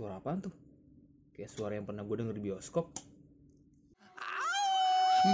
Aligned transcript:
suara 0.00 0.16
apaan 0.16 0.40
tuh 0.40 0.54
kayak 1.36 1.52
suara 1.52 1.76
yang 1.76 1.84
pernah 1.84 2.00
gue 2.00 2.16
denger 2.16 2.32
di 2.32 2.44
bioskop 2.48 2.88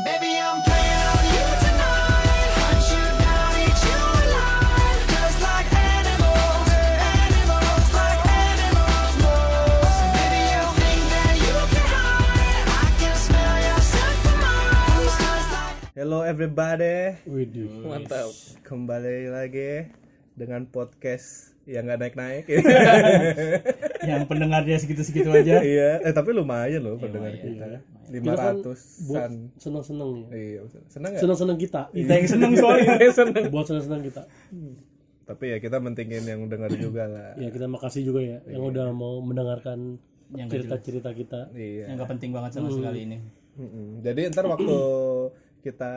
Baby, 0.03 0.35
I'm 0.35 0.59
playing 0.67 1.07
on 1.07 1.25
you 1.31 1.47
tonight. 1.63 2.51
Hunt 2.59 2.87
you 2.91 3.07
down, 3.23 3.55
eat 3.63 3.79
you 3.87 4.01
alive. 4.03 5.01
Just 5.07 5.39
like 5.39 5.71
animals, 5.71 6.67
animals, 6.99 7.87
like 7.95 8.23
animals 8.27 9.15
most. 9.23 9.99
Baby, 10.11 10.43
you 10.43 10.65
think 10.75 11.01
that 11.07 11.35
you 11.39 11.57
can 11.71 11.87
hide. 11.87 12.67
I 12.67 12.87
can 12.99 13.15
smell 13.15 13.57
your 13.63 13.79
scent 13.79 14.17
from 14.27 14.39
miles. 14.43 15.15
Just 15.15 15.49
like 15.55 15.79
Hello 15.95 16.19
everybody, 16.27 17.15
Widih. 17.31 17.71
mantap 17.87 18.35
kembali 18.67 19.31
lagi 19.31 19.87
dengan 20.35 20.67
podcast 20.67 21.55
yang 21.67 21.83
nggak 21.83 21.99
naik-naik. 21.99 22.45
Yang 24.07 24.23
pendengarnya 24.31 24.77
segitu-segitu 24.79 25.27
aja. 25.35 25.59
Iya, 25.67 25.99
eh 25.99 26.15
tapi 26.15 26.31
lumayan 26.31 26.79
loh 26.79 26.95
pendengar 26.95 27.35
kita, 27.35 27.83
lima 28.07 28.39
Kita 28.39 28.39
kan 28.39 28.55
buat 28.63 28.63
ratusan. 28.63 29.31
seneng-seneng 29.59 30.11
ya. 30.15 30.27
Iya, 30.31 30.61
seneng 30.87 31.11
nggak? 31.11 31.23
Seneng-seneng 31.27 31.59
kita. 31.59 31.83
Iya. 31.91 31.99
Kita 31.99 32.13
yang 32.15 32.29
seneng 32.31 32.53
soalnya. 32.55 32.95
buat 33.55 33.67
seneng-seneng 33.67 34.03
kita. 34.07 34.23
Tapi 35.27 35.45
ya 35.51 35.59
kita 35.59 35.77
mentingin 35.83 36.23
yang 36.23 36.47
dengar 36.47 36.71
juga 36.79 37.11
lah. 37.11 37.35
Ya 37.35 37.51
kita 37.51 37.67
makasih 37.67 38.07
juga 38.07 38.23
ya 38.23 38.39
yang 38.47 38.63
udah 38.63 38.95
mau 38.95 39.19
mendengarkan 39.19 39.99
cerita-cerita 40.31 41.11
kita. 41.19 41.51
Iya. 41.51 41.91
yang 41.91 41.99
gak 41.99 42.11
penting 42.15 42.31
banget 42.31 42.63
sama 42.63 42.71
sekali 42.71 43.11
ini 43.11 43.19
Mm-mm. 43.57 44.05
Jadi 44.05 44.29
ntar 44.31 44.45
waktu 44.47 44.69
kita 45.67 45.91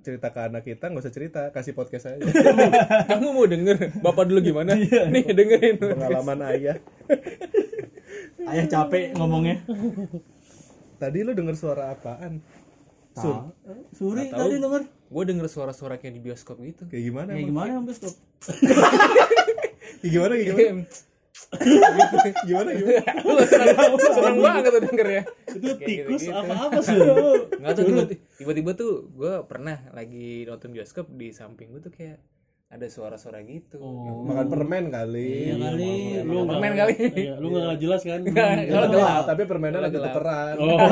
cerita 0.00 0.32
ke 0.32 0.40
anak 0.40 0.64
kita 0.64 0.88
nggak 0.88 1.04
usah 1.04 1.12
cerita, 1.12 1.42
kasih 1.50 1.76
podcast 1.76 2.08
aja. 2.08 2.24
kamu 3.12 3.26
mau 3.30 3.44
denger 3.44 3.76
bapak 4.00 4.24
dulu 4.24 4.40
gimana 4.40 4.72
nih 4.72 5.28
dengerin 5.28 5.76
Pengalaman 5.76 6.40
ayah. 6.48 6.80
ayah 8.42 8.64
capek 8.66 9.12
ngomongnya 9.12 9.60
Tadi 10.96 11.18
lu 11.20 11.32
denger 11.32 11.52
suara 11.54 11.92
apaan? 11.92 12.40
Sur, 13.10 13.52
suri 13.90 14.28
tahu. 14.28 14.40
tadi 14.40 14.56
denger 14.56 14.82
gue 14.86 15.24
denger 15.26 15.46
suara-suara 15.46 15.98
kayak 15.98 16.14
di 16.14 16.22
bioskop 16.22 16.56
gitu 16.60 16.86
kayak 16.86 17.04
gimana? 17.04 17.34
ya 17.34 17.42
emang? 17.42 17.48
gimana 17.68 17.84
bioskop 17.84 18.14
Kayak 20.00 20.10
gimana? 20.10 20.32
Kayak 20.32 20.48
gimana? 20.48 20.82
Gimana? 22.46 22.70
Gimana? 22.72 23.02
lu 23.20 23.42
seneng, 23.42 23.76
seneng 23.98 24.36
banget 24.38 24.62
tuh 24.66 24.82
denger 24.82 25.08
ya 25.10 25.22
Itu 25.48 25.68
tikus 25.76 26.22
gitu-gitu. 26.22 26.32
apa-apa 26.32 26.78
sih? 26.80 26.98
nggak 27.56 27.72
tuh 27.72 27.84
tiba- 27.84 28.08
tiba-tiba 28.36 28.70
tuh 28.72 28.92
gue 29.10 29.32
pernah 29.44 29.82
lagi 29.90 30.44
nonton 30.44 30.70
bioskop 30.70 31.10
di 31.10 31.30
samping 31.30 31.70
gue 31.70 31.80
tuh 31.80 31.90
kayak 31.90 32.18
ada 32.68 32.86
suara-suara 32.86 33.42
gitu 33.42 33.82
Makan 34.24 34.46
permen 34.46 34.84
kali. 34.88 35.30
iya 35.44 35.54
kali 35.58 35.90
Lu 36.22 36.34
nggak- 36.40 36.48
Permen 36.52 36.72
kali. 36.76 36.94
Iya, 37.12 37.32
lu 37.36 37.46
enggak 37.50 37.78
jelas 37.78 38.00
kan? 38.00 38.20
Kalau 38.22 38.62
Gelap, 38.62 38.90
gelap. 38.90 39.22
tapi 39.26 39.42
permennya 39.44 39.80
lagi 39.80 39.96
tukeran. 39.96 40.54
Oh. 40.56 40.78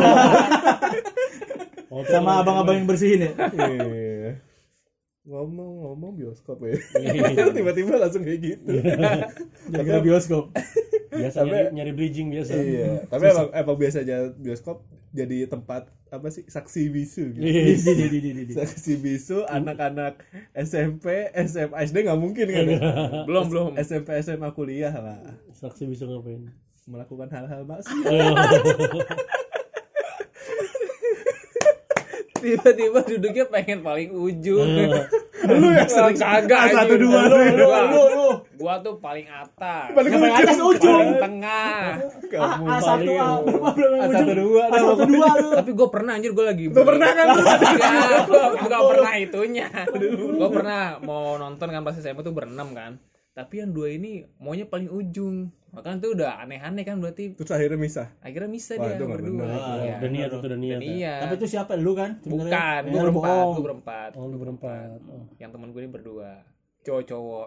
Oh, 1.89 2.05
sama 2.05 2.45
abang-abang 2.45 2.77
yang 2.77 2.87
bersihin 2.87 3.25
ya 3.25 3.33
Iya. 3.33 4.08
Ngomong-ngomong 5.29 6.17
bioskop 6.17 6.65
ya. 6.65 6.81
Tiba-tiba 7.57 8.01
langsung 8.01 8.25
kayak 8.25 8.41
gitu. 8.41 8.81
jaga 9.77 10.01
bioskop 10.01 10.49
biasa 11.09 11.39
nyari, 11.45 11.69
nyari 11.75 11.93
bridging 11.93 12.29
biasa. 12.33 12.53
iya. 12.57 13.05
Tapi 13.09 13.25
emang, 13.29 13.49
emang 13.53 13.77
biasanya 13.77 14.17
bioskop 14.37 14.85
jadi 15.13 15.49
tempat 15.49 15.89
apa 16.09 16.29
sih 16.33 16.49
saksi 16.49 16.89
bisu 16.89 17.37
gitu. 17.37 17.45
Iya. 17.45 18.65
Saksi 18.65 19.01
bisu 19.01 19.45
anak-anak 19.45 20.25
SMP, 20.57 21.29
SMA, 21.45 21.77
SD 21.85 22.09
nggak 22.09 22.21
mungkin 22.21 22.47
kan? 22.49 22.65
ya? 22.65 22.81
belum 23.29 23.45
belum 23.53 23.67
SMP, 23.77 24.17
SMA 24.25 24.49
kuliah 24.57 24.93
lah 24.93 25.21
Saksi 25.53 25.85
bisa 25.89 26.09
ngapain? 26.09 26.49
melakukan 26.89 27.29
hal-hal 27.29 27.69
maksiat. 27.69 27.93
tiba-tiba 32.39 32.99
duduknya 33.03 33.45
pengen 33.47 33.79
paling 33.81 34.11
ujung. 34.11 34.69
Lu 35.49 35.69
yang 35.71 35.87
sering 35.89 36.19
kagak 36.19 36.75
satu 36.75 36.99
anjing. 36.99 37.01
dua 37.09 37.21
lu, 37.25 37.37
lu, 37.39 37.65
Gua- 37.65 37.87
lu, 37.87 38.03
lu. 38.11 38.29
gua 38.59 38.75
tuh 38.83 38.99
paling 38.99 39.25
atas. 39.31 39.95
Paling 39.95 40.13
atas 40.19 40.59
ujung. 40.59 40.99
paling 40.99 41.15
tengah. 41.23 41.79
A 42.67 42.77
satu 42.83 43.13
A 43.17 43.29
berapa 43.41 43.69
satu 44.13 44.33
dua, 44.35 44.63
A 44.67 44.77
satu 44.77 45.05
dua 45.07 45.29
lu. 45.39 45.49
Tapi 45.55 45.71
gue 45.73 45.89
pernah 45.89 46.13
anjir 46.19 46.33
gue 46.35 46.45
lagi 46.45 46.65
Lu 46.69 46.83
pernah 46.83 47.09
kan? 47.15 47.27
gue 48.29 48.67
gak 48.67 48.83
pernah 48.91 49.13
itunya. 49.17 49.69
Gue 50.37 50.49
pernah 50.51 50.83
mau 51.01 51.39
nonton 51.39 51.69
kan 51.71 51.83
pas 51.87 51.95
SMA 51.97 52.21
tuh 52.21 52.35
berenam 52.35 52.75
kan 52.75 52.99
tapi 53.39 53.63
yang 53.63 53.71
dua 53.71 53.87
ini 53.89 54.27
maunya 54.37 54.67
paling 54.67 54.91
ujung 54.91 55.47
makanya 55.71 55.97
tuh 56.01 56.11
udah 56.17 56.43
aneh-aneh 56.43 56.83
kan 56.83 56.99
berarti 56.99 57.37
Terus 57.37 57.53
akhirnya 57.53 57.79
misah. 57.79 58.07
akhirnya 58.19 58.51
bisa 58.51 58.73
Wah, 58.75 58.89
dia 58.89 58.99
berdua 58.99 59.45
bener. 59.45 59.61
Iya. 59.79 59.95
Udah 59.95 60.11
niat 60.11 60.29
itu 60.29 60.39
udah 60.43 60.59
niat. 60.59 60.75
Dan 60.75 60.83
ya. 60.83 60.91
iya 60.91 61.15
tapi 61.23 61.35
itu 61.37 61.47
siapa 61.47 61.73
lu 61.77 61.93
kan 61.93 62.11
sebenarnya? 62.19 62.51
bukan 62.51 62.83
Ya, 62.83 62.83
gue 62.83 62.99
lu 62.99 63.05
berempat 63.07 63.45
gue 63.47 63.63
berempat 63.63 64.11
Oh, 64.19 64.25
lu 64.27 64.37
berempat. 64.37 64.99
Oh. 65.07 65.23
yang 65.37 65.51
temen 65.53 65.71
gue 65.71 65.79
ini 65.79 65.91
berdua 65.93 66.43
cowok-cowok 66.83 67.47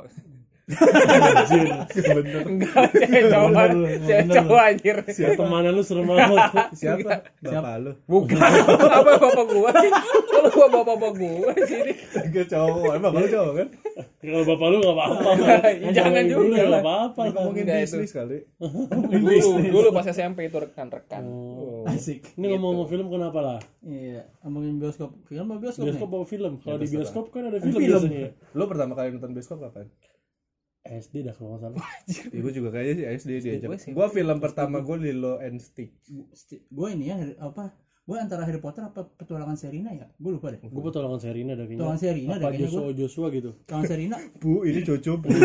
Bener. 2.12 2.44
enggak 2.44 2.84
cewek 2.92 3.24
cowok 3.28 3.68
cewek 4.02 4.26
cowok 4.28 4.62
anjir 4.62 4.96
Pertemanan 5.02 5.72
lu 5.72 5.82
serem 5.82 6.06
banget. 6.06 6.40
Siapa? 6.74 7.10
Bapak 7.40 7.76
lu. 7.80 7.92
bukan 8.06 8.40
apa 8.98 9.12
bapak 9.18 9.46
gua 9.48 9.70
sih 9.76 9.92
kalau 10.26 10.50
gua 10.50 10.68
bapak 10.70 10.86
bapak 10.92 11.12
gua 11.16 11.52
di 11.54 11.64
sini 11.66 11.92
Tiga 12.22 12.44
cowok. 12.48 12.92
Emang 12.94 13.04
bapak 13.08 13.20
lu 13.20 13.30
cowok 13.30 13.54
kan? 13.54 13.68
Kalau 14.22 14.42
bapak 14.46 14.68
lu 14.68 14.76
enggak 14.82 14.96
apa-apa. 14.96 15.70
jangan 15.92 16.24
juga 16.24 16.44
Enggak 16.46 16.68
lah 16.68 16.82
apa-apa. 16.82 17.22
Ngomongin 17.32 17.66
bisnis 17.68 18.12
kali. 18.12 18.38
dulu 19.12 19.38
dulu 19.62 19.88
pas 19.92 20.06
SMP 20.06 20.48
itu 20.48 20.58
rekan-rekan 20.58 21.24
Oh. 21.24 21.86
asik 21.88 22.22
Ini 22.36 22.46
ngomong-ngomong 22.50 22.88
film 22.88 23.08
kenapa 23.08 23.40
lah? 23.40 23.60
iya 23.82 24.30
ngomongin 24.42 24.78
bioskop 24.78 25.18
film 25.26 25.46
apa 25.48 25.58
bioskop 25.60 25.84
Bioskop 25.84 26.10
apa 26.10 26.26
film? 26.26 26.54
Kalau 26.58 26.78
di 26.78 26.88
bioskop 26.88 27.26
kan 27.30 27.44
ada 27.44 27.58
film, 27.58 27.74
Film. 27.74 28.02
biasanya. 28.06 28.30
Lu 28.52 28.64
pertama 28.66 28.94
kali 28.94 29.08
nonton 29.12 29.32
bioskop 29.32 29.58
kapan? 29.60 29.90
SD 30.82 31.22
dah 31.22 31.34
kalau 31.34 31.56
nggak 31.56 31.62
salah. 31.62 31.78
Ya, 32.34 32.40
gue 32.40 32.52
juga 32.52 32.70
kayaknya 32.72 32.94
sih 32.94 33.06
SD 33.20 33.30
diajak. 33.40 33.68
Gua 33.68 33.78
sih. 33.78 33.92
Gue 33.94 34.08
film 34.10 34.38
pertama 34.38 34.78
gue 34.80 34.98
Lilo 35.00 35.38
and 35.38 35.62
Stitch. 35.62 35.94
gue 36.68 36.88
ini 36.90 37.06
ya 37.08 37.18
apa 37.40 37.70
gue 38.02 38.18
antara 38.18 38.44
Harry 38.44 38.58
Potter 38.58 38.82
apa 38.82 39.06
petualangan 39.14 39.54
Serina 39.54 39.94
ya 39.94 40.10
gue 40.10 40.32
lupa 40.34 40.50
deh 40.50 40.58
Gue 40.60 40.84
petualangan 40.84 41.22
Serina 41.22 41.54
ada 41.54 41.64
kayaknya. 41.64 41.78
Petualangan 41.78 42.02
Serina 42.02 42.34
Apa 42.34 42.42
kayaknya 42.50 42.68
Joshua 42.68 42.92
Joshua 42.92 43.28
gitu. 43.30 43.50
petualangan 43.62 43.88
Serina 43.88 44.16
Bu, 44.42 44.52
ini 44.66 44.80
Coco 44.82 45.14
bu. 45.18 45.28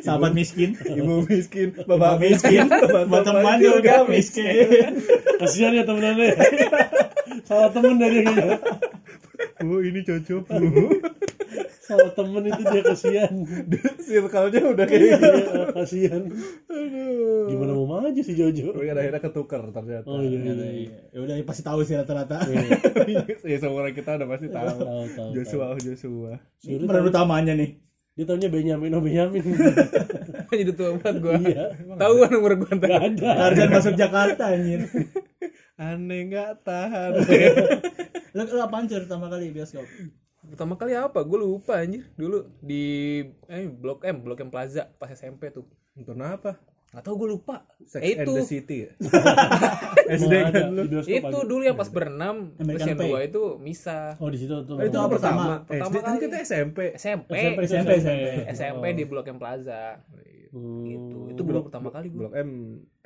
sahabat 0.00 0.32
miskin 0.32 0.70
Ibu 0.80 1.28
miskin, 1.28 1.76
bapak 1.84 2.14
miskin, 2.18 2.66
buat 3.04 3.20
teman 3.20 3.60
juga 3.60 4.08
miskin 4.08 4.96
Kasihan 5.36 5.76
ya 5.76 5.84
temenannya. 5.84 6.40
Salah 7.44 7.68
temen 7.68 8.00
dari 8.00 8.24
kayaknya. 8.24 8.56
Bu, 9.60 9.84
ini 9.84 10.00
Coco 10.00 10.40
bu. 10.48 10.88
Salah 11.90 12.14
temen 12.14 12.42
itu 12.46 12.62
dia 12.62 12.82
kasihan. 12.86 13.34
Circle-nya 14.06 14.62
udah 14.62 14.84
kayak 14.86 15.02
gitu. 15.02 15.26
Iya, 15.26 15.64
kasihan. 15.74 16.22
Aduh. 16.70 17.50
Gimana 17.50 17.72
mau 17.74 17.86
maju 17.90 18.20
si 18.22 18.32
Jojo? 18.32 18.70
Tapi 18.70 18.86
kan 18.86 18.96
akhirnya 18.96 19.18
ketukar 19.18 19.60
ternyata. 19.74 20.06
Oh 20.06 20.22
iya. 20.22 20.38
iya. 20.38 21.02
ya 21.10 21.18
udah 21.18 21.34
ya 21.34 21.42
pasti 21.42 21.66
tahu 21.66 21.82
sih 21.82 21.98
rata-rata 21.98 22.46
ya 23.50 23.56
semua 23.58 23.82
orang 23.82 23.90
kita 23.90 24.14
udah 24.14 24.28
pasti 24.30 24.46
tahu. 24.46 24.76
Tahu 24.78 25.04
tahu. 25.18 25.30
Joshua, 25.34 25.64
oh 25.74 25.78
Joshua. 25.78 26.32
Peran 26.62 27.10
utamanya 27.10 27.58
nih 27.58 27.74
Dia 28.14 28.26
taunya 28.26 28.46
Benyamin 28.46 28.94
oh 28.94 29.02
Benyamin. 29.02 29.42
jadi 30.50 30.72
tua 30.74 30.94
banget 30.98 31.22
gua 31.22 31.34
Iya. 31.38 31.74
tahu 31.94 32.14
kan 32.20 32.30
umur 32.36 32.52
gua 32.58 32.70
ntar 32.74 32.90
Gak 32.90 33.02
ada. 33.16 33.28
Tarzan 33.48 33.70
masuk 33.70 33.94
Jakarta 33.94 34.42
anjir 34.50 34.86
Aneh 35.80 36.28
nggak 36.28 36.60
tahan. 36.60 37.16
lu, 38.36 38.42
lu 38.44 38.60
apaan 38.60 38.84
Cur, 38.84 39.08
pertama 39.08 39.32
kali 39.32 39.48
bioskop 39.48 39.86
pertama 40.50 40.74
kali 40.74 40.92
apa 40.92 41.20
gua 41.20 41.38
lupa 41.38 41.78
anjir 41.78 42.10
dulu 42.12 42.42
di 42.60 42.84
eh 43.46 43.66
blok 43.66 44.02
M 44.02 44.20
blok 44.20 44.40
M 44.40 44.48
Plaza 44.48 44.90
pas 44.92 45.08
SMP 45.08 45.48
tuh 45.48 45.64
Nonton 45.92 46.18
apa? 46.20 46.58
nggak 46.90 47.02
tahu 47.02 47.14
gua 47.16 47.28
lupa 47.30 47.54
Sex 47.80 47.98
Eh, 48.00 48.12
and 48.12 48.26
itu 48.26 48.32
the 48.32 48.42
City 48.42 48.76
ya? 48.82 48.90
SD 50.12 50.32
kan 50.44 50.66
lu. 50.68 50.82
itu 51.00 51.38
dulu 51.40 51.62
yang 51.62 51.74
pas 51.74 51.86
berenam 51.86 52.50
terus 52.56 52.82
yang 52.82 52.98
dua 52.98 53.18
itu 53.22 53.42
misa 53.56 54.18
Oh 54.18 54.26
di 54.26 54.34
situ 54.36 54.50
tuh. 54.64 54.74
Oh, 54.74 54.82
itu 54.82 54.92
Oh, 54.92 55.06
apa 55.06 55.14
pertama. 55.14 55.62
pertama? 55.62 55.86
Pertama 55.86 55.94
kan 55.96 56.10
kali. 56.10 56.20
kita 56.20 56.36
SMP. 56.42 56.78
SMP 56.92 57.30
SMP, 57.32 57.58
SMP 57.64 57.90
SMP 57.96 58.20
SMP 58.50 58.84
di 58.92 59.04
blok 59.04 59.26
M 59.28 59.38
Plaza 59.38 60.02
Hmm. 60.50 60.82
gitu 60.82 61.30
itu 61.30 61.42
blok 61.46 61.70
pertama 61.70 61.94
kali 61.94 62.10
gua 62.10 62.26
Blok 62.26 62.34
M 62.42 62.50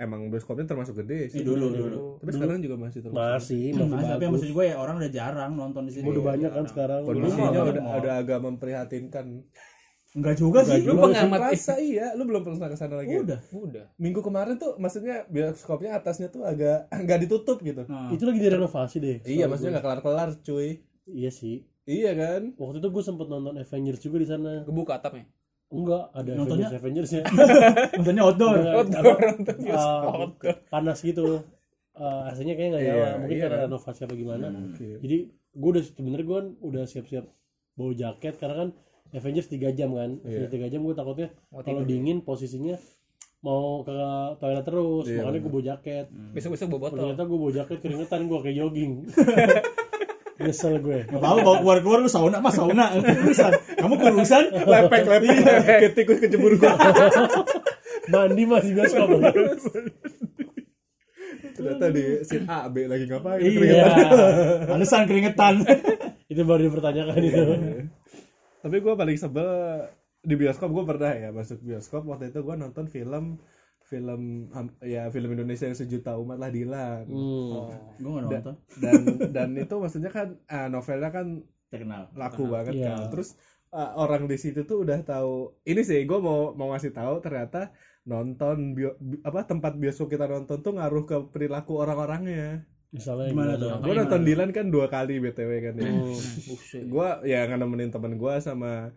emang 0.00 0.32
bioskopnya 0.32 0.64
termasuk 0.64 0.96
gede 1.04 1.28
sih. 1.28 1.44
dulu 1.44 1.68
dulu 1.76 1.98
Tapi 2.24 2.30
sekarang 2.32 2.64
juga 2.64 2.76
masih 2.80 3.04
termasuk. 3.04 3.20
Masih, 3.20 3.64
masih 3.76 3.92
Mas, 3.92 4.04
tapi 4.08 4.24
maksud 4.32 4.50
gue 4.56 4.64
ya 4.64 4.76
orang 4.80 4.94
udah 4.96 5.12
jarang 5.12 5.52
nonton 5.52 5.82
di 5.84 5.92
sini. 5.92 6.08
Udah 6.08 6.24
banyak 6.24 6.50
kan 6.50 6.64
sekarang. 6.64 7.00
Kondisinya 7.04 7.50
Dulu 7.52 7.68
udah 7.68 7.84
ada 8.00 8.10
agak 8.16 8.38
memprihatinkan. 8.40 9.26
Enggak 10.14 10.34
juga 10.40 10.64
sih. 10.64 10.80
Lu 10.86 10.94
Lu 10.94 11.10
pengamat 11.10 11.38
Selasa 11.52 11.74
iya, 11.82 12.06
lu 12.16 12.22
belum 12.24 12.42
pernah 12.48 12.70
ke 12.70 12.76
sana 12.80 12.94
lagi. 12.96 13.12
ya? 13.12 13.20
Udah. 13.20 13.40
udah 13.52 13.84
Minggu 14.00 14.20
kemarin 14.24 14.54
tuh 14.56 14.78
maksudnya 14.80 15.26
bioskopnya 15.28 16.00
atasnya 16.00 16.32
tuh 16.32 16.48
agak 16.48 16.88
nggak 17.04 17.18
ditutup 17.28 17.60
gitu. 17.60 17.84
Nah, 17.84 18.08
Itu 18.08 18.24
lagi 18.24 18.40
direnovasi 18.40 18.96
deh. 19.04 19.18
Iya, 19.26 19.50
maksudnya 19.52 19.68
gue. 19.68 19.76
nggak 19.76 19.84
kelar-kelar, 19.84 20.28
cuy. 20.40 20.80
Iya 21.04 21.28
sih. 21.28 21.68
Iya 21.84 22.16
kan? 22.16 22.56
Waktu 22.56 22.80
itu 22.80 22.88
gue 22.88 23.02
sempet 23.04 23.26
nonton 23.28 23.60
Avengers 23.60 24.00
juga 24.00 24.16
di 24.16 24.28
sana. 24.32 24.64
kebuka 24.64 24.96
atapnya 24.96 25.28
enggak 25.76 26.04
ada 26.10 26.30
Nontonnya? 26.32 26.68
Avengers 26.68 26.78
Avengers 26.78 27.10
ya 27.10 27.22
Nontonnya 27.96 28.22
outdoor. 28.22 28.54
Outdoor, 28.56 29.16
nonton 29.32 29.56
bioskop, 29.58 29.74
Ah, 29.76 30.02
outdoor. 30.06 30.54
panas 30.66 30.98
gitu 31.00 31.24
uh, 31.94 32.28
AC-nya 32.28 32.52
kayaknya 32.52 32.70
nggak 32.70 32.82
Iya, 32.82 32.94
nyala 32.94 33.08
mungkin 33.18 33.34
iya 33.34 33.42
karena 33.42 33.56
kan? 33.56 33.64
renovasi 33.66 34.00
apa 34.00 34.14
gimana 34.14 34.46
Oke. 34.66 34.88
jadi 34.98 35.16
gue 35.52 35.70
udah 35.70 35.82
sebenarnya 35.84 36.24
gue 36.24 36.38
udah 36.60 36.82
siap-siap 36.84 37.24
bawa 37.74 37.92
jaket 37.92 38.34
karena 38.36 38.56
kan 38.56 38.68
Avengers 39.12 39.46
3 39.46 39.70
jam 39.72 39.90
kan 39.90 40.10
Iya. 40.18 40.46
Avengers 40.46 40.52
3 40.52 40.68
jam 40.68 40.80
gue 40.80 40.94
takutnya 40.94 41.28
kalau 41.52 41.82
dingin 41.82 42.18
posisinya 42.20 42.76
mau 43.40 43.82
ke 43.82 43.92
toilet 44.38 44.64
terus 44.64 45.04
Iya, 45.04 45.20
makanya 45.20 45.38
gue 45.38 45.52
bawa 45.52 45.64
jaket 45.68 46.06
Besok-besok 46.32 46.66
bawa 46.68 46.80
botol. 46.82 46.96
ternyata 46.98 47.22
gue 47.22 47.38
bawa 47.38 47.52
jaket 47.54 47.78
keringetan 47.78 48.20
gue 48.24 48.38
kayak 48.40 48.56
jogging 48.56 48.92
nyesel 50.34 50.82
gue 50.82 51.06
Gak 51.06 51.18
apa-apa 51.18 51.40
bawa 51.40 51.56
keluar-keluar 51.62 51.98
lu 52.02 52.10
sauna 52.10 52.42
mah 52.42 52.50
sauna. 52.50 52.90
Kurusan. 52.98 53.52
Kamu 53.78 53.94
kurusan? 53.96 54.44
lepek 54.50 55.02
lepek 55.06 55.38
kayak 55.62 55.92
tikus 55.94 56.18
kecebur 56.18 56.58
gua 56.58 56.74
mandi 58.04 58.42
masih 58.44 58.74
bioskop 58.74 59.08
ternyata 61.54 61.86
di 61.88 62.04
scene 62.26 62.50
A 62.50 62.66
B 62.66 62.84
lagi 62.84 63.06
ngapain 63.06 63.38
Iya. 63.38 63.54
keringetan. 63.54 64.68
Alasan 64.74 65.02
keringetan. 65.06 65.54
itu 66.26 66.40
baru 66.42 66.66
dipertanyakan 66.66 67.20
itu 67.20 67.42
tapi 68.58 68.76
gue 68.80 68.94
paling 68.96 69.16
sebel 69.20 69.48
di 70.18 70.34
bioskop 70.34 70.72
gue 70.72 70.84
pernah 70.84 71.12
ya 71.12 71.28
masuk 71.30 71.60
bioskop 71.60 72.02
waktu 72.08 72.32
itu 72.32 72.40
gue 72.40 72.56
nonton 72.56 72.88
film 72.88 73.38
film 73.94 74.50
ya 74.82 75.06
film 75.08 75.30
Indonesia 75.30 75.64
yang 75.64 75.78
sejuta 75.78 76.16
umat 76.16 76.36
lah 76.36 76.50
Dilan 76.50 77.06
hmm. 77.06 77.50
Gue 77.96 78.10
gak 78.12 78.22
Da- 78.24 78.42
nonton. 78.42 78.54
dan 78.76 79.00
dan 79.30 79.48
itu 79.54 79.74
maksudnya 79.76 80.10
kan 80.10 80.34
ah, 80.46 80.66
novelnya 80.66 81.08
kan 81.08 81.26
Terkenal. 81.66 82.10
laku 82.12 82.44
banget 82.46 82.74
Iya. 82.74 82.90
kan 82.92 83.08
terus 83.08 83.38
ah, 83.70 83.94
orang 83.96 84.24
di 84.24 84.34
situ 84.34 84.62
tuh 84.62 84.82
udah 84.82 84.98
tahu 85.00 85.32
ini 85.64 85.80
sih 85.80 86.02
gue 86.02 86.18
mau 86.18 86.50
mau 86.52 86.70
ngasih 86.70 86.90
tahu 86.90 87.18
ternyata 87.20 87.70
nonton 88.04 88.56
bio, 88.72 88.94
bi- 88.98 89.22
apa 89.22 89.42
tempat 89.42 89.74
bioskop 89.74 90.06
kita 90.08 90.26
nonton 90.26 90.60
tuh 90.60 90.72
ngaruh 90.72 91.02
ke 91.02 91.16
perilaku 91.28 91.78
orang-orangnya 91.78 92.62
misalnya 92.90 93.26
Gimana 93.28 93.54
tuh? 93.56 93.74
gue 93.80 93.94
nonton 93.96 94.22
Dilan 94.22 94.50
kan 94.50 94.66
dua 94.68 94.86
kali 94.86 95.18
btw 95.18 95.50
kan 95.62 95.74
ya. 95.74 95.90
Buset. 96.44 96.84
gue 96.84 97.08
ya 97.24 97.42
nggak 97.44 97.58
nemenin 97.58 97.90
temen 97.90 98.14
gue 98.14 98.34
sama 98.38 98.94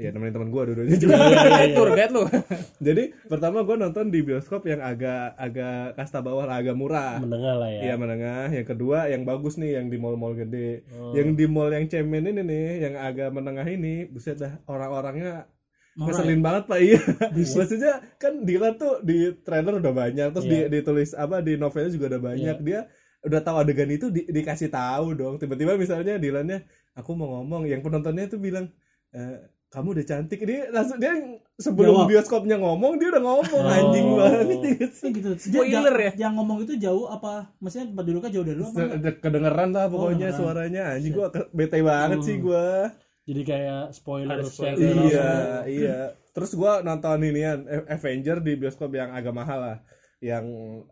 ya 0.00 0.10
nemenin 0.10 0.32
temen 0.32 0.48
gue 0.48 0.62
dua-duanya 0.64 0.96
juga 0.96 1.14
Eh, 1.60 1.70
Tour 1.70 1.88
guide 1.90 2.10
lu. 2.10 2.22
jadi 2.86 3.02
pertama 3.24 3.60
gue 3.60 3.76
nonton 3.76 4.08
di 4.08 4.20
bioskop 4.20 4.64
yang 4.64 4.80
agak 4.80 5.36
agak 5.36 5.92
kasta 5.94 6.18
bawah 6.18 6.44
lah, 6.44 6.56
agak 6.56 6.72
murah 6.72 7.18
menengah 7.18 7.54
lah 7.54 7.68
ya 7.68 7.80
Iya 7.82 7.94
menengah. 7.94 8.48
Yang 8.50 8.66
kedua 8.68 8.98
yang 9.06 9.22
bagus 9.22 9.54
nih 9.54 9.76
yang 9.76 9.86
di 9.86 9.96
mall-mall 9.96 10.32
gede. 10.34 10.88
Oh. 10.90 11.12
Yang 11.12 11.28
di 11.34 11.44
mall 11.44 11.68
yang 11.68 11.84
cemen 11.84 12.24
ini 12.24 12.40
nih, 12.40 12.66
yang 12.80 12.94
agak 12.96 13.28
menengah 13.28 13.66
ini, 13.66 14.06
buset 14.06 14.36
dah 14.36 14.56
orang-orangnya 14.64 15.44
ngeselin 15.92 16.40
banget 16.40 16.64
pak 16.64 16.80
iya. 16.80 17.00
Maksudnya 17.36 17.92
kan 18.16 18.40
Dilan 18.40 18.74
tuh 18.74 19.02
di 19.02 19.36
trailer 19.38 19.76
udah 19.76 19.92
banyak, 19.92 20.28
terus 20.30 20.46
Iya. 20.46 20.66
di 20.66 20.80
ditulis 20.80 21.12
apa 21.12 21.38
di 21.38 21.54
novelnya 21.54 21.90
juga 21.90 22.06
udah 22.08 22.22
banyak. 22.24 22.56
Dia 22.62 22.80
udah 23.20 23.40
tahu 23.40 23.56
adegan 23.58 23.90
itu 23.90 24.08
di- 24.08 24.24
dikasih 24.24 24.70
tahu 24.70 25.12
dong. 25.12 25.36
Tiba-tiba 25.36 25.76
misalnya 25.76 26.16
Dilannya, 26.16 26.64
aku 26.94 27.12
mau 27.12 27.36
ngomong, 27.36 27.66
yang 27.66 27.80
penontonnya 27.80 28.24
tuh 28.26 28.38
bilang. 28.38 28.72
"Eh, 29.10 29.36
kamu 29.70 29.86
udah 29.92 30.04
cantik 30.04 30.38
ini 30.40 30.66
langsung 30.68 30.98
dia 30.98 31.14
sebelum 31.56 31.94
Jawab. 31.96 32.08
bioskopnya 32.08 32.56
ngomong 32.56 32.92
dia 32.96 33.08
udah 33.08 33.22
ngomong 33.22 33.62
Oh. 33.62 33.70
anjing 33.70 34.08
banget 34.12 34.58
Iya 34.60 34.88
gitu. 35.08 35.30
Spoiler 35.36 35.96
ya? 35.96 36.10
Yang 36.18 36.32
ngomong 36.34 36.58
itu 36.60 36.74
jauh 36.76 37.06
apa? 37.06 37.54
Maksudnya 37.56 37.86
tempat 37.88 38.04
duduknya 38.04 38.30
jauh 38.30 38.44
dari 38.44 38.56
lu 38.56 38.66
apa? 38.66 38.78
Enggak? 38.82 39.14
kedengeran 39.20 39.68
lah 39.70 39.86
pokoknya 39.86 40.10
kedengeran. 40.28 40.38
suaranya 40.40 40.82
anjing 40.92 41.12
gua 41.12 41.26
bete 41.50 41.78
banget 41.80 42.18
sih 42.20 42.36
gua 42.38 42.90
jadi 43.22 43.42
kayak 43.44 43.82
spoiler 43.92 44.42
spoiler. 44.42 44.74
langsung. 44.74 45.06
iya 45.06 45.30
iya 45.64 45.98
terus 46.28 46.50
gua 46.52 46.72
nonton 46.80 47.20
inian 47.20 47.62
A- 47.64 47.86
Avenger 47.92 48.38
di 48.38 48.52
bioskop 48.56 48.90
yang 48.90 49.10
agak 49.10 49.30
mahal 49.30 49.58
lah 49.60 49.78
yang 50.18 50.44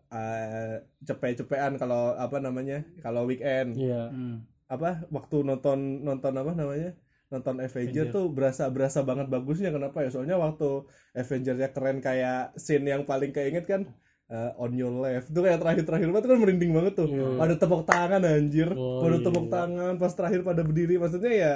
eh, 0.09 0.75
cepet-cepetan 1.03 1.77
kalau 1.77 2.15
apa 2.15 2.39
namanya 2.39 2.81
kalau 2.99 3.27
weekend 3.27 3.75
iya 3.75 4.07
Hmm. 4.07 4.47
apa 4.67 5.03
waktu 5.09 5.43
nonton 5.43 5.79
nonton 6.01 6.33
apa 6.33 6.53
namanya 6.53 6.95
nonton 7.29 7.55
Avenger 7.59 8.09
tuh 8.09 8.25
berasa 8.29 8.67
berasa 8.69 9.01
banget 9.01 9.27
bagusnya 9.27 9.69
kenapa 9.69 10.01
ya 10.01 10.09
soalnya 10.09 10.37
waktu 10.37 10.85
Avengernya 11.13 11.69
keren 11.69 11.99
kayak 11.99 12.57
scene 12.57 12.85
yang 12.85 13.05
paling 13.05 13.31
keinget 13.31 13.65
kan 13.65 13.85
eh, 14.27 14.51
on 14.57 14.73
your 14.73 14.93
left 14.95 15.29
itu 15.29 15.37
kayak 15.39 15.57
terakhir-terakhir 15.57 16.09
banget 16.09 16.25
kan 16.27 16.39
merinding 16.39 16.73
banget 16.73 16.95
tuh 16.97 17.09
Iya. 17.09 17.29
pada 17.37 17.55
tepuk 17.55 17.83
tangan 17.85 18.23
anjir 18.23 18.69
Oh, 18.73 19.01
pada 19.01 19.17
iya. 19.17 19.25
tepuk 19.25 19.47
tangan 19.47 19.93
pas 19.95 20.13
terakhir 20.13 20.41
pada 20.43 20.61
berdiri 20.61 20.97
maksudnya 20.97 21.33
ya 21.35 21.55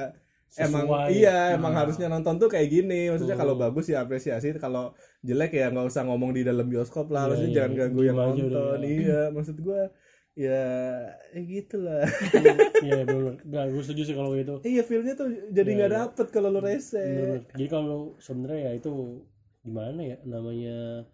emang 0.59 0.85
Sesuai. 0.85 1.09
iya 1.11 1.37
emang 1.53 1.73
Nah. 1.73 1.81
harusnya 1.81 2.07
nonton 2.07 2.37
tuh 2.37 2.49
kayak 2.49 2.69
gini 2.69 3.09
maksudnya 3.09 3.37
kalau 3.37 3.57
bagus 3.57 3.89
ya 3.89 4.01
apresiasi 4.01 4.53
kalau 4.57 4.93
jelek 5.21 5.53
ya 5.53 5.69
nggak 5.69 5.87
usah 5.87 6.05
ngomong 6.05 6.33
di 6.33 6.45
dalam 6.45 6.69
bioskop 6.69 7.09
lah 7.09 7.25
Iya, 7.25 7.29
maksudnya 7.31 7.49
iya. 7.49 7.57
jangan 7.57 7.73
ganggu 7.75 8.01
yang 8.03 8.17
udah, 8.17 8.27
nonton 8.29 8.79
iya. 8.83 8.93
iya 8.93 9.21
maksud 9.31 9.57
gua 9.59 9.81
ya 10.34 10.64
ya 11.29 11.40
gitu 11.43 11.76
lah 11.79 12.08
iya 12.81 13.05
benar 13.05 13.37
nggak 13.38 13.64
gue 13.69 13.82
setuju 13.82 14.02
sih 14.02 14.14
kalau 14.14 14.32
gitu 14.32 14.55
Iya 14.62 14.81
filmnya 14.81 15.12
tuh 15.12 15.29
jadi 15.50 15.67
Iya, 15.67 15.76
nggak 15.76 15.90
iya. 15.90 15.99
dapet 16.02 16.26
kalau 16.29 16.49
lu 16.49 16.61
rese. 16.61 16.96
Bener. 16.96 17.40
jadi 17.52 17.69
kalau 17.69 17.99
sebenarnya 18.19 18.61
ya 18.62 18.73
itu 18.75 18.93
gimana 19.61 20.00
ya 20.02 20.17
namanya 20.25 21.05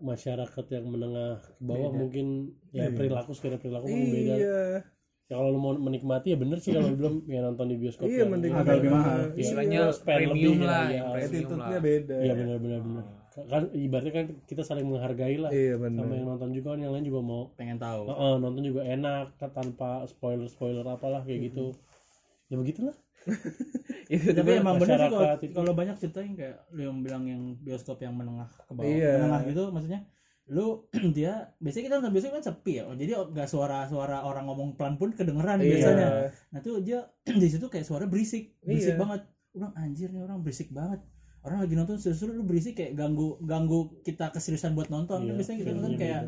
masyarakat 0.00 0.64
yang 0.70 0.86
menengah 0.86 1.36
ke 1.38 1.60
bawah 1.60 1.92
mungkin 1.92 2.26
ya 2.70 2.88
Iya. 2.88 2.96
perilaku 2.96 3.30
sekedar 3.32 3.60
perilaku 3.60 3.84
mungkin 3.86 4.08
beda 4.10 4.34
Iya, 4.34 4.60
ya 5.28 5.34
kalau 5.36 5.52
lu 5.52 5.60
mau 5.60 5.76
menikmati 5.76 6.32
ya 6.32 6.38
bener 6.40 6.58
sih 6.58 6.72
kalau 6.72 6.90
belum 6.90 7.28
ya 7.28 7.44
nonton 7.44 7.68
di 7.68 7.76
bioskop 7.76 8.08
iya 8.08 8.24
yang- 8.24 8.32
mending 8.32 8.50
agak 8.50 8.80
lebih 8.80 8.90
mahal. 8.90 9.20
Iya, 9.28 9.36
Istilahnya 9.36 9.78
premium 10.00 10.32
lebih 10.32 10.64
lah, 10.64 10.84
ya, 10.88 11.02
premium 11.12 11.50
lah. 11.54 11.68
beda. 11.78 12.16
iya 12.18 12.32
benar 12.32 12.56
benar 12.56 12.80
benar 12.80 13.04
kan 13.46 13.62
ibaratnya 13.70 14.12
kan 14.12 14.26
kita 14.44 14.60
saling 14.60 14.84
menghargai 14.84 15.36
lah 15.36 15.48
Iya 15.48 15.74
sama 15.74 15.86
benar. 15.86 16.04
yang 16.10 16.26
nonton 16.26 16.50
juga 16.50 16.74
kan 16.74 16.80
yang 16.80 16.92
lain 16.92 17.04
juga 17.04 17.20
mau 17.20 17.42
Pengen 17.54 17.78
tahu. 17.78 18.02
Heeh, 18.06 18.34
nonton 18.36 18.62
juga 18.62 18.82
enak 18.82 19.36
kan 19.36 19.50
tanpa 19.50 20.04
spoiler 20.04 20.46
spoiler 20.46 20.84
apalah 20.84 21.22
kayak 21.22 21.48
gitu 21.48 21.72
ya 22.46 22.56
begitulah 22.56 22.96
Itu 24.10 24.34
Tapi 24.34 24.50
emang 24.58 24.74
bener 24.82 24.98
sih 24.98 25.52
kalau, 25.54 25.72
banyak 25.72 25.96
cerita 25.96 26.18
yang 26.18 26.34
kayak 26.34 26.56
lu 26.72 26.80
yang 26.82 26.98
bilang 26.98 27.22
yang 27.24 27.42
bioskop 27.56 28.00
yang 28.00 28.10
menengah 28.10 28.50
ke 28.50 28.72
bawah, 28.74 28.90
Iya. 28.90 29.12
menengah 29.22 29.40
gitu 29.46 29.62
maksudnya 29.70 30.00
lu 30.50 30.82
dia 31.16 31.54
biasanya 31.62 31.84
kita 31.86 31.94
nonton 31.96 32.10
bioskop 32.10 32.32
kan 32.34 32.44
sepi 32.44 32.72
ya 32.82 32.84
jadi 32.90 33.12
nggak 33.22 33.46
suara-suara 33.46 34.26
orang 34.26 34.50
ngomong 34.50 34.74
pelan 34.74 34.98
pun 34.98 35.14
kedengeran 35.14 35.62
Iya. 35.62 35.68
biasanya 35.70 36.06
nah 36.50 36.58
tuh 36.58 36.82
dia 36.82 37.06
di 37.38 37.46
situ 37.46 37.70
kayak 37.70 37.86
suara 37.86 38.04
berisik 38.04 38.58
berisik 38.60 38.98
Iya. 38.98 38.98
banget 38.98 39.22
udah 39.52 39.70
anjir 39.76 40.10
nih 40.10 40.18
orang 40.20 40.42
berisik 40.42 40.70
banget 40.70 40.98
orang 41.42 41.58
lagi 41.58 41.72
nonton 41.72 41.96
sesuatu 41.96 42.30
lu 42.30 42.42
berisik 42.42 42.74
kayak 42.74 42.92
ganggu 42.94 43.40
ganggu 43.40 43.96
kita 44.00 44.28
keseriusan 44.28 44.72
buat 44.72 44.88
nonton. 44.88 45.20
Iya, 45.20 45.26
kan 45.26 45.34
biasanya 45.34 45.58
kita 45.58 45.70
nonton 45.70 45.84
filmnya 45.90 46.02
kayak 46.02 46.22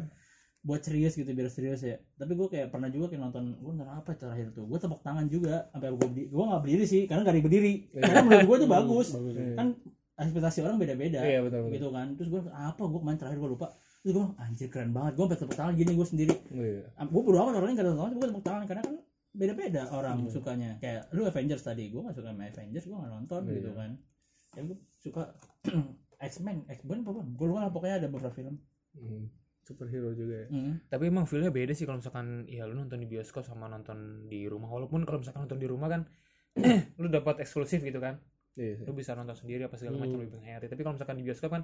buat 0.62 0.80
serius 0.80 1.12
gitu 1.12 1.26
biar 1.28 1.48
serius 1.48 1.80
ya. 1.82 1.98
Tapi 2.14 2.32
gue 2.32 2.48
kayak 2.48 2.68
pernah 2.68 2.86
juga 2.86 3.06
kayak 3.08 3.22
nonton 3.22 3.44
gue 3.54 3.72
nonton 3.72 3.90
apa 3.90 4.14
terakhir 4.14 4.50
tuh? 4.50 4.64
Gue 4.64 4.78
tepuk 4.78 5.00
tangan 5.00 5.26
juga 5.26 5.66
sampai 5.68 5.90
gue 5.90 5.98
berdiri 6.00 6.26
gue 6.28 6.44
nggak 6.44 6.62
berdiri 6.62 6.84
sih 6.84 7.02
karena 7.04 7.20
gak 7.22 7.34
ada 7.34 7.42
berdiri. 7.42 7.72
Karena 7.92 8.20
menurut 8.22 8.46
gue 8.46 8.56
itu 8.56 8.68
bagus. 8.78 9.06
Bagus 9.10 9.34
Iya. 9.34 9.54
kan 9.54 9.68
ekspektasi 10.14 10.58
orang 10.60 10.76
beda-beda 10.76 11.18
Iya 11.20 11.40
betul 11.40 11.60
betul. 11.62 11.72
gitu 11.72 11.88
kan. 11.90 12.06
Terus 12.14 12.28
gue 12.28 12.40
apa 12.46 12.82
gue 12.82 12.98
kemarin 13.00 13.18
terakhir 13.18 13.38
gue 13.38 13.50
lupa? 13.50 13.66
Terus 14.00 14.12
gue 14.14 14.24
anjir 14.36 14.68
keren 14.68 14.90
banget. 14.90 15.12
Gue 15.14 15.24
sampai 15.26 15.38
tepuk 15.40 15.56
tangan 15.56 15.74
gini 15.74 15.92
gue 15.92 16.06
sendiri. 16.06 16.34
Iya. 16.48 16.82
gue 17.02 17.20
bodo 17.20 17.36
amat 17.38 17.54
orangnya 17.54 17.74
gak 17.76 17.86
nonton 17.90 18.14
gue 18.14 18.28
tepuk 18.28 18.44
tangan 18.44 18.64
karena 18.64 18.82
kan 18.82 18.94
beda-beda 19.32 19.82
orang 19.90 20.16
Iya. 20.20 20.30
sukanya. 20.30 20.70
Kayak 20.78 21.10
lu 21.10 21.24
Avengers 21.24 21.62
tadi 21.62 21.84
gue 21.88 22.00
gak 22.00 22.14
suka 22.14 22.30
sama 22.30 22.46
Avengers 22.46 22.84
gue 22.84 22.96
gak 22.96 23.10
nonton 23.10 23.40
Iya. 23.44 23.54
gitu 23.58 23.72
kan 23.74 23.90
ya 24.52 24.60
gue 24.62 24.76
suka 25.00 25.32
X-Men 26.22 26.68
X-Men 26.68 27.02
apa 27.02 27.20
gue 27.24 27.46
lupa 27.48 27.60
lah 27.66 27.72
pokoknya 27.72 27.96
ada 28.04 28.08
beberapa 28.08 28.32
film 28.32 28.56
Hmm, 28.92 29.24
Superhero 29.64 30.12
juga 30.12 30.44
ya. 30.44 30.46
Hmm. 30.52 30.76
Tapi 30.92 31.08
emang 31.08 31.24
feelnya 31.24 31.48
beda 31.48 31.72
sih 31.72 31.88
kalau 31.88 31.96
misalkan 31.96 32.44
ya 32.44 32.68
lu 32.68 32.76
nonton 32.76 33.00
di 33.00 33.08
bioskop 33.08 33.40
sama 33.40 33.72
nonton 33.72 34.28
di 34.28 34.44
rumah. 34.44 34.68
Walaupun 34.68 35.08
kalau 35.08 35.24
misalkan 35.24 35.48
nonton 35.48 35.56
di 35.56 35.64
rumah 35.64 35.88
kan 35.88 36.04
lu 37.00 37.08
dapat 37.08 37.40
eksklusif 37.40 37.80
gitu 37.80 37.96
kan. 37.96 38.20
Iya. 38.52 38.84
Lu 38.84 38.92
bisa 38.92 39.16
nonton 39.16 39.32
sendiri 39.32 39.64
apa 39.64 39.80
segala 39.80 39.96
Hmm. 39.96 40.04
macam 40.04 40.18
lebih 40.20 40.36
menghayati. 40.36 40.68
Tapi 40.68 40.80
kalau 40.84 40.94
misalkan 41.00 41.16
di 41.16 41.24
bioskop 41.24 41.50
kan 41.56 41.62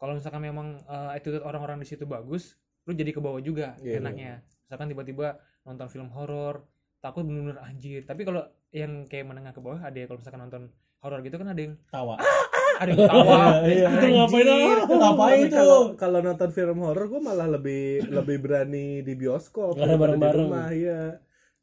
kalau 0.00 0.16
misalkan 0.16 0.40
memang 0.40 0.80
eh, 0.88 1.10
attitude 1.20 1.44
orang-orang 1.44 1.76
di 1.84 1.86
situ 1.86 2.08
bagus, 2.08 2.56
lu 2.88 2.96
jadi 2.96 3.12
ke 3.12 3.20
bawah 3.20 3.44
juga 3.44 3.76
Iya, 3.84 4.00
enaknya. 4.00 4.40
Misalkan 4.64 4.88
tiba-tiba 4.88 5.36
nonton 5.68 5.86
film 5.92 6.08
horor, 6.16 6.64
takut 7.04 7.28
bener-bener 7.28 7.60
anjir. 7.60 8.08
Tapi 8.08 8.24
kalau 8.24 8.40
yang 8.72 9.04
kayak 9.04 9.28
menengah 9.28 9.52
ke 9.52 9.60
bawah 9.60 9.84
ada 9.84 9.92
ya 10.00 10.08
kalau 10.08 10.16
misalkan 10.24 10.40
nonton 10.40 10.62
horor 11.04 11.20
gitu 11.20 11.36
kan 11.36 11.52
ada 11.52 11.60
yang 11.60 11.74
tawa. 11.92 12.16
Ada 12.80 12.90
yang 12.90 13.00
ketawa. 13.04 13.40
Iya, 13.68 13.86
itu 13.92 14.06
ngapain 14.08 14.56
itu 14.80 14.94
ngapain 14.96 15.44
tuh 15.52 15.82
kalau 16.00 16.18
nonton 16.24 16.50
film 16.50 16.78
horor 16.80 17.06
gue 17.12 17.20
malah 17.20 17.46
lebih 17.46 18.08
lebih 18.08 18.36
berani 18.40 19.04
di 19.04 19.12
bioskop. 19.14 19.76
Karena 19.76 20.00
daripada 20.00 20.16
di 20.16 20.18
bareng-bareng. 20.18 20.40
rumah 20.40 20.66
iya 20.72 21.00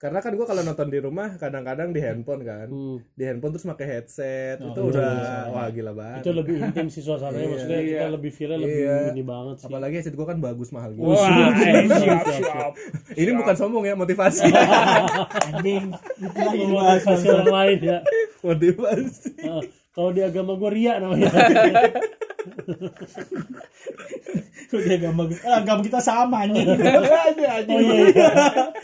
karena 0.01 0.17
kan 0.17 0.33
gue 0.33 0.41
kalau 0.43 0.61
nonton 0.61 0.87
di 0.87 0.97
rumah 0.97 1.29
kadang-kadang 1.35 1.89
di 1.89 2.01
handphone 2.01 2.41
kan 2.41 2.65
Hmm. 2.65 2.97
di 3.13 3.21
handphone 3.21 3.53
terus 3.53 3.63
pakai 3.63 3.85
headset 3.87 4.57
Oh, 4.57 4.67
itu 4.67 4.79
iya, 4.79 4.89
udah 4.89 5.11
iya. 5.13 5.37
wah 5.47 5.67
gila 5.69 5.91
banget 5.93 6.19
itu 6.19 6.31
lebih 6.33 6.55
intim 6.59 6.87
sih 6.87 6.99
suasananya 6.99 7.37
Iya. 7.39 7.51
maksudnya 7.51 7.79
kita 7.79 7.93
Iya. 7.93 8.07
lebih 8.09 8.31
feelnya 8.31 8.57
lebih 8.59 8.81
Iya. 8.81 8.97
ini 9.11 9.23
banget 9.23 9.55
sih 9.55 9.65
apalagi 9.67 9.93
headset 9.95 10.15
gue 10.15 10.25
kan 10.25 10.37
bagus 10.39 10.69
mahal 10.71 10.89
gitu 10.91 11.05
Wah, 11.05 11.21
eh, 11.21 11.85
siap, 11.85 11.93
Siap, 11.93 12.25
siap. 12.33 12.71
ini 13.13 13.31
bukan 13.31 13.55
sombong 13.55 13.83
ya 13.83 13.93
motivasi 13.93 14.49
anjing 15.47 15.85
memotivasi 16.33 17.25
orang 17.29 17.53
lain 17.53 17.79
ya 17.83 17.97
motivasi 18.41 19.29
Heeh. 19.37 19.63
kalau 19.91 20.09
di 20.09 20.21
agama 20.21 20.55
gue 20.55 20.69
ria 20.71 20.97
namanya 20.97 21.29
Udah 24.71 24.95
agama 24.95 25.27
gue. 25.27 25.39
Ah, 25.43 25.59
agama 25.59 25.83
kita 25.83 25.99
sama 25.99 26.37
anjing. 26.47 26.63
oh 26.63 27.27
iya 27.35 27.53
iya. 27.67 28.27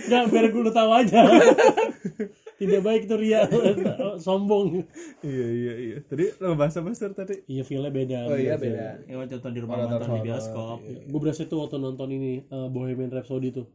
Nggak 0.08 0.24
biar 0.32 0.46
gue 0.52 0.62
lu 0.62 0.72
tahu 0.72 0.92
aja. 0.92 1.22
Tidak 2.60 2.82
baik 2.82 3.08
tuh 3.08 3.22
ria. 3.22 3.48
Sombong. 4.20 4.84
Iya 5.24 5.48
iya 5.48 5.74
iya. 5.78 5.98
Tadi 6.04 6.36
lo 6.44 6.60
bahas 6.60 6.76
apa 6.76 6.92
Sir, 6.92 7.16
tadi? 7.16 7.48
Iya 7.48 7.64
filmnya 7.64 7.92
beda 7.94 8.18
oh 8.28 8.36
iya 8.36 8.60
beda. 8.60 9.08
Ya 9.08 9.16
waktu 9.16 9.40
nonton 9.40 9.52
di 9.56 9.62
rumah 9.64 9.76
nonton 9.80 10.00
nonton 10.04 10.20
di 10.20 10.28
bioskop. 10.28 10.80
gue 10.84 11.20
berasa 11.22 11.48
tuh 11.48 11.64
waktu 11.64 11.78
nonton 11.80 12.10
ini 12.12 12.44
eh, 12.44 12.68
Bohemian 12.68 13.12
Rhapsody 13.14 13.56
tuh. 13.56 13.68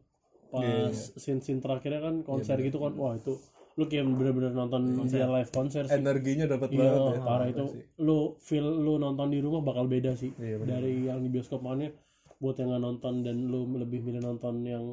Iya, 0.53 0.93
pas 0.93 1.17
scene 1.17 1.41
scene 1.41 1.65
terakhirnya 1.65 2.05
kan 2.05 2.21
konser 2.21 2.61
gitu 2.61 2.77
kan 2.77 2.93
wah 2.93 3.17
itu 3.17 3.41
lu 3.73 3.83
kayak 3.83 4.05
bener-bener 4.05 4.51
nonton 4.51 4.81
dia 5.05 5.25
live 5.25 5.49
konser 5.49 5.83
sih 5.83 5.93
energinya 5.93 6.45
dapat 6.45 6.69
Iya, 6.69 6.77
banget 6.79 7.01
ya 7.09 7.21
parah 7.21 7.47
itu. 7.47 7.65
Lu 7.97 8.17
feel 8.37 8.63
lu 8.63 8.97
nonton 8.97 9.27
di 9.27 9.39
rumah 9.39 9.61
bakal 9.61 9.85
beda 9.85 10.13
sih 10.13 10.29
Iya, 10.35 10.57
bener. 10.57 10.77
dari 10.77 10.93
yang 11.03 11.19
di 11.19 11.29
bioskop 11.29 11.59
makanya 11.59 11.89
buat 12.37 12.53
yang 12.55 12.69
nggak 12.69 12.83
nonton 12.83 13.13
dan 13.21 13.35
lu 13.43 13.65
lebih 13.73 13.99
milih 13.99 14.21
nonton 14.21 14.61
yang 14.63 14.85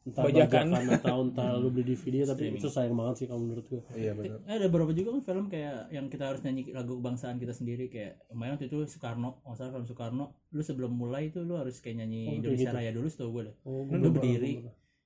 entah 0.00 0.24
Bajakan. 0.24 0.72
bajakan 0.72 0.96
atau 0.96 1.16
entah 1.22 1.48
lu 1.54 1.68
beli 1.68 1.84
DVD 1.86 2.24
tapi 2.32 2.56
itu 2.56 2.66
sayang 2.66 2.96
banget 2.96 3.14
sih 3.14 3.26
kalau 3.28 3.44
menurut 3.44 3.68
gue. 3.68 3.82
iya 3.94 4.16
benar 4.16 4.40
Eh, 4.42 4.56
ada 4.56 4.66
beberapa 4.66 4.90
juga 4.90 5.12
kan 5.12 5.22
film 5.22 5.46
kayak 5.46 5.92
yang 5.92 6.08
kita 6.08 6.24
harus 6.24 6.40
nyanyi 6.40 6.72
lagu 6.72 6.96
kebangsaan 6.96 7.36
kita 7.36 7.52
sendiri 7.52 7.86
kayak 7.86 8.16
kemarin 8.26 8.56
waktu 8.56 8.66
itu 8.66 8.80
Soekarno, 8.88 9.30
salah 9.52 9.70
film 9.70 9.84
Soekarno, 9.84 10.24
lu 10.48 10.62
sebelum 10.64 10.90
mulai 10.90 11.28
itu 11.28 11.38
lu 11.40 11.52
harus 11.54 11.76
kayak 11.78 12.00
nyanyi 12.00 12.22
Oh, 12.24 12.34
Indonesia 12.34 12.64
gitu. 12.64 12.74
Raya 12.74 12.90
dulu 12.90 13.06
setahu 13.06 13.30
gue 13.30 13.42
deh. 13.44 13.54
Oh, 13.62 13.84
Lu 13.86 14.08
berdiri. 14.08 14.52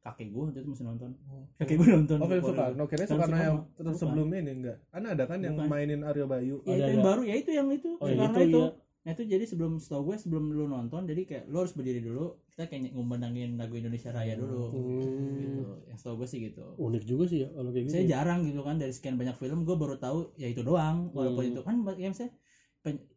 Kakek 0.04 0.28
gue 0.28 0.42
waktu 0.44 0.60
itu 0.60 0.68
masih 0.68 0.84
nonton. 0.84 1.10
Kakek 1.56 1.76
gue 1.80 1.88
nonton. 1.90 2.18
Oh 2.20 2.28
film. 2.28 2.44
Soekarno, 2.44 2.82
kira 2.84 3.02
Soekarno 3.02 3.36
yang 3.36 3.56
terus 3.72 3.96
sebelumnya 3.96 4.38
ini 4.38 4.52
enggak? 4.54 4.76
Kan 4.86 5.02
ada 5.02 5.24
kan 5.24 5.40
yang 5.40 5.56
Bukan. 5.56 5.66
mainin 5.66 6.04
Aryo 6.04 6.28
Bayu. 6.28 6.60
Ya, 6.62 6.68
Ada, 6.68 6.76
itu 6.76 6.84
yang 6.84 7.00
ada. 7.00 7.08
baru 7.08 7.22
ya 7.24 7.34
itu 7.34 7.50
yang 7.50 7.68
itu 7.70 7.90
Oh, 7.96 8.04
yang 8.04 8.18
Soekarno 8.20 8.38
itu, 8.38 8.44
itu. 8.46 8.60
iya. 8.60 8.82
Nah 9.04 9.12
itu 9.12 9.22
jadi 9.26 9.44
sebelum 9.44 9.72
setahu 9.76 10.02
gue 10.06 10.16
sebelum 10.16 10.44
lu 10.48 10.64
nonton 10.66 11.04
jadi 11.04 11.22
kayak 11.24 11.44
lu 11.46 11.56
harus 11.58 11.72
berdiri 11.72 12.00
dulu 12.00 12.40
kita 12.48 12.64
kayak 12.66 12.92
ngumandangin 12.92 13.56
lagu 13.56 13.74
Indonesia 13.74 14.08
Raya 14.08 14.32
dulu. 14.34 14.72
Hmm. 14.72 15.40
Gitu. 15.40 15.64
Yang 15.88 15.98
setahu 15.98 16.14
gue 16.20 16.28
sih 16.28 16.40
gitu. 16.42 16.64
Unik 16.78 17.04
juga 17.04 17.24
sih 17.26 17.38
ya 17.40 17.48
kalau 17.50 17.70
kayak 17.70 17.84
gitu. 17.84 17.94
saya 17.94 18.04
jarang 18.06 18.40
gitu 18.44 18.60
kan 18.60 18.76
dari 18.76 18.92
sekian 18.92 19.16
banyak 19.16 19.36
film 19.36 19.64
gue 19.64 19.72
baru 19.74 19.96
tahu 19.96 20.36
ya 20.36 20.48
itu 20.48 20.60
doang 20.60 21.08
walaupun 21.10 21.42
Hmm. 21.42 21.52
itu 21.52 21.60
kan 21.60 21.74
yang 21.96 22.12
saya 22.12 22.28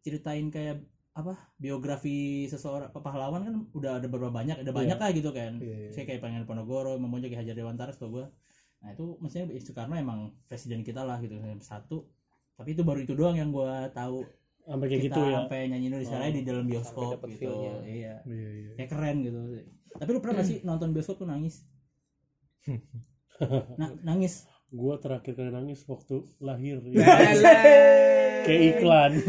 ceritain 0.01 0.47
kayak 0.47 0.79
apa 1.17 1.33
biografi 1.57 2.45
seseorang 2.45 2.93
pahlawan 2.93 3.41
kan 3.41 3.55
udah 3.73 3.97
ada 3.97 4.05
beberapa 4.05 4.29
banyak 4.29 4.61
ada 4.61 4.69
banyak 4.69 4.93
lah 4.95 5.09
gitu 5.09 5.33
kan 5.33 5.57
Iya, 5.57 5.75
iya. 5.81 5.89
saya 5.89 6.05
kayak 6.05 6.21
pengen 6.21 6.45
Ponorogo 6.45 7.01
Memonjo 7.01 7.25
kayak 7.25 7.41
Hajar 7.41 7.57
Dewantara 7.57 7.89
setahu 7.89 8.21
gue 8.21 8.25
nah 8.77 8.93
itu 8.93 9.17
maksudnya 9.17 9.49
Soekarno 9.57 9.97
emang 9.97 10.37
presiden 10.45 10.85
kita 10.85 11.01
lah 11.01 11.17
gitu 11.17 11.33
satu 11.59 12.05
tapi 12.53 12.77
itu 12.77 12.85
baru 12.85 13.01
itu 13.01 13.17
doang 13.17 13.33
yang 13.33 13.49
gue 13.49 13.71
tahu 13.91 14.21
Sampai 14.67 14.91
kayak 14.91 15.03
kita 15.07 15.15
gitu 15.15 15.21
ya. 15.23 15.33
sampai 15.41 15.59
nyanyi 15.71 15.85
Indonesia 15.89 16.17
Oh. 16.19 16.27
Di 16.27 16.41
dalam 16.43 16.65
bioskop 16.67 17.17
gitu 17.25 17.39
feel-nya. 17.39 17.73
iya 17.87 18.15
Iya 18.21 18.49
iya. 18.53 18.71
kayak 18.77 18.89
keren 18.91 19.17
gitu 19.25 19.39
tapi 19.97 20.09
lu 20.11 20.19
pernah 20.21 20.35
gak 20.37 20.47
sih 20.47 20.57
nonton 20.61 20.91
bioskop 20.93 21.17
tuh 21.17 21.25
nangis 21.25 21.65
nah, 23.79 23.89
nangis 24.03 24.45
Gua 24.67 24.99
terakhir 24.99 25.31
kali 25.31 25.47
nangis 25.47 25.87
waktu 25.87 26.27
lahir. 26.43 26.83
Ya. 26.91 27.07
kayak 28.45 28.61
iklan. 28.75 29.11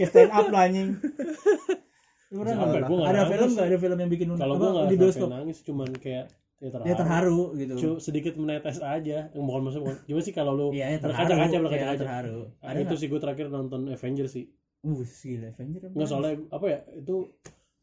kayak 0.00 0.10
stand 0.10 0.32
up 0.32 0.46
lah 0.48 0.62
anjing. 0.64 0.88
Lu 2.30 2.36
pernah 2.38 2.54
Sampai 2.56 2.78
nggak? 2.80 3.10
ada 3.10 3.22
film 3.26 3.48
nggak? 3.50 3.66
Ada 3.66 3.78
film 3.78 3.98
yang 3.98 4.10
bikin 4.10 4.26
lu 4.26 4.34
kalau 4.36 4.54
gua 4.54 4.68
nggak 4.72 4.86
di 4.86 4.96
bioskop. 4.96 5.28
nangis 5.28 5.58
cuman 5.60 5.90
kayak 5.94 6.24
ya 6.56 6.68
terharu. 6.68 6.86
ya 6.86 6.94
terharu 6.94 7.40
gitu. 7.56 7.72
Cu- 7.74 7.98
sedikit 7.98 8.32
menetes 8.36 8.78
aja. 8.78 9.18
Yang 9.28 9.44
bukan 9.44 9.60
maksud 9.60 9.80
bukan 9.82 9.96
cuma 10.04 10.20
sih 10.20 10.30
kalau 10.30 10.52
lu 10.54 10.66
iya 10.70 10.94
ya 10.94 10.98
terharu. 10.98 11.10
berkaca-kaca 11.26 11.50
Iya, 11.50 11.60
berkaca-kaca 11.60 12.00
terharu. 12.00 12.38
Nah, 12.54 12.66
ada 12.66 12.78
itu 12.80 12.94
sih 12.94 13.06
gue 13.06 13.18
terakhir 13.18 13.46
nonton 13.48 13.80
Avengers 13.88 14.30
sih. 14.30 14.46
Uh 14.80 15.02
gila 15.02 15.48
Avenger 15.50 15.80
apa? 15.82 15.92
nggak 15.92 16.06
soalnya 16.06 16.32
apa 16.48 16.66
ya 16.66 16.78
itu 16.94 17.16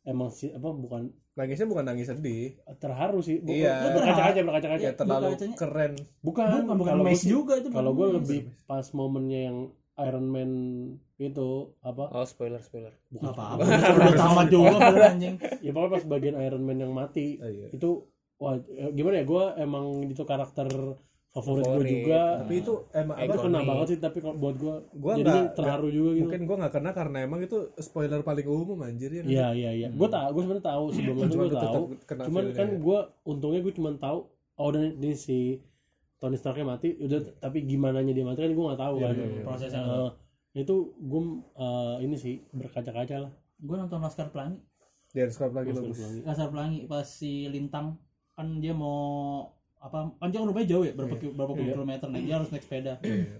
emang 0.01 0.29
sih 0.31 0.49
apa 0.49 0.69
bukan 0.71 1.01
Nangisnya 1.35 1.67
bukan 1.67 1.85
nangis 1.85 2.07
sedih. 2.07 2.57
terharu 2.73 3.19
sih. 3.19 3.37
Bukan 3.37 3.51
Iya. 3.53 3.93
berkaca-kaca 3.93 4.39
berkaca-kaca 4.41 4.81
Ya 4.81 4.93
terlalu 4.95 5.27
keren. 5.53 5.93
bukan 6.23 6.45
bukan 6.63 6.75
bukan 6.77 6.93
kalau 6.93 7.03
mes 7.03 7.21
juga 7.21 7.53
itu 7.53 7.67
kalau 7.69 7.91
gue 7.91 8.07
lebih 8.15 8.39
pas 8.63 8.87
momennya 8.91 9.39
yang 9.43 9.57
Iron 9.99 10.27
Man 10.27 10.51
itu 11.17 11.47
apa 11.81 12.09
Oh 12.11 12.21
spoiler 12.23 12.59
spoiler. 12.59 12.93
nggak 13.09 13.33
apa-apa 13.33 13.63
udah 13.97 14.13
tamat 14.15 14.47
juga 14.47 14.77
anjing 15.11 15.35
ya 15.59 15.71
pokoknya 15.71 15.91
pas 15.91 16.03
bagian 16.07 16.37
Iron 16.37 16.61
Man 16.61 16.77
yang 16.77 16.93
mati 16.93 17.37
Oh, 17.37 17.47
iya. 17.47 17.67
itu 17.71 18.05
wah 18.37 18.53
eh, 18.61 18.91
gimana 18.91 19.17
ya 19.17 19.25
gue 19.25 19.43
emang 19.57 19.85
itu 20.05 20.21
karakter 20.21 20.69
favorit 21.27 21.65
gue 21.65 21.83
juga 21.87 22.21
Tapi 22.41 22.53
itu 22.55 22.73
emang 22.91 23.15
Eh, 23.15 23.23
apa? 23.23 23.29
itu 23.29 23.37
kena 23.39 23.59
banget 23.61 23.87
sih 23.87 23.99
tapi 23.99 24.17
kalau 24.19 24.35
buat 24.35 24.55
gue 24.55 24.75
Gua 24.95 25.13
jadinya 25.15 25.33
nggak- 25.43 25.53
terharu 25.53 25.87
juga 25.89 26.09
gitu 26.13 26.23
Mungkin 26.23 26.41
gua 26.43 26.55
nggak 26.57 26.73
kena 26.73 26.91
karena 26.91 27.17
emang 27.19 27.39
itu 27.41 27.57
spoiler 27.77 28.21
paling 28.21 28.45
umum 28.45 28.77
anjir 28.79 29.09
ya. 29.11 29.21
Iya 29.21 29.47
iya 29.51 29.71
iya. 29.75 29.87
Gue 29.91 30.07
tau, 30.07 30.29
gue 30.31 30.41
sebenarnya 30.41 30.65
tahu 30.67 30.83
sebelum 30.91 31.15
itu 31.15 31.29
Cuma 31.31 31.43
gue 31.43 31.57
tahu. 31.59 31.83
Cuman 32.25 32.43
kan 32.53 32.69
gue 32.77 32.99
untungnya 33.23 33.59
gue 33.59 33.73
cuma 33.73 33.89
tahu 33.97 34.19
oh 34.55 34.69
dan 34.71 34.83
ini 34.91 35.13
si 35.13 35.61
Tony 36.17 36.35
Starknya 36.35 36.65
mati. 36.67 36.97
Udah 36.97 37.19
tapi 37.37 37.61
gimana 37.63 38.01
dia 38.01 38.21
mati 38.21 38.39
kan 38.39 38.49
gue 38.49 38.65
nggak 38.65 38.79
tahu 38.79 38.95
Iya, 38.97 39.03
kan. 39.03 39.13
iya, 39.15 39.25
iya. 39.27 39.43
prosesnya 39.43 39.81
Eh, 39.83 40.09
itu 40.57 40.73
gue 40.97 41.21
eh, 41.55 41.95
ini 42.01 42.15
sih 42.15 42.41
berkaca-kaca 42.51 43.17
lah. 43.19 43.31
gue 43.57 43.75
nonton 43.75 43.97
Laskar 43.97 44.29
Pelangi 44.29 44.61
Dia 45.09 45.25
squad 45.27 45.49
lagi 45.51 45.71
Mas 45.71 45.79
bagus. 45.79 45.97
Pelangi. 45.97 46.19
Laskar 46.23 46.49
Pelangi 46.49 46.79
pas 46.85 47.01
si 47.03 47.45
Lintang 47.47 47.97
kan 48.31 48.47
dia 48.57 48.69
mau 48.71 49.41
apa 49.77 50.09
kan 50.13 50.27
dia 50.27 50.41
rumahnya 50.41 50.65
jauh 50.67 50.81
ya 50.83 50.91
berapa 50.91 51.13
Iya. 51.15 51.21
ki- 51.21 51.33
berapa 51.33 51.53
puluh 51.53 51.69
kilometer 51.71 52.07
naik 52.07 52.25
dia 52.25 52.35
harus 52.35 52.49
naik 52.49 52.61
sepeda 52.61 52.93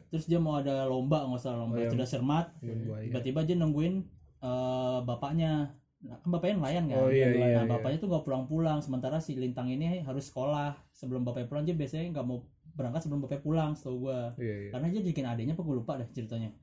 terus 0.08 0.26
dia 0.26 0.38
mau 0.38 0.54
ada 0.56 0.86
lomba 0.86 1.26
nggak 1.26 1.38
usah 1.40 1.54
lomba 1.56 1.76
Oh, 1.76 1.82
iya. 1.82 1.90
cerdas 1.90 2.10
cermat 2.10 2.46
Buaya. 2.62 3.02
tiba-tiba 3.04 3.40
dia 3.42 3.56
nungguin 3.56 4.06
eh, 4.40 5.00
bapaknya 5.02 5.74
nah, 6.00 6.14
kan 6.16 6.30
bapaknya 6.30 6.56
nelayan 6.56 6.86
kan 6.88 6.98
Oh, 7.00 7.10
iya, 7.10 7.30
iya, 7.30 7.42
nah 7.42 7.50
iya. 7.58 7.62
bapaknya 7.68 7.98
tuh 7.98 8.08
nggak 8.08 8.24
pulang-pulang 8.24 8.78
sementara 8.80 9.18
si 9.18 9.34
lintang 9.34 9.66
ini 9.68 9.98
harus 10.00 10.30
sekolah 10.30 10.78
sebelum 10.92 11.22
bapaknya 11.22 11.46
pulang 11.48 11.64
dia 11.64 11.74
biasanya 11.74 12.10
nggak 12.12 12.26
mau 12.26 12.46
berangkat 12.78 13.02
sebelum 13.02 13.20
bapaknya 13.20 13.42
pulang 13.42 13.72
setahu 13.74 13.98
gua 14.04 14.38
Iya 14.38 14.56
iya. 14.60 14.70
karena 14.72 14.88
dia 14.88 15.02
bikin 15.04 15.26
adiknya 15.26 15.54
apa 15.54 15.64
gue 15.64 15.76
lupa 15.76 15.98
deh 15.98 16.08
ceritanya 16.08 16.54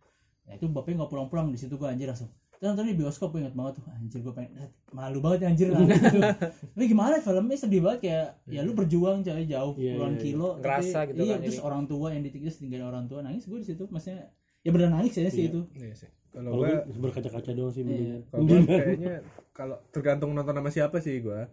nah 0.45 0.55
itu 0.55 0.65
bapaknya 0.67 0.97
nggak 0.97 1.11
pulang-pulang 1.11 1.47
di 1.49 1.59
situ 1.59 1.75
gua 1.75 1.91
anjir 1.91 2.07
langsung 2.07 2.31
kita 2.55 2.71
nonton 2.71 2.87
di 2.87 2.95
bioskop 2.95 3.29
gue 3.29 3.41
inget 3.41 3.53
banget 3.53 3.73
tuh 3.77 3.85
anjir 3.91 4.21
gue 4.21 4.31
pengen 4.31 4.51
eh, 4.57 4.71
malu 4.91 5.19
banget 5.19 5.39
ya 5.41 5.49
anjir 5.49 5.67
gitu. 5.69 6.21
tapi 6.73 6.85
gimana 6.87 7.19
filmnya 7.19 7.57
sedih 7.57 7.83
banget 7.83 8.01
kayak 8.01 8.27
ya 8.47 8.61
lu 8.63 8.73
berjuang 8.73 9.21
coy 9.21 9.45
jauh 9.45 9.75
Iya, 9.75 9.91
puluhan 9.93 10.09
iya, 10.09 10.17
iya. 10.17 10.23
kilo 10.23 10.49
Ngerasa 10.57 10.97
tapi- 10.97 11.09
gitu 11.11 11.21
iya 11.21 11.35
kan 11.35 11.41
terus 11.43 11.57
jadi. 11.57 11.67
orang 11.67 11.83
tua 11.85 12.07
yang 12.09 12.23
ditinggal 12.23 12.53
tinggalin 12.55 12.87
orang 12.87 13.05
tua 13.05 13.21
nangis 13.21 13.45
gue 13.45 13.59
di 13.59 13.67
situ 13.67 13.85
maksudnya 13.85 14.31
ya 14.63 14.71
bener 14.71 14.89
nangis 14.89 15.13
ya 15.13 15.27
sih 15.27 15.45
Iya. 15.45 15.51
itu 15.51 15.61
Iya 15.75 15.95
sih. 15.99 16.11
Kalau 16.31 16.51
gue 16.57 16.71
berkaca-kaca 16.97 17.51
doang 17.53 17.71
sih 17.71 17.83
Iya. 17.83 17.91
mendingan. 17.91 18.21
kalau 18.25 18.47
kayaknya 18.65 19.15
kalau 19.53 19.77
tergantung 19.91 20.31
nonton 20.31 20.55
sama 20.55 20.71
siapa 20.71 20.97
sih 20.99 21.21
gua. 21.21 21.51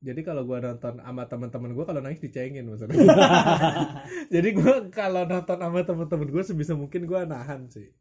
Jadi 0.00 0.20
kalau 0.24 0.48
gua 0.48 0.64
nonton 0.64 0.96
sama 0.96 1.28
teman-teman 1.28 1.76
gua 1.76 1.84
kalau 1.84 2.00
nangis 2.00 2.24
dicengin 2.24 2.64
maksudnya. 2.64 2.96
Jadi 4.34 4.48
gua 4.56 4.88
kalau 4.88 5.28
nonton 5.28 5.58
sama 5.60 5.80
teman-teman 5.84 6.28
gua 6.32 6.42
sebisa 6.42 6.72
mungkin 6.72 7.04
gua 7.04 7.28
nahan 7.28 7.68
sih. 7.68 7.92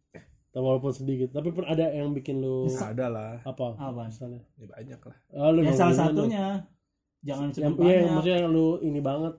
Tapi 0.49 0.63
walaupun 0.63 0.95
sedikit. 0.95 1.29
Tapi 1.29 1.51
pun 1.51 1.67
ada 1.67 1.91
yang 1.91 2.15
bikin 2.15 2.39
lu 2.39 2.71
Ada 2.71 3.05
lah. 3.11 3.33
apa? 3.43 3.75
Apa? 3.75 4.07
Misalnya. 4.07 4.41
Ya, 4.57 4.65
banyak 4.65 4.99
lah. 5.03 5.17
Ah, 5.29 5.51
lu 5.51 5.59
ya 5.61 5.75
salah 5.75 5.91
lu. 5.91 5.99
satunya 6.23 6.45
jangan 7.19 7.51
Yang, 7.51 7.73
iya, 7.83 7.95
banyak 7.99 8.11
maksudnya 8.15 8.37
yang 8.39 8.49
lu 8.49 8.67
ini 8.79 8.99
banget. 9.03 9.33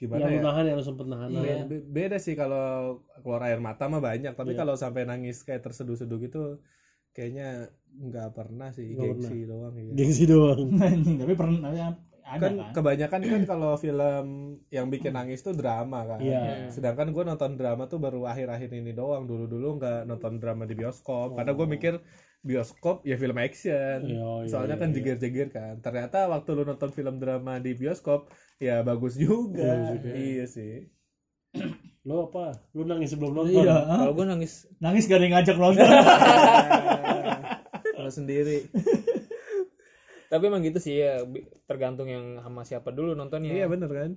Gimana 0.00 0.18
yang 0.24 0.30
lu 0.32 0.38
ya? 0.40 0.44
nahan 0.48 0.64
yang 0.72 0.76
lu 0.80 0.84
sempet 0.88 1.06
nahan. 1.06 1.28
Iya. 1.36 1.56
Be- 1.68 1.84
beda 1.84 2.16
sih 2.16 2.32
kalau 2.32 3.04
keluar 3.20 3.44
air 3.44 3.60
mata 3.60 3.84
mah 3.86 4.00
banyak 4.00 4.32
tapi 4.32 4.56
Iya. 4.56 4.64
kalau 4.64 4.74
sampai 4.74 5.04
nangis 5.04 5.44
kayak 5.44 5.60
terseduh-seduh 5.60 6.16
gitu 6.18 6.64
kayaknya 7.12 7.68
nggak 7.92 8.28
pernah 8.32 8.68
sih 8.70 8.86
Nggak 8.90 9.06
gengsi 9.18 9.38
doang 9.44 9.74
ya. 9.74 9.90
Gengsi 9.92 10.24
doang. 10.24 10.60
tapi 11.20 11.32
pernah 11.34 11.58
tapi 11.66 11.78
ada 12.22 12.46
kan 12.46 12.52
kan, 12.54 12.70
kebanyakan 12.70 13.20
kan 13.26 13.42
kalau 13.42 13.74
film 13.74 14.24
yang 14.70 14.86
bikin 14.86 15.10
nangis 15.10 15.42
tuh 15.42 15.50
drama 15.50 16.06
kan 16.06 16.22
Iya. 16.22 16.70
sedangkan 16.70 17.10
gue 17.10 17.24
nonton 17.26 17.58
drama 17.58 17.90
tuh 17.90 17.98
baru 17.98 18.22
akhir-akhir 18.22 18.70
ini 18.70 18.94
doang 18.94 19.26
dulu-dulu 19.26 19.76
nggak 19.76 20.06
nonton 20.06 20.38
drama 20.38 20.62
di 20.62 20.78
bioskop 20.78 21.34
karena 21.34 21.50
gue 21.50 21.66
mikir 21.66 21.94
bioskop 22.40 23.02
ya 23.02 23.18
film 23.18 23.34
action 23.34 24.06
Iya, 24.06 24.46
iya, 24.46 24.46
soalnya 24.46 24.78
iya, 24.78 24.80
kan 24.80 24.88
iya. 24.88 24.96
jeger-jeger 24.96 25.48
kan 25.50 25.74
ternyata 25.82 26.30
waktu 26.30 26.50
lu 26.54 26.62
nonton 26.62 26.90
film 26.90 27.18
drama 27.18 27.58
di 27.58 27.74
bioskop 27.74 28.30
ya 28.56 28.78
bagus 28.80 29.18
juga 29.18 29.66
Bagus 29.66 29.98
juga. 29.98 30.10
iya 30.14 30.44
sih 30.46 30.74
Lu 32.00 32.16
apa? 32.24 32.56
Lu 32.72 32.88
nangis 32.88 33.12
sebelum 33.12 33.36
nonton? 33.36 33.60
iya 33.60 33.76
Kalau 33.84 34.14
gue 34.14 34.24
nangis 34.24 34.70
nangis 34.78 35.04
gak 35.04 35.18
ada 35.18 35.24
yang 35.26 35.34
ngajak 35.36 35.56
nonton 35.58 35.84
kalau 38.10 38.18
sendiri. 38.18 38.58
Tapi 40.30 40.42
emang 40.46 40.62
gitu 40.66 40.82
sih 40.82 40.98
ya 40.98 41.22
tergantung 41.70 42.10
yang 42.10 42.42
sama 42.42 42.66
siapa 42.66 42.90
dulu 42.90 43.14
nontonnya. 43.14 43.54
iya 43.54 43.66
bener 43.70 43.90
kan? 43.90 44.10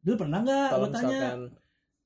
Dulu 0.00 0.16
pernah 0.24 0.40
nggak 0.40 0.68
Kalau 0.72 0.86
misalkan 0.88 1.38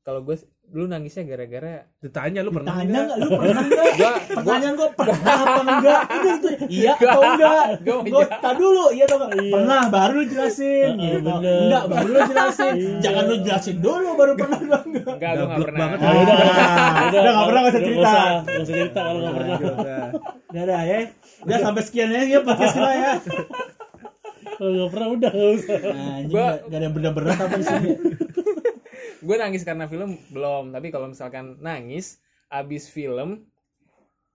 kalau 0.02 0.20
gue 0.26 0.36
lu 0.74 0.84
nangisnya 0.84 1.22
gara-gara 1.22 1.86
Ditanya 1.96 2.42
lu 2.42 2.50
pernah 2.50 2.74
Tanya 2.74 2.90
nggak? 2.90 3.04
nggak 3.06 3.18
lu 3.22 3.28
pernah 3.32 3.62
nggak? 3.62 3.86
gua 4.00 4.12
Pertanyaan 4.26 4.74
gue 4.74 4.88
pernah 4.92 5.14
apa 5.38 5.60
enggak? 5.62 6.00
Udah 6.14 6.34
itu 6.34 6.48
iya 6.66 6.92
atau 6.92 7.20
enggak? 7.22 7.64
Gua 8.10 8.24
tak 8.26 8.54
dulu 8.54 8.84
iya 8.90 9.04
atau 9.06 9.16
enggak? 9.16 9.30
Pernah 9.54 9.80
baru 9.86 10.12
lu 10.18 10.24
jelasin. 10.26 10.90
Gitu. 10.96 11.18
bener. 11.22 11.60
Enggak 11.62 11.84
baru 11.86 12.08
lu 12.10 12.20
jelasin. 12.26 12.74
Jangan 12.98 13.22
lu 13.24 13.36
jelasin 13.40 13.76
dulu 13.78 14.08
baru 14.12 14.32
pernah 14.34 14.58
lu 14.58 14.66
enggak. 14.66 14.82
enggak 15.14 15.32
gua 15.32 15.44
enggak 15.46 15.60
pernah 15.62 15.78
banget. 15.80 15.98
Ah, 16.00 16.10
udah, 16.10 16.34
udah, 16.34 16.68
udah 17.14 17.30
nggak 17.30 17.46
pernah 17.46 17.60
nggak 17.62 17.70
usah 17.70 17.80
cerita. 17.80 18.10
Nggak 18.10 18.58
usah 18.58 18.74
cerita 18.74 18.98
kalau 19.00 19.18
nggak 19.20 19.34
pernah. 19.34 19.56
Udah. 19.56 20.04
Udah 20.50 20.62
dah 20.66 20.82
ya. 20.82 20.98
Udah 21.40 21.58
sampai 21.62 21.82
sekian 21.82 22.08
ya 22.10 22.20
ya 22.26 22.38
podcast 22.42 22.74
kita 22.74 22.90
ya. 22.92 23.12
Kalau 24.54 24.70
nggak 24.72 24.90
pernah 24.90 25.08
udah 25.08 25.30
nggak 25.30 25.52
usah. 25.56 25.78
Nah, 25.78 26.16
Gua- 26.24 26.42
nggak 26.42 26.56
nggak 26.60 26.74
ada 26.74 26.84
yang 26.84 26.94
berat-berat 26.94 27.38
apa 27.40 27.54
di 27.54 27.64
sini. 27.64 27.90
Gue 29.24 29.36
nangis 29.36 29.64
karena 29.64 29.88
film 29.88 30.20
belum 30.30 30.70
tapi 30.70 30.92
kalau 30.92 31.08
misalkan 31.08 31.56
nangis 31.58 32.20
abis 32.46 32.86
film 32.86 33.42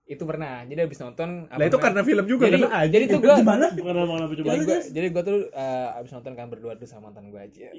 itu 0.04 0.26
pernah 0.26 0.66
jadi 0.66 0.90
abis 0.90 0.98
nonton 1.06 1.46
apa 1.46 1.54
Lah 1.54 1.66
itu 1.70 1.78
karena 1.78 2.02
film 2.02 2.26
juga 2.26 2.50
jadi, 2.50 2.66
aja. 2.66 2.90
jadi 2.90 3.04
tuh 3.06 3.22
gue 3.22 3.30
Gimana? 3.30 3.70
Bukan 3.70 3.94
nama 3.94 4.14
apa 4.18 4.34
coba. 4.34 4.46
jadi 4.50 4.58
gue 4.66 4.78
jadi 4.90 5.06
gue 5.06 5.22
tuh 5.22 5.38
eh, 5.54 5.98
abis 6.02 6.10
nonton 6.10 6.32
kan 6.34 6.46
berdua 6.50 6.74
tuh 6.74 6.88
sama 6.90 7.14
mantan 7.14 7.30
gue 7.30 7.38
aja 7.38 7.70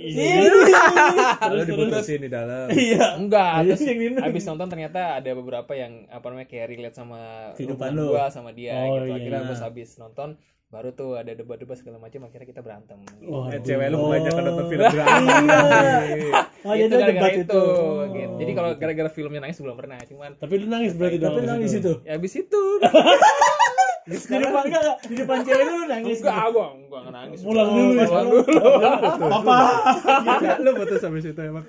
Lalu 1.43 1.61
diputusin 1.67 2.19
di 2.23 2.29
dalam. 2.31 2.71
Iya. 2.71 3.19
enggak 3.19 3.67
Iya, 3.67 3.75
terus 3.75 4.23
abis 4.23 4.43
nonton 4.47 4.67
ternyata 4.71 5.19
ada 5.19 5.31
beberapa 5.35 5.75
yang 5.75 6.07
apa 6.07 6.23
namanya 6.31 6.47
kayak 6.47 6.67
relate 6.71 6.95
sama 6.95 7.51
Kehidupan 7.59 7.99
gua 7.99 8.31
sama 8.31 8.55
dia 8.55 8.79
Oh, 8.79 8.95
gitu 8.95 9.11
iya. 9.11 9.15
akhirnya 9.19 9.41
pas 9.51 9.61
abis 9.67 9.89
nonton 9.99 10.29
baru 10.71 10.89
tuh 10.89 11.13
ada 11.13 11.31
debat-debat 11.31 11.75
segala 11.75 11.99
macam 11.99 12.23
akhirnya 12.23 12.47
kita 12.47 12.61
berantem 12.61 12.95
Wah, 13.21 13.51
Eh, 13.51 13.59
cewek 13.59 13.91
lu 13.91 13.97
Oh. 13.97 14.07
kebanyakan 14.07 14.41
nonton 14.45 14.65
film 14.65 14.83
drama. 14.85 15.35
Oh, 16.61 16.71
itu 16.71 16.85
jadi 16.85 16.87
gara-gara 16.87 17.11
debat 17.11 17.31
itu, 17.33 17.43
itu. 17.43 17.63
gitu. 18.09 18.33
jadi 18.37 18.51
kalau 18.53 18.69
gara-gara 18.73 19.09
filmnya 19.09 19.39
nangis 19.41 19.59
belum 19.59 19.75
pernah 19.75 19.99
cuman 20.01 20.31
Tapi 20.37 20.53
lu 20.55 20.67
nangis 20.67 20.91
berarti 20.93 21.17
dong. 21.17 21.27
Tapi 21.29 21.41
nangis 21.45 21.71
itu. 21.73 21.91
ya 22.01 22.11
abis 22.15 22.33
itu 22.37 22.63
Di 24.01 24.17
depan 24.17 24.63
enggak 24.65 24.83
di 25.03 25.13
depan 25.13 25.37
cewek 25.43 25.63
lu 25.67 25.75
nangis. 25.85 26.17
enggak 26.19 26.35
gua 26.49 26.65
enggak 26.71 27.03
nangis 27.11 27.39
Pulang 27.41 27.69
dulu 27.69 27.91
pulang 28.01 28.27
dulu 28.31 28.61
Papa. 29.35 29.55
lu 30.57 30.69
putus 30.73 31.01
habis 31.01 31.25
itu 31.25 31.41
emang. 31.41 31.65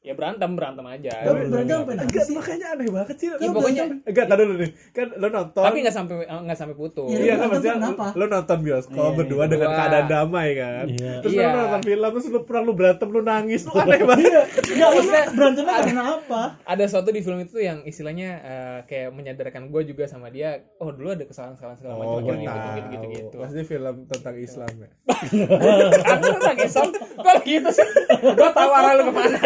Ya 0.00 0.16
berantem 0.16 0.56
berantem 0.56 0.80
aja 0.82 1.12
Tapi 1.12 1.44
berantem 1.46 1.76
nangis 1.84 2.00
Enggak, 2.08 2.24
sih. 2.24 2.32
makanya 2.32 2.66
aneh 2.72 2.88
banget 2.88 3.16
sih. 3.16 3.28
Ya, 3.30 3.48
pokoknya 3.50 3.82
enggak 4.02 4.26
tadi 4.26 4.42
dulu 4.42 4.56
nih. 4.56 4.70
Kan 4.90 5.06
lu 5.12 5.28
nonton. 5.28 5.60
tapi 5.60 5.76
nggak 5.78 5.92
sampai 5.92 6.14
nggak 6.24 6.58
sampai 6.58 6.74
putus 6.74 7.08
Iya, 7.10 7.34
kan 7.36 7.46
maksudnya 7.46 7.74
lu 8.10 8.24
nonton 8.26 8.58
bioskop 8.60 8.96
Iya, 8.96 9.12
berdua 9.14 9.44
iya. 9.44 9.50
dengan 9.50 9.68
keadaan 9.70 10.06
damai 10.06 10.48
kan. 10.54 10.84
Iya. 10.88 11.12
Terus 11.20 11.32
Iya. 11.34 11.44
lu 11.44 11.58
nonton 11.58 11.80
film 11.84 12.08
terus 12.10 12.26
lu 12.26 12.40
pernah 12.42 12.62
lu 12.62 12.72
berantem 12.72 13.08
lu 13.08 13.20
nangis 13.20 13.60
lu 13.62 13.72
aneh 13.74 14.00
banget. 14.02 14.46
Enggak, 14.66 14.88
maksudnya 14.90 15.24
berantemnya 15.30 15.74
karena 15.76 16.02
apa? 16.16 16.42
ada 16.62 16.82
sesuatu 16.82 17.10
di 17.10 17.20
film 17.20 17.38
itu 17.38 17.56
yang 17.58 17.78
istilahnya 17.82 18.28
eh, 18.40 18.78
kayak 18.86 19.10
menyadarkan 19.10 19.68
gue 19.68 19.82
juga 19.84 20.04
sama 20.06 20.28
dia 20.28 20.50
oh 20.76 20.90
dulu 20.90 21.12
ada 21.12 21.22
kesalahan-kesalahan 21.22 21.76
segala 21.76 21.94
macam 21.94 22.08
Oh, 22.10 22.20
tahu. 22.24 22.32
gitu 22.32 22.88
gitu 22.88 23.06
gitu 23.12 23.36
Pasti 23.36 23.60
film 23.64 23.94
tentang 24.06 24.34
Islam 24.34 24.70
ya. 24.78 24.88
aku 26.10 26.24
tentang 26.32 26.56
Islam 26.58 26.88
kok 27.20 27.36
gitu 27.42 27.68
sih 27.70 27.86
gue 28.16 28.50
tahu 28.50 28.70
arah 28.70 28.92
lu 28.94 29.02
ke 29.04 29.12
mana 29.12 29.40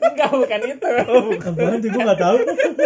enggak 0.00 0.30
bukan 0.30 0.60
itu. 0.64 0.88
Apaan 1.40 1.78
tuh 1.78 1.88
gue 1.88 2.00
enggak 2.00 2.20
tahu. 2.20 2.36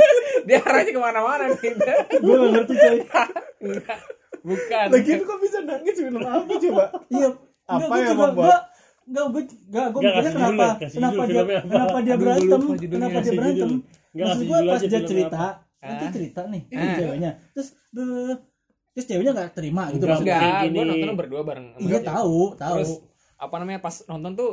dia 0.46 0.58
arahnya 0.58 0.90
ke 0.90 1.00
mana-mana 1.00 1.44
nih 1.50 1.72
Gue 2.18 2.34
enggak 2.34 2.50
ngerti 2.52 2.74
coy. 2.74 2.98
Enggak, 3.62 3.98
bukan. 4.42 4.86
Lagi 4.90 5.10
itu 5.12 5.24
kok 5.24 5.38
bisa 5.38 5.58
nangis 5.60 5.96
film 5.96 6.20
apa 6.20 6.52
coba? 6.52 6.84
Iya. 7.08 7.28
Apa 7.64 7.94
yang 7.96 8.16
membuat- 8.16 8.34
gua- 8.34 8.62
Enggak, 9.02 9.26
gue 9.26 9.42
enggak 9.66 9.86
gue 9.88 10.00
mikirnya 10.00 10.32
kenapa 10.32 10.66
kenapa 10.78 11.22
dia 11.26 11.42
kenapa 11.60 11.96
dia 12.00 12.14
berantem? 12.14 12.60
kenapa 12.86 13.18
dia 13.18 13.32
berantem? 13.34 13.70
Maksud 14.12 14.44
gue 14.44 14.58
pas 14.62 14.78
aja 14.78 14.86
dia 14.86 15.00
cerita 15.02 15.42
nanti 15.80 16.04
cerita 16.12 16.40
nih 16.46 16.62
Ah. 16.70 16.94
ceweknya. 16.94 17.30
Terus 17.52 17.68
terus 17.90 19.04
ceweknya 19.04 19.32
nggak 19.32 19.50
terima 19.52 19.90
gitu 19.90 20.04
Enggak, 20.04 20.14
maksudnya. 20.14 20.36
enggak. 20.38 20.62
Gini. 20.62 20.70
gue 20.72 20.84
nontonnya 20.86 21.16
berdua 21.18 21.42
bareng 21.42 21.66
iya 21.80 21.98
dia. 21.98 22.06
tahu 22.06 22.38
tahu. 22.54 22.76
Terus 22.78 22.92
apa 23.34 23.54
namanya 23.58 23.80
pas 23.80 23.96
nonton 24.06 24.32
tuh 24.32 24.50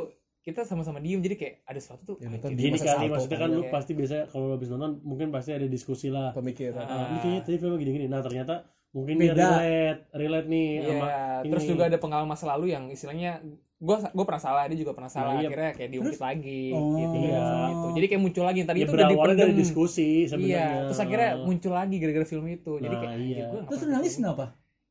kita 0.50 0.62
sama-sama 0.62 0.98
diem 0.98 1.18
jadi 1.18 1.34
kayak 1.34 1.54
ada 1.64 1.78
sesuatu 1.78 2.02
tuh 2.04 2.16
Ya, 2.18 2.28
anjir, 2.28 2.50
Gini 2.52 2.74
masa 2.74 2.86
kali 2.92 3.06
maksudnya 3.08 3.38
kan 3.38 3.48
lu 3.48 3.60
kayak- 3.60 3.72
pasti 3.72 3.92
biasa 3.92 4.14
kalau 4.26 4.46
habis 4.50 4.68
nonton 4.68 4.92
mungkin 5.00 5.26
pasti 5.28 5.50
ada 5.50 5.66
diskusi 5.66 6.06
lah. 6.06 6.30
Pemikiran. 6.32 6.82
Ah. 6.82 7.06
Ini 7.06 7.18
kayaknya 7.18 7.40
tadi 7.42 7.56
film 7.56 7.74
gini-gini. 7.76 8.06
Nah, 8.06 8.20
ternyata 8.20 8.54
mungkin 8.90 9.14
dia 9.16 9.30
Beda. 9.30 9.46
relate, 9.54 10.00
relate 10.12 10.48
nih 10.48 10.68
Iya, 10.68 10.86
sama 10.90 11.08
terus 11.44 11.62
ini. 11.62 11.70
juga 11.70 11.82
ada 11.86 11.96
pengalaman 11.96 12.28
masa 12.28 12.44
lalu 12.48 12.66
yang 12.68 12.84
istilahnya 12.88 13.38
gue 13.78 13.96
gue 13.96 14.24
pernah 14.26 14.42
salah 14.42 14.66
dia 14.66 14.76
juga 14.76 14.92
pernah 14.92 15.08
salah 15.08 15.32
Nah, 15.32 15.40
iya. 15.40 15.48
akhirnya 15.48 15.70
kayak 15.72 15.90
diungkit 15.90 16.20
lagi 16.20 16.62
Oh. 16.68 16.98
gitu, 16.98 17.16
Iya. 17.22 17.44
gitu. 17.70 17.86
jadi 17.94 18.06
kayak 18.08 18.20
muncul 18.20 18.44
lagi 18.44 18.60
tadi 18.62 18.78
ya 18.78 18.84
itu 18.84 18.92
udah 18.92 19.06
berawalnya 19.08 19.36
dari 19.40 19.54
diskusi 19.54 20.10
sebenarnya. 20.26 20.52
iya 20.52 20.66
terus 20.84 21.00
akhirnya 21.00 21.30
muncul 21.40 21.72
lagi 21.72 21.96
gara-gara 21.96 22.26
film 22.26 22.44
itu 22.46 22.72
jadi 22.76 22.90
Nah, 22.90 23.00
kayak 23.00 23.16
iya. 23.16 23.44
gua 23.48 23.60
terus 23.64 23.80
nangis 23.86 24.14
kenapa 24.16 24.44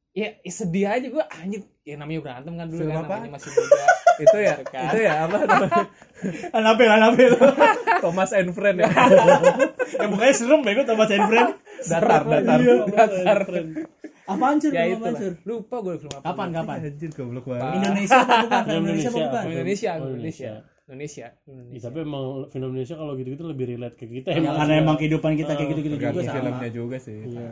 ya 0.10 0.28
ya 0.38 0.52
sedih 0.52 0.86
aja 0.88 1.06
gue 1.08 1.24
anjir 1.24 1.62
ya 1.84 1.95
namanya 1.95 2.19
berantem 2.19 2.54
kan 2.56 2.65
dulu 2.65 2.80
Film 2.80 2.89
kan 2.89 3.04
apa? 3.04 3.13
namanya 3.19 3.32
masih 3.36 3.50
muda 3.52 3.84
itu 4.19 4.38
ya, 4.38 4.53
Gitu 4.53 4.63
kan. 4.67 4.84
itu 4.86 4.97
ya 4.99 5.13
apa 5.23 5.38
namanya? 5.39 5.84
Anapel 6.58 6.89
Anapel 6.89 7.32
Thomas 8.03 8.32
and 8.32 8.51
Friend 8.51 8.77
ya. 8.77 8.89
ya 9.99 10.05
pokoknya 10.05 10.34
serem 10.34 10.62
bego 10.62 10.82
sama 10.84 11.03
Chain 11.03 11.23
Friend 11.25 11.49
datar, 11.82 12.21
datar. 12.23 12.58
Iya, 12.60 12.75
Datar. 12.86 13.39
apaan 14.25 14.60
sih 14.60 14.69
ya 14.69 14.86
itu 14.86 15.01
lupa 15.41 15.82
gue 15.82 15.97
film 15.97 16.13
apa 16.13 16.21
kapan 16.27 16.47
kapan 16.53 16.75
Anjir 16.86 17.10
goblok 17.12 17.45
banget. 17.47 17.82
Indonesia 17.82 18.19
apa 18.19 18.36
bukan 18.38 18.62
Indonesia 18.62 19.10
apa 19.10 19.17
Indonesia. 19.17 19.25
bukan 19.25 19.41
Film 19.41 19.55
Indonesia 19.55 19.89
Oh, 19.89 20.05
Indonesia 20.05 20.51
Indonesia 20.86 21.27
Ya, 21.29 21.34
Indonesia 21.49 21.84
tapi 21.84 21.97
emang 21.99 22.23
film 22.47 22.69
Indonesia 22.71 22.95
kalau 22.95 23.13
gitu-gitu 23.15 23.43
lebih 23.43 23.65
relate 23.67 23.95
ke 23.95 24.05
kita 24.08 24.27
ya 24.29 24.41
karena 24.51 24.73
emang 24.75 24.95
kehidupan 24.95 25.32
kita 25.34 25.51
kayak 25.53 25.69
gitu-gitu 25.71 25.95
juga 25.97 26.19
sama 26.19 26.34
filmnya 26.36 26.69
juga 26.71 26.97
sih. 26.99 27.17
Iya. 27.23 27.49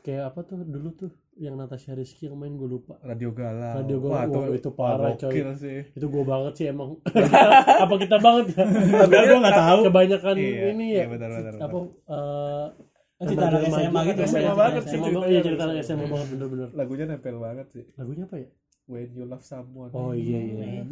Kayak 0.00 0.22
apa 0.28 0.40
tuh 0.42 0.56
dulu 0.60 0.88
tuh 0.92 1.10
yang 1.34 1.58
Natasha 1.58 1.98
Rizky 1.98 2.30
yang 2.30 2.38
main 2.38 2.54
gue 2.54 2.68
lupa. 2.70 2.94
Radio 3.02 3.34
Galau. 3.34 3.82
Radio 3.82 3.98
Galau, 3.98 4.14
Wah, 4.14 4.24
wah, 4.30 4.54
itu 4.54 4.70
parah, 4.70 5.12
coy. 5.18 5.34
sih. 5.58 5.82
Itu 5.94 6.06
gue 6.06 6.24
banget 6.24 6.52
sih 6.54 6.66
emang. 6.70 7.02
apa 7.84 7.94
kita 7.98 8.16
banget 8.22 8.54
ya? 8.54 8.64
Enggak, 8.64 9.22
gua 9.26 9.38
nggak 9.42 9.58
tahu. 9.58 9.80
Kebanyakan 9.90 10.34
Iya, 10.38 10.62
ini 10.70 10.84
iya, 10.94 11.02
ya. 11.02 11.06
benar, 11.10 11.28
benar, 11.34 11.52
benar. 11.58 11.66
Apa 11.66 11.78
eh, 11.90 12.66
cerita 13.26 13.44
anak 13.50 13.62
SMA 13.66 14.00
gitu 14.06 14.20
SMA 14.30 14.42
ya, 14.42 14.54
banget 14.54 14.82
cerita 14.86 15.06
sih. 15.08 15.30
Iya 15.30 15.40
cerita 15.42 15.62
anak 15.66 15.76
SMA 15.82 16.06
banget 16.06 16.28
bener-bener. 16.38 16.68
Lagunya 16.74 17.04
nempel 17.10 17.36
banget 17.42 17.66
sih. 17.74 17.84
Lagunya 17.98 18.24
apa 18.30 18.36
ya? 18.38 18.48
When 18.84 19.10
you 19.16 19.24
love 19.26 19.42
someone. 19.42 19.90
Oh 19.96 20.12
iya 20.14 20.38
iya. 20.38 20.82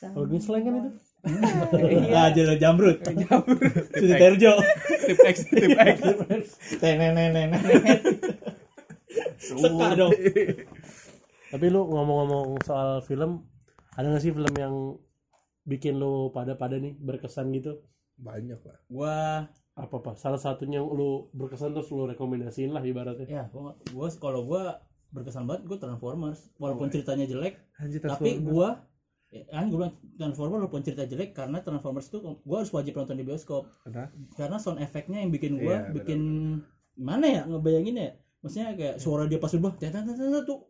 Kalau 0.00 0.24
gini 0.24 0.40
slang 0.40 0.64
kan 0.64 0.74
itu? 0.80 0.90
Ah, 2.16 2.32
Jelo 2.32 2.56
Jamrut. 2.56 3.04
Suci 3.04 4.14
Terjo. 4.16 4.56
Tip 5.04 5.20
X, 5.28 5.36
tip 5.52 5.76
X. 5.76 5.96
Tenenenenen. 6.80 7.52
Seka 9.38 9.88
dong. 9.98 10.12
Tapi 11.50 11.66
lu 11.66 11.82
ngomong-ngomong 11.90 12.62
soal 12.62 13.02
film, 13.02 13.42
ada 13.98 14.06
gak 14.06 14.22
sih 14.22 14.30
film 14.30 14.54
yang 14.54 14.74
bikin 15.66 15.98
lu 15.98 16.30
pada-pada 16.30 16.78
nih 16.78 16.94
berkesan 16.98 17.50
gitu? 17.50 17.82
Banyak 18.16 18.60
lah. 18.62 18.78
Gua 18.86 19.16
Apa 19.74 19.96
apa? 20.02 20.12
Salah 20.14 20.38
satunya 20.38 20.78
yang 20.82 20.86
lu 20.92 21.30
berkesan 21.32 21.72
terus 21.72 21.88
lu 21.90 22.04
rekomendasiin 22.06 22.70
lah 22.70 22.84
ibaratnya. 22.84 23.26
ya 23.26 23.44
gua, 23.50 23.74
gua 23.90 24.06
kalau 24.20 24.44
gua 24.44 24.62
berkesan 25.10 25.46
banget 25.48 25.66
gua 25.66 25.78
Transformers 25.80 26.40
walaupun 26.60 26.86
ceritanya 26.86 27.26
jelek 27.26 27.58
Anjir 27.82 27.98
tapi 27.98 28.38
gua 28.38 28.86
ya, 29.32 29.42
kan 29.50 29.66
gue 29.66 29.78
bilang 29.78 29.94
Transformers 30.18 30.60
walaupun 30.62 30.82
cerita 30.86 31.02
jelek 31.02 31.34
karena 31.34 31.58
Transformers 31.66 32.06
itu 32.12 32.18
gua 32.46 32.62
harus 32.62 32.70
wajib 32.70 32.94
nonton 32.94 33.18
di 33.18 33.26
bioskop 33.26 33.66
Kenapa? 33.82 34.14
karena 34.38 34.56
sound 34.62 34.78
efeknya 34.78 35.18
yang 35.26 35.34
bikin 35.34 35.58
gua 35.58 35.66
Iya, 35.66 35.78
benar, 35.82 35.94
bikin 35.98 36.20
gimana 36.94 37.26
ya 37.26 37.42
ngebayangin 37.48 37.96
ya 37.98 38.10
maksudnya 38.40 38.72
kayak 38.72 38.94
suara 38.96 39.24
dia 39.24 39.36
pas 39.36 39.48
berubah 39.48 39.76
tuh. 40.44 40.60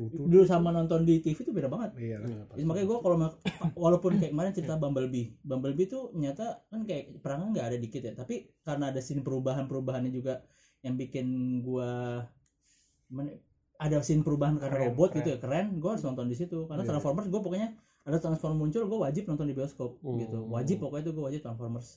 Dulu 0.00 0.42
sama 0.42 0.72
nonton 0.72 1.04
di 1.04 1.20
TV 1.20 1.36
tuh 1.36 1.52
beda 1.52 1.68
banget. 1.68 1.92
Iya. 1.94 2.24
Jadi 2.50 2.64
makanya 2.64 2.86
gue 2.88 2.98
kalau 2.98 3.16
ma- 3.18 3.36
walaupun 3.84 4.16
kayak 4.16 4.32
kemarin 4.32 4.52
cerita 4.52 4.74
Bumblebee, 4.74 5.36
Bumblebee 5.40 5.86
tuh 5.86 6.08
nyata 6.14 6.64
kan 6.66 6.88
kayak 6.88 7.20
perangnya 7.20 7.48
nggak 7.52 7.66
ada 7.68 7.76
dikit 7.76 8.02
ya, 8.02 8.12
tapi 8.14 8.48
karena 8.62 8.88
ada 8.88 9.00
scene 9.00 9.20
perubahan-perubahannya 9.20 10.08
juga 10.08 10.40
yang 10.80 10.96
bikin 10.96 11.26
gua 11.60 12.24
gimana 13.06 13.28
ya, 13.28 13.38
ada 13.76 13.96
scene 14.00 14.22
perubahan 14.22 14.56
karena 14.56 14.76
Keren, 14.78 14.88
robot 14.88 15.08
keren. 15.10 15.18
gitu 15.18 15.28
ya 15.28 15.38
keren, 15.38 15.66
gue 15.76 15.90
harus 15.90 16.04
nonton 16.04 16.26
di 16.26 16.36
situ. 16.38 16.64
Karena 16.64 16.80
Iya. 16.80 16.90
Transformers 16.90 17.26
gue 17.28 17.40
pokoknya 17.40 17.68
ada 18.00 18.16
Transformers 18.16 18.58
muncul 18.58 18.82
gue 18.86 18.98
wajib 18.98 19.22
nonton 19.26 19.44
di 19.44 19.54
bioskop 19.54 20.00
Hmm. 20.00 20.16
gitu, 20.18 20.38
wajib 20.46 20.80
pokoknya 20.80 21.04
itu 21.04 21.12
gue 21.12 21.24
wajib 21.24 21.40
Transformers. 21.42 21.88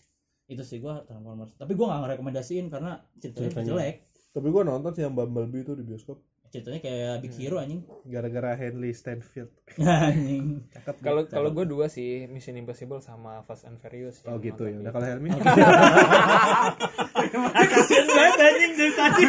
Itu 0.44 0.64
sih 0.64 0.80
gue 0.80 0.92
Transformers. 1.06 1.56
Tapi 1.56 1.72
gue 1.72 1.86
nggak 1.86 2.00
ngerekomendasiin 2.04 2.66
karena 2.68 3.00
ceritanya 3.16 3.48
Ceritanya. 3.48 3.68
jelek 3.70 3.96
Tapi 4.34 4.48
gua 4.50 4.66
nonton 4.66 4.92
sih 4.92 5.06
yang 5.06 5.14
Bumblebee 5.14 5.62
itu 5.62 5.78
di 5.78 5.86
bioskop. 5.86 6.18
ceritanya 6.50 6.86
kayak 6.86 7.26
Big 7.26 7.34
Hero 7.34 7.58
anjing. 7.58 7.82
Gara-gara 8.14 8.54
Henley 8.54 8.94
Stanfield. 8.94 9.50
Anjing. 9.82 10.62
Cakep 10.70 11.02
Kalau 11.02 11.26
kalau 11.26 11.50
gue 11.50 11.66
dua 11.66 11.90
sih 11.90 12.30
Mission 12.30 12.54
Impossible 12.54 13.02
sama 13.02 13.42
Fast 13.50 13.66
and 13.66 13.82
Furious. 13.82 14.22
oh 14.30 14.38
gitu 14.38 14.70
ya. 14.70 14.78
udah 14.78 14.94
kalau 14.94 15.06
Helmi? 15.10 15.34
Kasian 17.74 18.06
banget 18.06 18.38
anjing 18.38 18.74
dari 18.78 18.94
tadi. 18.94 19.24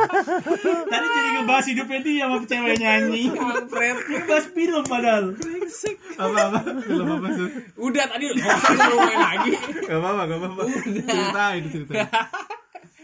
Tadi 0.92 1.06
jadi 1.12 1.28
ngebahas 1.36 1.66
hidupnya 1.68 2.00
dia 2.00 2.24
sama 2.24 2.36
ceweknya 2.48 2.88
anjing. 2.96 3.30
Kampret. 3.36 3.96
ngebahas 4.08 4.46
film 4.56 4.84
padahal. 4.88 5.24
Apa 6.16 6.38
apa? 6.48 6.58
Film 6.80 7.06
apa 7.12 7.28
sih? 7.36 7.48
Udah 7.76 8.04
tadi 8.08 8.24
udah 8.32 8.44
main 9.04 9.20
lagi. 9.20 9.50
gak 9.84 9.96
apa 10.00 10.08
apa 10.08 10.22
gak 10.24 10.38
apa 10.40 10.46
apa 10.48 10.62
ceritain 11.04 11.62
ceritain 11.68 12.08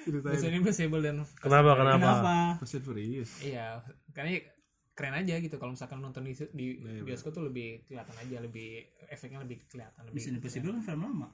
ceritain 0.08 0.32
Mission 0.32 0.54
Impossible 0.54 1.00
dan 1.00 1.16
Kenapa 1.36 1.70
kenapa? 1.74 2.00
kenapa 2.00 2.34
Fast 2.56 2.74
and 2.74 2.82
Furious 2.82 3.30
Iya, 3.40 3.84
karena 4.10 4.40
keren 4.92 5.14
aja 5.14 5.34
gitu 5.36 5.56
kalau 5.56 5.72
misalkan 5.72 6.00
nonton 6.00 6.22
di, 6.22 6.32
di 6.50 6.66
Iya, 6.76 7.04
bioskop 7.04 7.30
tuh 7.30 7.44
lebih 7.44 7.84
kelihatan 7.84 8.16
aja, 8.16 8.36
lebih 8.40 8.68
efeknya 9.06 9.38
lebih 9.38 9.62
kelihatan 9.66 10.02
lebih. 10.02 10.16
Mission 10.16 10.34
Impossible 10.34 10.72
kan 10.72 10.82
film 10.82 11.00
lama 11.02 11.28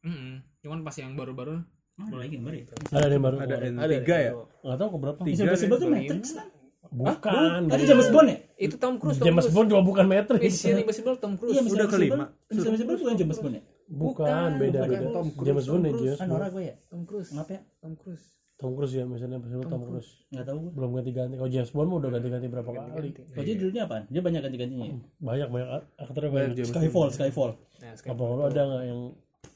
Mm-mm. 0.00 0.40
Cuman 0.60 0.80
pas 0.80 0.94
yang 0.94 1.12
baru-baru 1.12 1.60
ada 2.00 2.16
lagi 2.16 2.32
yang 2.32 2.46
baru 2.46 2.56
ya? 2.56 2.66
Ada 2.88 3.12
yang 3.12 3.20
baru. 3.20 3.36
ada. 3.36 3.56
N 3.60 3.76
tiga 4.00 4.16
ya 4.16 4.32
Nggak 4.64 4.78
tahu 4.78 4.88
keberapa. 4.96 5.20
Mission 5.20 5.44
Impossible 5.44 5.76
tuh 5.76 5.90
Matrix 5.90 6.24
kan? 6.32 6.48
Bukan. 6.90 7.60
Tadi 7.68 7.82
James 7.84 8.08
Bond 8.08 8.28
ya? 8.28 8.38
itu 8.56 8.76
Tom 8.76 8.94
Cruise. 8.96 9.20
Tom 9.20 9.26
James 9.28 9.44
Cruise. 9.44 9.54
Bond 9.54 9.68
juga 9.68 9.82
bukan 9.84 10.04
Matrix. 10.04 10.40
Mission 10.40 10.80
Impossible 10.80 11.16
Tom 11.16 11.32
Cruise. 11.36 11.52
Iya, 11.52 11.60
Mission 11.60 11.76
Udah 11.76 11.86
Impossible. 11.86 12.08
kelima. 12.08 12.26
Mission 12.48 12.72
Impossible 12.72 12.96
bukan 12.98 13.14
James 13.14 13.38
Bond 13.38 13.54
ya? 13.54 13.62
Bukan, 13.90 14.50
beda 14.56 14.80
beda. 14.86 15.06
Tom 15.10 15.26
Cruise, 15.28 15.44
James 15.44 15.64
Tom 15.64 15.72
Bond 15.72 15.82
ya 15.82 15.90
Cruise. 15.90 16.04
James 16.06 16.16
Kan 16.16 16.26
Bond. 16.26 16.38
Nora 16.38 16.48
gue 16.48 16.62
ya? 16.62 16.74
Tom 16.86 17.02
Cruise. 17.02 17.30
Kenapa 17.30 17.50
ya? 17.50 17.60
Tom 17.76 17.92
Cruise. 17.94 18.26
Tom 18.54 18.70
Cruise 18.76 18.92
ya 18.92 19.04
misalnya 19.04 19.36
Impossible 19.36 19.66
Tom 19.66 19.82
Cruise. 19.82 20.10
Nggak 20.30 20.44
tahu 20.46 20.56
gue. 20.60 20.72
Belum 20.72 20.90
ganti-ganti. 20.94 21.34
Kalau 21.34 21.50
James 21.50 21.70
Bond 21.70 21.88
mah 21.88 21.96
udah 21.98 22.10
ganti-ganti 22.12 22.46
berapa 22.46 22.70
kali. 22.70 22.88
Ganti-ganti. 22.92 23.32
Kalau 23.32 23.44
dia 23.44 23.56
dulunya 23.56 23.82
apaan? 23.84 24.02
Dia 24.06 24.20
banyak 24.20 24.40
ganti-gantinya 24.40 24.84
ya? 24.84 24.94
Banyak 25.18 25.48
banyak 25.48 25.68
aktornya 25.98 26.30
Banyak 26.30 26.32
banyak. 26.46 26.56
James 26.56 26.70
Skyfall, 26.70 27.08
Skyfall. 27.10 27.50
Nah, 27.80 27.92
sekarang 27.98 28.14
Apa 28.14 28.24
lu 28.30 28.42
ada 28.44 28.62
nggak 28.62 28.84
yang 28.84 29.00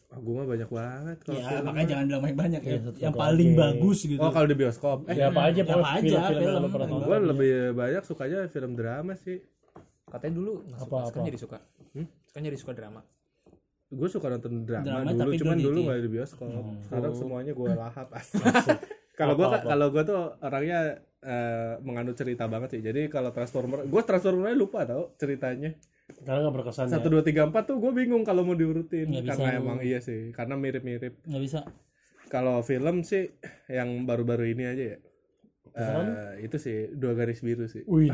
oh, 0.09 0.21
gue 0.21 0.33
mah 0.33 0.47
banyak 0.49 0.71
banget 0.73 1.17
kalau 1.21 1.35
Ya, 1.37 1.47
film. 1.47 1.65
makanya 1.65 1.87
jangan 1.87 2.05
bilang 2.07 2.23
banyak-banyak 2.23 2.61
ya. 2.61 2.71
Iya, 2.71 2.81
satu- 2.81 3.01
Yang 3.03 3.15
paling 3.15 3.49
aja. 3.49 3.59
bagus 3.61 3.99
gitu. 4.05 4.19
oh 4.19 4.31
kalau 4.31 4.47
di 4.47 4.57
bioskop 4.57 4.99
eh 5.05 5.15
ya 5.15 5.27
apa 5.27 5.41
aja 5.45 5.61
apa 5.61 5.73
pokoknya 5.75 5.91
aja, 5.93 6.19
film. 6.33 6.55
lu 6.55 6.69
pernah 6.71 6.89
tonton. 6.89 7.05
gue 7.05 7.19
lebih 7.29 7.53
banyak 7.73 8.03
sukanya 8.05 8.39
film 8.47 8.73
drama 8.73 9.13
sih 9.17 9.39
katanya 10.07 10.35
dulu 10.35 10.53
Apa, 10.73 10.97
sekarang 11.05 11.19
apa? 11.21 11.29
jadi 11.29 11.39
suka. 11.39 11.59
Hmm? 11.93 12.07
Sekarang 12.25 12.45
jadi 12.47 12.59
suka 12.59 12.73
drama. 12.73 13.01
Gue 13.87 14.09
suka 14.09 14.27
nonton 14.29 14.63
drama, 14.63 15.05
Drama, 15.05 15.11
dulu 15.13 15.33
cuman 15.35 15.57
dulu 15.57 15.79
ya? 15.79 15.85
nggak 15.87 15.99
di 15.99 16.11
bioskop. 16.11 16.49
Sekarang 16.83 17.13
Oh. 17.13 17.17
semuanya 17.17 17.53
gue 17.53 17.69
lahap 17.71 18.09
asli. 18.19 18.43
Kalau 19.13 19.35
gue 19.35 19.47
kalau 19.47 19.87
gue 19.89 20.03
tuh 20.03 20.19
orangnya 20.39 20.81
eh, 21.21 21.75
menganut 21.81 22.13
cerita 22.13 22.45
banget 22.45 22.75
sih. 22.75 22.83
Jadi 22.83 23.07
kalau 23.07 23.31
transformer 23.31 23.85
gue 23.85 24.03
transformernya 24.03 24.55
lupa 24.55 24.83
tau 24.83 25.15
ceritanya. 25.15 25.77
Karena 26.21 26.43
nggak 26.43 26.55
berkesan 26.55 26.87
satu 26.87 27.07
ya. 27.07 27.13
dua 27.13 27.23
tiga 27.23 27.43
empat 27.45 27.65
tuh 27.67 27.79
gue 27.79 27.93
bingung 27.95 28.23
kalau 28.23 28.43
mau 28.43 28.53
diurutin. 28.53 29.09
Bisa. 29.09 29.31
karena 29.31 29.57
emang 29.57 29.79
iya 29.81 29.99
sih 29.99 30.31
karena 30.31 30.55
mirip 30.55 30.83
mirip 30.83 31.15
Nggak 31.23 31.43
bisa. 31.43 31.61
kalau 32.27 32.61
film 32.61 33.01
sih 33.01 33.31
yang 33.69 34.05
baru-baru 34.05 34.49
ini 34.49 34.65
aja 34.65 34.85
ya. 34.87 34.99
Eh, 35.73 36.45
itu 36.45 36.57
sih 36.57 36.87
dua 36.91 37.15
garis 37.15 37.41
biru 37.41 37.67
sih. 37.67 37.83
Wih, 37.85 38.11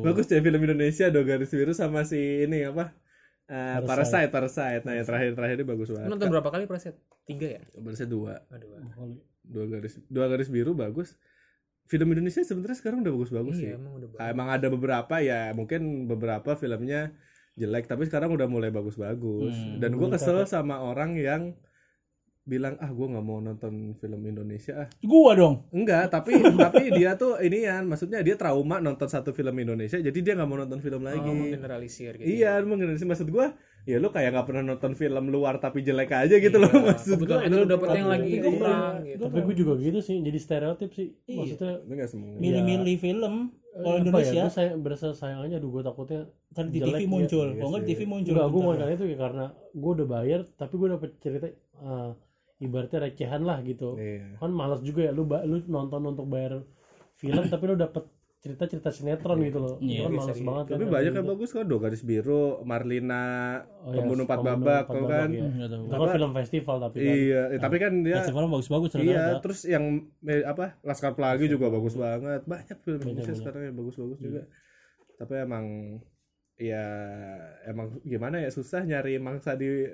bagus 0.00 0.26
deh 0.26 0.38
film 0.38 0.60
Indonesia 0.60 1.08
dua 1.08 1.24
garis 1.24 1.48
biru 1.48 1.72
sama 1.72 2.02
si 2.02 2.18
ini 2.44 2.62
apa 2.62 2.92
Eh, 3.48 3.80
Parasite. 3.80 3.88
Parasite, 3.88 4.30
Parasite. 4.30 4.82
Nah, 4.84 4.92
yang 4.92 5.06
terakhir 5.08 5.30
terakhir 5.32 5.56
ini 5.56 5.66
bagus 5.66 5.88
banget. 5.88 6.08
nonton 6.08 6.28
berapa 6.28 6.48
kali 6.48 6.64
Praset? 6.68 6.94
Tiga 7.24 7.48
ya? 7.56 7.62
Barisnya 7.76 8.04
dua, 8.04 8.44
Aduh. 8.48 9.16
dua 9.42 9.64
garis, 9.66 9.96
dua 10.06 10.28
garis 10.28 10.48
biru 10.48 10.72
bagus. 10.72 11.16
Film 11.88 12.12
Indonesia 12.12 12.44
sebenarnya 12.44 12.76
sekarang 12.76 13.00
udah 13.00 13.12
bagus-bagus 13.16 13.56
sih. 13.56 13.72
Iya, 13.72 13.80
emang 13.80 13.96
udah 13.96 14.08
Ah, 14.20 14.28
Emang 14.28 14.48
ada 14.52 14.68
beberapa 14.68 15.14
ya, 15.18 15.56
mungkin 15.56 16.04
beberapa 16.04 16.52
filmnya 16.52 17.16
jelek, 17.56 17.88
tapi 17.88 18.04
sekarang 18.04 18.28
udah 18.30 18.44
mulai 18.44 18.68
bagus-bagus. 18.68 19.56
Hmm, 19.56 19.80
Dan 19.80 19.96
gue 19.96 20.08
kesel 20.12 20.44
sama 20.44 20.84
orang 20.84 21.16
yang 21.16 21.56
bilang 22.48 22.74
ah 22.78 22.88
gue 22.88 23.06
nggak 23.06 23.20
mau 23.22 23.38
nonton 23.38 23.72
film 23.94 24.20
Indonesia 24.24 24.72
ah 24.78 24.88
Gua 24.98 25.32
dong. 25.32 25.68
enggak 25.70 26.08
tapi 26.08 26.32
tapi 26.58 26.88
dia 26.90 27.12
tuh 27.14 27.36
ini 27.38 27.62
ya 27.62 27.78
maksudnya 27.80 28.18
dia 28.20 28.34
trauma 28.34 28.80
nonton 28.80 29.04
satu 29.04 29.30
film 29.30 29.52
Indonesia 29.54 30.00
jadi 30.00 30.16
dia 30.16 30.32
nggak 30.32 30.48
mau 30.48 30.56
nonton 30.56 30.80
film 30.80 31.02
lagi 31.02 31.20
Oh, 31.20 31.36
generalisir 31.36 32.16
gitu. 32.16 32.24
Iya, 32.26 32.58
mengeneralisir 32.62 33.04
maksud 33.04 33.28
gua, 33.28 33.52
ya 33.84 33.96
lu 33.96 34.08
kayak 34.08 34.32
nggak 34.32 34.46
pernah 34.46 34.64
nonton 34.66 34.92
film 34.92 35.24
luar 35.28 35.58
tapi 35.58 35.80
jelek 35.80 36.08
aja 36.10 36.34
gitu 36.34 36.56
loh 36.56 36.68
Iya, 36.68 36.82
maksud 36.90 37.20
gua. 37.20 37.38
kebetulan 37.38 37.52
lu 37.52 37.66
dapet 37.68 37.88
yang 37.92 38.08
lagi 38.08 38.30
Iya. 38.30 38.42
kurang 38.48 38.92
gitu. 39.04 39.22
Tapi 39.22 39.38
gue 39.42 39.54
juga 39.54 39.72
gitu 39.76 39.98
sih, 40.00 40.16
jadi 40.18 40.38
stereotip 40.38 40.90
sih. 40.90 41.08
Iya. 41.22 41.36
Maksudnya 41.38 41.72
Tapi 41.78 41.92
nggak 41.94 42.10
semua. 42.10 42.32
Milih-milih 42.34 42.96
film 42.96 43.34
kalau 43.70 43.94
Indonesia 43.94 44.34
ya, 44.34 44.42
gue 44.42 44.50
sayang, 44.50 44.78
berasa 44.80 45.06
sayang 45.12 45.40
aja, 45.40 45.54
aduh 45.54 45.70
gue 45.70 45.82
takutnya 45.82 46.20
ntar 46.50 46.66
di 46.66 46.80
TV 46.80 46.98
ya. 46.98 47.06
muncul. 47.06 47.46
Iya 47.46 47.60
Kalau 47.60 47.70
nggak. 47.70 47.86
TV 47.86 48.00
muncul. 48.04 48.32
Enggak, 48.32 48.46
gue 48.48 48.60
mau 48.60 48.72
itu 48.74 49.04
ya 49.04 49.16
karena 49.16 49.44
gue 49.70 49.90
udah 49.94 50.08
bayar, 50.08 50.40
tapi 50.52 50.74
gue 50.74 50.88
dapet 50.88 51.10
cerita 51.18 51.46
eh, 51.46 52.10
ibaratnya 52.58 52.98
recehan 53.10 53.42
lah 53.46 53.58
gitu. 53.62 53.94
Iya. 53.94 54.38
Kan 54.38 54.50
malas 54.50 54.82
juga 54.82 55.06
ya, 55.06 55.12
lu 55.14 55.26
lu 55.26 55.62
nonton 55.70 56.02
untuk 56.06 56.26
bayar 56.26 56.62
film, 57.18 57.42
tapi 57.46 57.64
lu 57.70 57.76
dapet 57.78 58.06
cerita-cerita 58.38 58.94
sinetron 58.94 59.42
gitu 59.42 59.58
loh. 59.58 59.74
Iya, 59.82 59.98
Itu 59.98 60.02
kan 60.06 60.12
bisa 60.14 60.22
malas 60.30 60.38
banget. 60.46 60.64
Tapi 60.70 60.84
kan, 60.86 60.90
banyak 60.94 61.10
gitu. 61.10 61.18
yang 61.18 61.28
bagus 61.34 61.50
kan, 61.50 61.64
Dua 61.66 61.80
Garis 61.82 62.02
Biru, 62.06 62.44
Marlina, 62.62 63.26
Oh, 63.82 63.90
iya, 63.90 63.96
Pembunuh 63.98 64.24
Empat 64.30 64.38
Babak, 64.38 64.84
Babak, 64.86 65.08
kan. 65.10 65.28
iya. 65.34 65.42
Hmm, 65.42 65.58
tahu. 65.66 65.82
Itu 65.82 65.98
kan 65.98 66.10
film 66.14 66.32
festival 66.38 66.76
tapi 66.78 66.96
kan. 67.02 67.14
Iya, 67.18 67.42
eh, 67.50 67.58
tapi 67.58 67.76
kan 67.82 67.92
dia 68.06 68.16
Festivalnya 68.22 68.50
bagus-bagus 68.54 68.90
Iya, 68.90 68.94
ternyata. 68.94 69.40
terus 69.42 69.60
yang 69.66 69.84
apa 70.46 70.64
Laskar 70.86 71.12
Pelangi 71.18 71.46
juga 71.50 71.66
bagus 71.66 71.94
banget. 71.98 72.40
Banyak 72.46 72.78
film 72.86 73.00
Indonesia 73.02 73.34
sekarang 73.34 73.62
yang 73.66 73.76
bagus-bagus 73.76 74.18
juga. 74.22 74.42
Tapi 75.18 75.34
emang 75.42 75.66
ya 76.58 76.84
emang 77.64 78.02
gimana 78.02 78.42
ya 78.42 78.50
susah 78.50 78.82
nyari 78.82 79.22
mangsa 79.22 79.54
di 79.54 79.86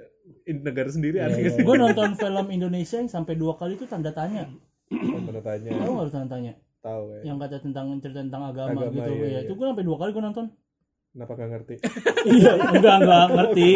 in- 0.49 0.65
negara 0.65 0.89
sendiri 0.89 1.21
Iya, 1.21 1.29
aneh 1.29 1.39
iya. 1.45 1.61
Gue 1.61 1.77
nonton 1.77 2.17
film 2.17 2.47
Indonesia 2.49 2.97
yang 2.97 3.13
sampai 3.13 3.37
dua 3.37 3.53
kali 3.55 3.77
itu 3.77 3.85
tanda 3.85 4.11
tanya. 4.11 4.49
Pernah 4.89 5.45
tanya, 5.45 5.69
Tahu 5.77 5.93
nggak 5.93 6.09
tanda 6.11 6.29
tanya? 6.33 6.53
tahu 6.81 7.05
ya. 7.13 7.21
Yang 7.25 7.37
kata 7.41 7.57
tentang 7.65 7.87
cerita 8.01 8.21
tentang 8.21 8.43
agama, 8.45 8.77
Agama, 8.77 8.93
gitu. 8.93 9.13
iya, 9.13 9.25
ya, 9.25 9.29
iya. 9.29 9.41
itu 9.45 9.53
gue 9.53 9.67
sampai 9.69 9.85
dua 9.85 9.97
kali 9.97 10.11
gue 10.13 10.25
nonton. 10.25 10.47
Kenapa 11.15 11.33
gak 11.33 11.49
ngerti? 11.53 11.75
iya, 12.37 12.53
enggak 12.59 12.95
enggak 13.01 13.25
ngerti. 13.33 13.71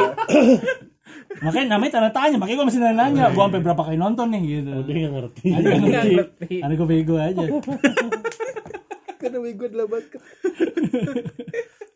makanya 1.44 1.66
namanya 1.76 1.92
tanda 1.92 2.10
tanya, 2.10 2.36
makanya 2.40 2.56
gue 2.56 2.68
masih 2.72 2.80
nanya 2.80 2.96
nanya. 3.04 3.24
Gue 3.32 3.42
sampai 3.44 3.60
berapa 3.64 3.82
kali 3.84 3.96
nonton 3.96 4.26
nih 4.32 4.42
gitu. 4.44 4.70
Oh, 4.72 4.82
dia 4.84 4.94
nggak 4.96 5.14
ngerti. 5.16 5.46
Ada 5.52 5.68
yang 5.68 5.82
Nggak 5.84 6.04
ngerti. 6.08 6.54
Ada 6.64 6.72
gue 6.72 6.88
bego 6.88 7.14
aja. 7.16 7.44
Karena 9.20 9.36
gue 9.44 9.66
adalah 9.68 9.86
bakat. 9.88 10.22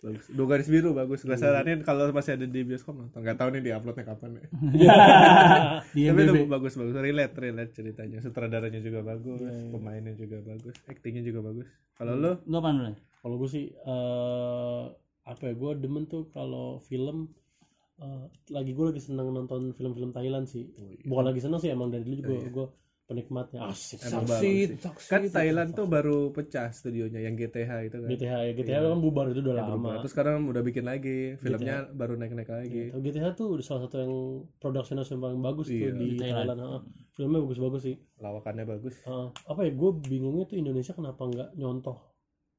Bagus. 0.03 0.27
Dua 0.35 0.47
garis 0.51 0.69
biru 0.69 0.91
bagus. 0.93 1.23
Gue 1.23 1.39
saranin 1.39 1.87
kalau 1.87 2.11
masih 2.11 2.35
ada 2.35 2.47
di 2.51 2.61
bioskop 2.67 2.99
nonton. 2.99 3.23
Gak 3.23 3.39
tahu 3.39 3.55
nih 3.55 3.63
di 3.63 3.71
uploadnya 3.71 4.05
kapan 4.05 4.31
ya. 4.37 4.47
Di 5.95 6.03
Tapi 6.11 6.21
itu 6.27 6.45
bagus 6.51 6.75
bagus. 6.75 6.95
Relate 6.99 7.35
relate 7.39 7.73
ceritanya. 7.73 8.19
Sutradaranya 8.19 8.83
juga 8.83 9.07
bagus. 9.07 9.41
Pemainnya 9.47 10.13
juga 10.19 10.43
bagus. 10.43 10.75
Actingnya 10.91 11.23
juga 11.23 11.41
bagus. 11.47 11.71
Kalau 11.95 12.19
lo? 12.19 12.43
Lu 12.45 12.57
apa 12.59 12.71
nih? 12.75 12.99
Kalau 13.23 13.39
gue 13.39 13.49
sih 13.49 13.71
eh 13.71 14.85
apa 15.23 15.43
ya? 15.47 15.55
Gue 15.55 15.79
demen 15.79 16.11
tuh 16.11 16.27
kalau 16.35 16.83
film 16.83 17.31
eh, 18.03 18.27
lagi 18.51 18.75
gue 18.75 18.85
lagi 18.91 19.01
seneng 19.01 19.31
nonton 19.31 19.71
film-film 19.79 20.11
Thailand 20.11 20.51
sih. 20.51 20.67
Bukan 21.07 21.25
lagi 21.31 21.39
seneng 21.39 21.63
sih 21.63 21.71
emang 21.71 21.95
dari 21.95 22.03
dulu 22.03 22.19
juga 22.19 22.35
gue 22.51 22.67
penikmatnya. 23.05 23.67
Asik. 23.67 23.99
Emang 24.01 24.25
Saksi, 24.25 24.31
bagus 24.31 24.41
sih. 24.41 24.81
saksi. 24.81 25.07
Kan 25.07 25.23
Thailand 25.29 25.71
tuh 25.73 25.85
baru 25.85 26.31
pecah 26.31 26.71
studionya 26.71 27.21
yang 27.21 27.35
GTH 27.35 27.71
itu 27.85 27.97
kan. 27.99 28.09
GTH 28.09 28.33
ya 28.41 28.53
GTH 28.53 28.79
kan 28.81 28.99
bubar 28.99 29.27
itu 29.29 29.41
udah 29.41 29.55
lama. 29.59 29.91
Terus 30.01 30.13
sekarang 30.13 30.47
udah 30.47 30.63
bikin 30.63 30.85
lagi. 30.85 31.37
Filmnya 31.37 31.89
baru 31.89 32.15
naik-naik 32.15 32.49
lagi. 32.49 32.83
Gitu. 32.89 32.97
GTH 32.97 33.27
tuh 33.35 33.61
salah 33.61 33.85
satu 33.85 33.97
yang 33.99 34.13
production 34.57 34.97
house 34.97 35.11
yang 35.11 35.21
paling 35.21 35.41
bagus 35.41 35.67
Iya. 35.69 35.91
tuh 35.91 35.91
di 35.95 36.07
Di 36.09 36.19
Thailand. 36.19 36.59
Filmnya 37.13 37.39
bagus-bagus 37.41 37.83
sih. 37.83 37.97
Lawakannya 38.19 38.65
bagus. 38.65 38.95
Heeh. 39.03 39.27
apa 39.45 39.61
ya? 39.63 39.71
Gue 39.73 39.91
bingungnya 39.99 40.45
tuh 40.45 40.57
Indonesia 40.57 40.93
kenapa 40.93 41.23
nggak 41.23 41.49
nyontoh 41.55 41.99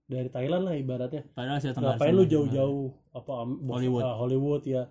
dari 0.04 0.30
Thailand 0.30 0.64
lah 0.64 0.76
ibaratnya. 0.76 1.24
Padahal 1.34 1.58
Ngapain 1.64 2.14
lu 2.14 2.26
jauh-jauh 2.28 2.86
apa 3.12 3.32
Hollywood. 3.48 4.04
ah, 4.04 4.16
Hollywood 4.16 4.64
ya. 4.64 4.86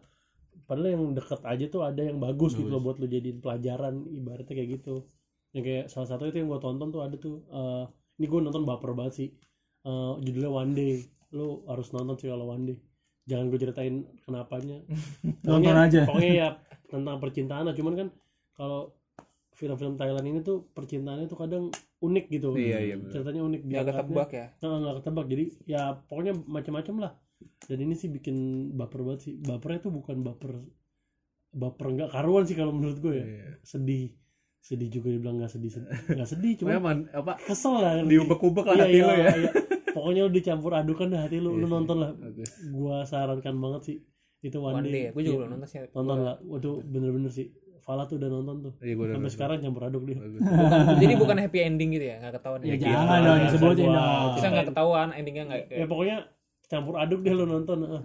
Padahal 0.65 0.89
yang 0.91 1.05
deket 1.13 1.41
aja 1.43 1.65
tuh 1.69 1.83
ada 1.83 2.01
yang 2.01 2.17
bagus, 2.17 2.55
gitu 2.55 2.67
loh 2.67 2.81
buat 2.81 2.97
lu 2.97 3.05
jadiin 3.05 3.39
pelajaran 3.39 4.09
ibaratnya 4.09 4.55
kayak 4.55 4.81
gitu. 4.81 5.05
Yang 5.53 5.65
kayak 5.65 5.85
salah 5.93 6.09
satu 6.09 6.29
itu 6.29 6.41
yang 6.41 6.49
gue 6.49 6.61
tonton 6.61 6.89
tuh 6.89 7.01
ada 7.05 7.17
tuh 7.17 7.45
eh, 7.49 7.85
ini 8.21 8.27
gue 8.29 8.41
nonton 8.41 8.65
baper 8.65 8.93
banget 8.97 9.15
sih. 9.15 9.29
Eh, 9.85 10.13
judulnya 10.25 10.51
One 10.53 10.73
Day. 10.73 11.05
Lu 11.33 11.65
harus 11.69 11.89
nonton 11.93 12.17
sih 12.17 12.29
kalau 12.29 12.49
One 12.49 12.65
Day. 12.69 12.79
Jangan 13.29 13.45
gue 13.55 13.59
ceritain 13.63 13.95
kenapanya. 14.27 14.83
Nonton 15.47 15.77
aja. 15.79 16.03
Pokoknya 16.11 16.33
ya 16.35 16.49
tentang 16.91 17.23
percintaan 17.23 17.71
lah. 17.71 17.75
Cuman 17.79 17.95
kan 17.95 18.09
kalau 18.59 18.91
film-film 19.55 19.95
Thailand 19.95 20.27
ini 20.27 20.43
tuh 20.43 20.67
percintaannya 20.75 21.31
tuh 21.31 21.39
kadang 21.39 21.71
unik 22.03 22.25
gitu. 22.35 22.59
Iya, 22.59 22.79
iya, 22.83 22.95
bener. 22.99 23.15
Ceritanya 23.15 23.43
unik. 23.47 23.61
Nggak 23.63 23.85
ketebak 23.95 24.31
ya. 24.35 24.47
Nah, 24.59 24.77
nggak 24.83 24.95
ketebak 24.99 25.27
jadi 25.31 25.45
ya 25.71 25.83
pokoknya 26.11 26.35
macam-macam 26.51 26.97
lah 26.99 27.13
dan 27.67 27.79
ini 27.83 27.95
sih 27.99 28.11
bikin 28.11 28.71
baper 28.75 29.03
banget 29.03 29.21
sih 29.31 29.35
bapernya 29.39 29.91
tuh 29.91 29.93
bukan 29.95 30.23
baper 30.23 30.53
baper 31.53 31.87
nggak 31.93 32.11
karuan 32.13 32.45
sih 32.49 32.57
kalau 32.57 32.73
menurut 32.73 32.99
gue 33.03 33.15
ya 33.19 33.25
Iya. 33.27 33.47
sedih 33.63 34.09
sedih 34.63 34.89
juga 34.89 35.11
dibilang 35.11 35.37
nggak 35.37 35.51
sedih 35.51 35.71
nggak 36.09 36.29
sedih 36.29 36.53
cuma 36.57 36.69
Memang 36.73 37.11
apa 37.11 37.35
kesel 37.43 37.75
lah 37.77 37.99
diubek-ubek 38.01 38.63
lah 38.65 38.75
Iya, 38.75 38.85
hati 38.85 38.95
iya, 38.95 39.05
lo 39.05 39.13
ya. 39.13 39.31
iya. 39.37 39.51
pokoknya 39.91 40.21
lu 40.23 40.31
dicampur 40.31 40.73
adukan 40.73 41.07
dah 41.09 41.21
hati 41.21 41.37
lu 41.37 41.51
lu 41.53 41.61
Iya, 41.61 41.69
nonton 41.69 41.97
lah 41.99 42.11
Bagus. 42.15 42.51
gua 42.71 43.03
sarankan 43.03 43.55
banget 43.57 43.83
sih 43.85 43.97
itu 44.41 44.57
one, 44.57 44.75
One 44.75 44.87
day, 44.87 44.91
Day, 44.91 45.05
gue 45.11 45.23
juga 45.23 45.29
Iya, 45.29 45.39
belum 45.41 45.51
nonton 45.53 45.69
sih. 45.69 45.79
nonton 45.93 46.17
lah 46.21 46.35
waduh 46.41 46.77
bener-bener 46.81 47.29
sih 47.29 47.47
Fala 47.79 48.07
tuh 48.07 48.15
udah 48.17 48.31
nonton 48.31 48.57
tuh 48.61 48.73
Iya, 48.79 48.95
gua 48.95 49.03
udah 49.03 49.11
sampai 49.13 49.19
nonton. 49.21 49.35
sekarang 49.35 49.57
campur 49.61 49.83
aduk 49.85 50.03
dia 50.07 50.17
Bagus. 50.17 50.41
Jadi 51.03 51.15
bukan 51.19 51.37
happy 51.37 51.59
ending 51.61 51.91
gitu 51.91 52.07
ya, 52.07 52.17
nggak 52.19 52.33
ketahuan. 52.39 52.59
Ya 52.63 52.69
ya. 52.69 52.77
jangan 52.79 53.19
gitu. 53.19 53.67
dong 53.67 53.91
Ya. 53.91 54.07
Bisa 54.33 54.47
nggak 54.49 54.67
ketahuan 54.71 55.09
endingnya 55.11 55.45
nggak. 55.45 55.63
ya 55.69 55.85
pokoknya 55.85 56.17
campur 56.65 56.95
aduk 56.97 57.21
deh 57.21 57.35
lu 57.35 57.45
nonton 57.45 57.79
eh. 57.83 58.03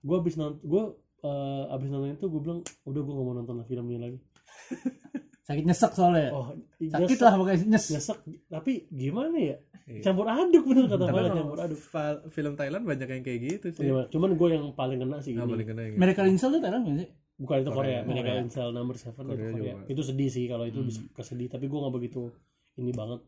gua 0.00 0.16
abis 0.18 0.34
nonton 0.34 0.58
gua 0.62 0.82
eh, 1.20 1.64
abis 1.70 1.88
nonton 1.88 2.08
itu 2.10 2.26
gue 2.26 2.40
bilang 2.40 2.58
udah 2.82 3.00
gue 3.00 3.12
gak 3.12 3.22
mau 3.22 3.36
nonton 3.36 3.54
lah 3.54 3.66
film 3.68 3.86
ini 3.86 3.98
lagi 4.00 4.18
Sakit 5.42 5.64
nyesek 5.64 5.92
soalnya. 5.92 6.30
oh 6.30 6.54
Sakit 6.80 6.90
nyesek- 7.08 7.20
lah 7.20 7.34
pokoknya 7.34 7.58
nyes. 7.68 7.84
nyesek 7.88 8.18
tapi 8.46 8.72
gimana 8.88 9.34
ya 9.36 9.56
Iya. 9.82 9.98
campur 10.00 10.24
aduk 10.24 10.62
bener 10.64 10.86
kata 10.86 10.94
Tapi 11.02 11.18
emang 11.18 11.34
campur 11.36 11.58
aduk 11.60 11.80
film 12.30 12.54
Thailand 12.54 12.84
banyak 12.84 13.08
yang 13.08 13.22
kayak 13.22 13.40
gitu 13.42 13.66
sih. 13.72 13.82
Iya, 13.84 14.06
cuman 14.08 14.30
gue 14.32 14.48
yang 14.48 14.70
paling 14.72 14.94
kena 14.96 15.18
sih 15.18 15.34
Nggak 15.34 15.42
ini. 15.42 15.52
paling 15.52 15.66
kena 15.66 15.80
yang 15.82 15.94
Miracle 15.96 16.28
in 16.28 16.38
Cell 16.38 16.52
tuh 16.52 16.60
Thailand 16.60 16.82
kan 16.84 16.94
sih? 16.96 17.08
bukan 17.34 17.56
itu 17.58 17.70
Korea, 17.72 17.74
Korea. 17.74 18.00
Miracle 18.04 18.22
Korea. 18.30 18.38
in 18.38 18.48
Cell 18.48 18.70
number 18.70 18.94
seven 18.94 19.22
itu 19.24 19.32
Korea 19.32 19.50
Korea. 19.50 19.74
juga. 19.74 19.90
Itu 19.90 20.02
sedih 20.04 20.28
sih 20.28 20.44
kalau 20.46 20.64
itu 20.64 20.80
bisa 20.80 21.00
kesedih, 21.10 21.48
tapi 21.48 21.66
gue 21.66 21.74
nggak 21.76 21.90
begitu 21.92 22.30
ini 22.72 22.92
banget. 22.92 23.20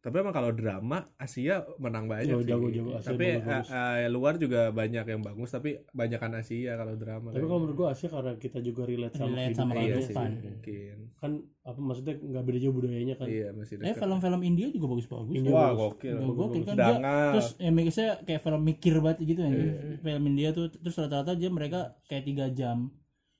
Tapi 0.00 0.16
emang 0.16 0.32
kalau 0.32 0.48
drama 0.50 0.98
Asia 1.14 1.60
menang 1.76 2.08
banyak 2.08 2.32
Oh, 2.32 2.40
sih. 2.40 2.48
jago-jago, 2.48 2.96
Asia 2.96 3.12
tapi 3.12 3.36
bagus-bagus. 3.36 3.68
eh, 3.68 3.96
eh, 3.98 4.08
luar 4.08 4.34
juga 4.34 4.60
banyak 4.70 5.04
yang 5.04 5.20
bagus, 5.20 5.48
tapi 5.50 5.70
banyakan 5.90 6.32
Asia 6.34 6.72
kalau 6.74 6.94
drama. 6.94 7.28
Tapi 7.30 7.44
kalau 7.44 7.60
menurut 7.60 7.76
gue 7.76 7.88
Asia 7.90 8.08
karena 8.08 8.32
kita 8.34 8.58
juga 8.58 8.82
relate 8.82 9.12
sama 9.14 9.28
Relate 9.30 9.52
sama 9.54 9.72
iya 9.74 9.96
sih, 9.98 10.10
kehidupan. 10.10 10.30
mungkin. 10.40 10.96
kan 11.14 11.32
apa 11.60 11.76
maksudnya 11.78 12.14
nggak 12.16 12.42
beda 12.42 12.58
jauh 12.58 12.72
budayanya 12.72 13.14
kan. 13.14 13.28
Iya, 13.28 13.48
masih 13.52 13.74
Eh 13.76 13.80
dekat. 13.86 14.00
film-film 14.00 14.40
India 14.40 14.66
juga 14.68 14.86
bagus-bagus. 14.88 15.34
India 15.36 15.52
Wah, 15.52 15.62
bagus. 15.68 15.80
gokil. 15.92 16.16
Gokil 16.16 16.32
gokil 16.34 16.62
kan 16.64 16.74
dia 16.74 16.86
Dangal. 16.90 17.28
terus 17.30 17.48
ya 17.54 17.70
saya 17.90 18.10
kayak 18.22 18.40
film 18.40 18.62
mikir 18.62 18.94
banget 18.98 19.18
gitu 19.26 19.40
ya 19.42 19.52
film 19.98 20.22
India 20.26 20.48
tuh 20.50 20.72
terus 20.72 20.96
rata-rata 20.96 21.32
dia 21.34 21.50
mereka 21.50 21.80
kayak 22.06 22.24
tiga 22.24 22.48
jam 22.48 22.88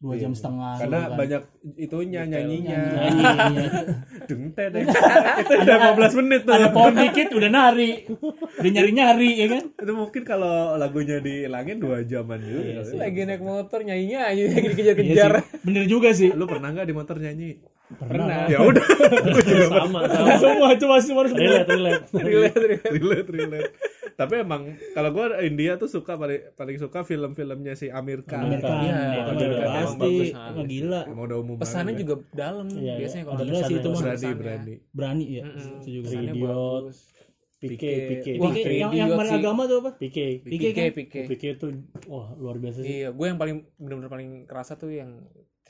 dua 0.01 0.17
Iya. 0.17 0.23
jam 0.23 0.33
setengah 0.33 0.73
Karena 0.81 1.01
kan. 1.05 1.13
banyak 1.13 1.43
itunya 1.77 2.21
nyanyinya. 2.25 2.81
nyanyi 2.89 3.21
iya. 3.53 3.71
Deng 4.25 4.45
tet, 4.51 4.73
deng. 4.73 4.89
Itu 4.89 5.53
udah 5.61 5.77
15 5.93 6.19
menit 6.25 6.41
tuh. 6.43 6.55
ada 6.57 6.69
pohon 6.71 6.95
dikit 6.97 7.29
udah 7.31 7.51
nari 7.51 7.91
udah 8.57 8.71
nyari 8.71 8.91
nyari 8.91 9.31
ya 9.37 9.47
kan 9.51 9.65
Itu 9.71 9.93
mungkin 9.93 10.23
kalau 10.25 10.55
lagunya 10.75 11.21
dihilangin 11.21 11.77
dua 11.77 12.01
jaman 12.03 12.41
juga. 12.41 12.81
Lagi 12.97 13.21
naik 13.23 13.43
motor 13.43 13.79
nyanyinya 13.81 14.21
aja 14.27 14.41
lagi 14.49 14.67
dikejar-kejar. 14.69 15.13
Iya 15.13 15.27
sih. 15.37 15.61
bener 15.61 15.85
juga 15.85 16.09
sih 16.11 16.33
Lu 16.33 16.49
pernah 16.49 16.73
nggak 16.73 16.87
di 16.87 16.95
motor 16.95 17.17
nyanyi? 17.17 17.61
Pernah. 17.91 18.47
Ya 18.47 18.63
udah. 18.63 18.87
sama, 19.75 20.01
sama. 20.07 20.35
semua 20.39 20.69
cuma 20.79 20.97
relate, 21.27 21.67
relate. 21.67 22.05
Relate, 22.15 22.57
relate. 22.57 22.89
relate, 22.89 23.29
relate. 23.29 23.71
Tapi 24.01 24.35
emang 24.41 24.63
kalau 24.93 25.11
gue 25.11 25.25
India 25.45 25.77
tuh 25.77 25.89
suka 25.89 26.17
paling 26.17 26.53
paling 26.55 26.77
suka 26.77 27.05
film-filmnya 27.05 27.75
si 27.75 27.89
Amir 27.89 28.25
Khan. 28.25 28.49
Amerika 28.49 28.73
Iya, 28.81 28.97
itu 28.97 28.97
mah 28.97 29.25
Amerika 29.29 29.31
udah 29.31 29.59
emang 29.61 29.71
pasti 29.71 30.13
gila 30.67 31.01
Emang 31.05 31.25
udah 31.29 31.39
umum 31.39 31.57
Pesannya 31.57 31.95
juga 31.95 32.15
dalam 32.33 32.67
Iya, 32.69 32.95
biasanya 32.97 33.25
kalau 33.27 33.41
Gila 33.41 33.61
sih 33.63 33.77
itu 33.77 33.89
mah. 33.89 34.01
berani 34.01 34.31
berani. 34.35 34.75
berani 34.91 35.25
ya 35.29 35.43
itu 35.81 35.89
juga 36.01 36.09
Idiot. 36.17 36.85
Pike, 37.61 37.93
Pike, 38.41 38.73
yang 38.73 38.89
yang 38.97 39.11
sih. 39.21 39.37
agama 39.37 39.69
tuh 39.69 39.85
apa 39.85 39.91
Pike. 40.01 40.41
Pike 40.41 40.49
Pike, 40.49 40.69
kan? 40.73 40.85
Pike. 40.97 41.21
Pike 41.29 41.49
itu 41.61 41.67
wah 42.09 42.33
luar 42.41 42.57
biasa 42.57 42.81
sih. 42.81 43.05
Iya, 43.05 43.13
gue 43.13 43.27
yang 43.29 43.37
paling 43.37 43.69
benar-benar 43.77 44.09
paling 44.09 44.31
kerasa 44.49 44.81
tuh 44.81 44.89
yang 44.89 45.21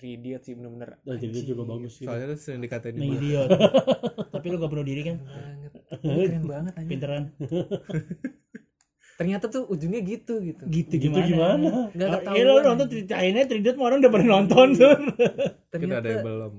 3 0.00 0.08
Idiot 0.10 0.40
sih 0.40 0.52
benar-benar. 0.52 0.96
Dan 0.98 1.14
jadi 1.14 1.30
dia 1.30 1.44
juga 1.46 1.62
bagus 1.68 1.92
sih. 1.94 2.04
Soalnya 2.04 2.26
tuh 2.28 2.38
sering 2.38 2.60
dikatain 2.60 2.94
Nah, 2.94 3.06
idiot 3.06 3.48
tapi 4.32 4.46
lu 4.46 4.56
gak 4.56 4.68
bunuh 4.68 4.82
diri 4.82 5.02
kan 5.04 5.16
Banget. 5.20 5.72
Keren 6.00 6.44
banget 6.44 6.72
anjing. 6.74 6.88
pinteran 6.88 7.22
Ternyata 9.16 9.46
tuh 9.46 9.68
ujungnya 9.68 10.00
gitu 10.00 10.40
gitu. 10.40 10.64
gitu 10.64 10.88
Gitu 10.88 11.12
gimana 11.12 11.26
gimana? 11.26 11.68
Enggak 11.90 12.08
Oh, 12.08 12.14
ketahuan. 12.16 12.34
iya 12.34 12.42
lu 12.46 12.60
nonton 12.64 12.86
China 13.04 13.38
Trident 13.44 13.76
mah 13.76 13.84
orang 13.84 13.98
udah 14.00 14.10
pernah 14.10 14.28
nonton 14.34 14.66
tuh 14.72 14.90
Kita 15.76 15.94
ada 15.94 16.08
yang 16.08 16.24
belum. 16.24 16.52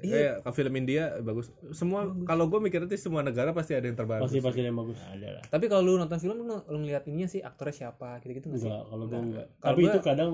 Kayak 0.00 0.40
ke 0.40 0.50
film 0.50 0.74
India 0.74 1.02
bagus. 1.20 1.52
Semua 1.70 2.08
kalau 2.24 2.48
gue 2.48 2.58
mikirnya 2.58 2.88
tuh 2.88 2.96
semua 2.96 3.20
negara 3.20 3.52
pasti 3.52 3.72
ada 3.72 3.84
yang 3.84 3.94
terbagus. 3.94 4.26
Pasti 4.26 4.40
pasti 4.40 4.60
yang 4.60 4.74
bagus. 4.74 4.96
ada 4.98 5.28
lah 5.30 5.42
Tapi 5.46 5.64
kalau 5.66 5.82
lu 5.84 5.92
nonton 5.94 6.18
film 6.18 6.40
lu, 6.40 6.58
lu 6.58 6.78
ngeliat 6.80 7.04
ininya 7.04 7.28
sih 7.28 7.38
aktornya 7.38 7.76
siapa 7.76 8.18
gitu-gitu 8.18 8.48
nggak 8.48 8.58
sih? 8.58 8.66
Enggak, 8.66 8.84
kalau 8.88 9.04
gue 9.04 9.20
enggak. 9.20 9.46
Tapi 9.60 9.78
gua- 9.78 9.92
itu 9.92 10.00
kadang 10.00 10.30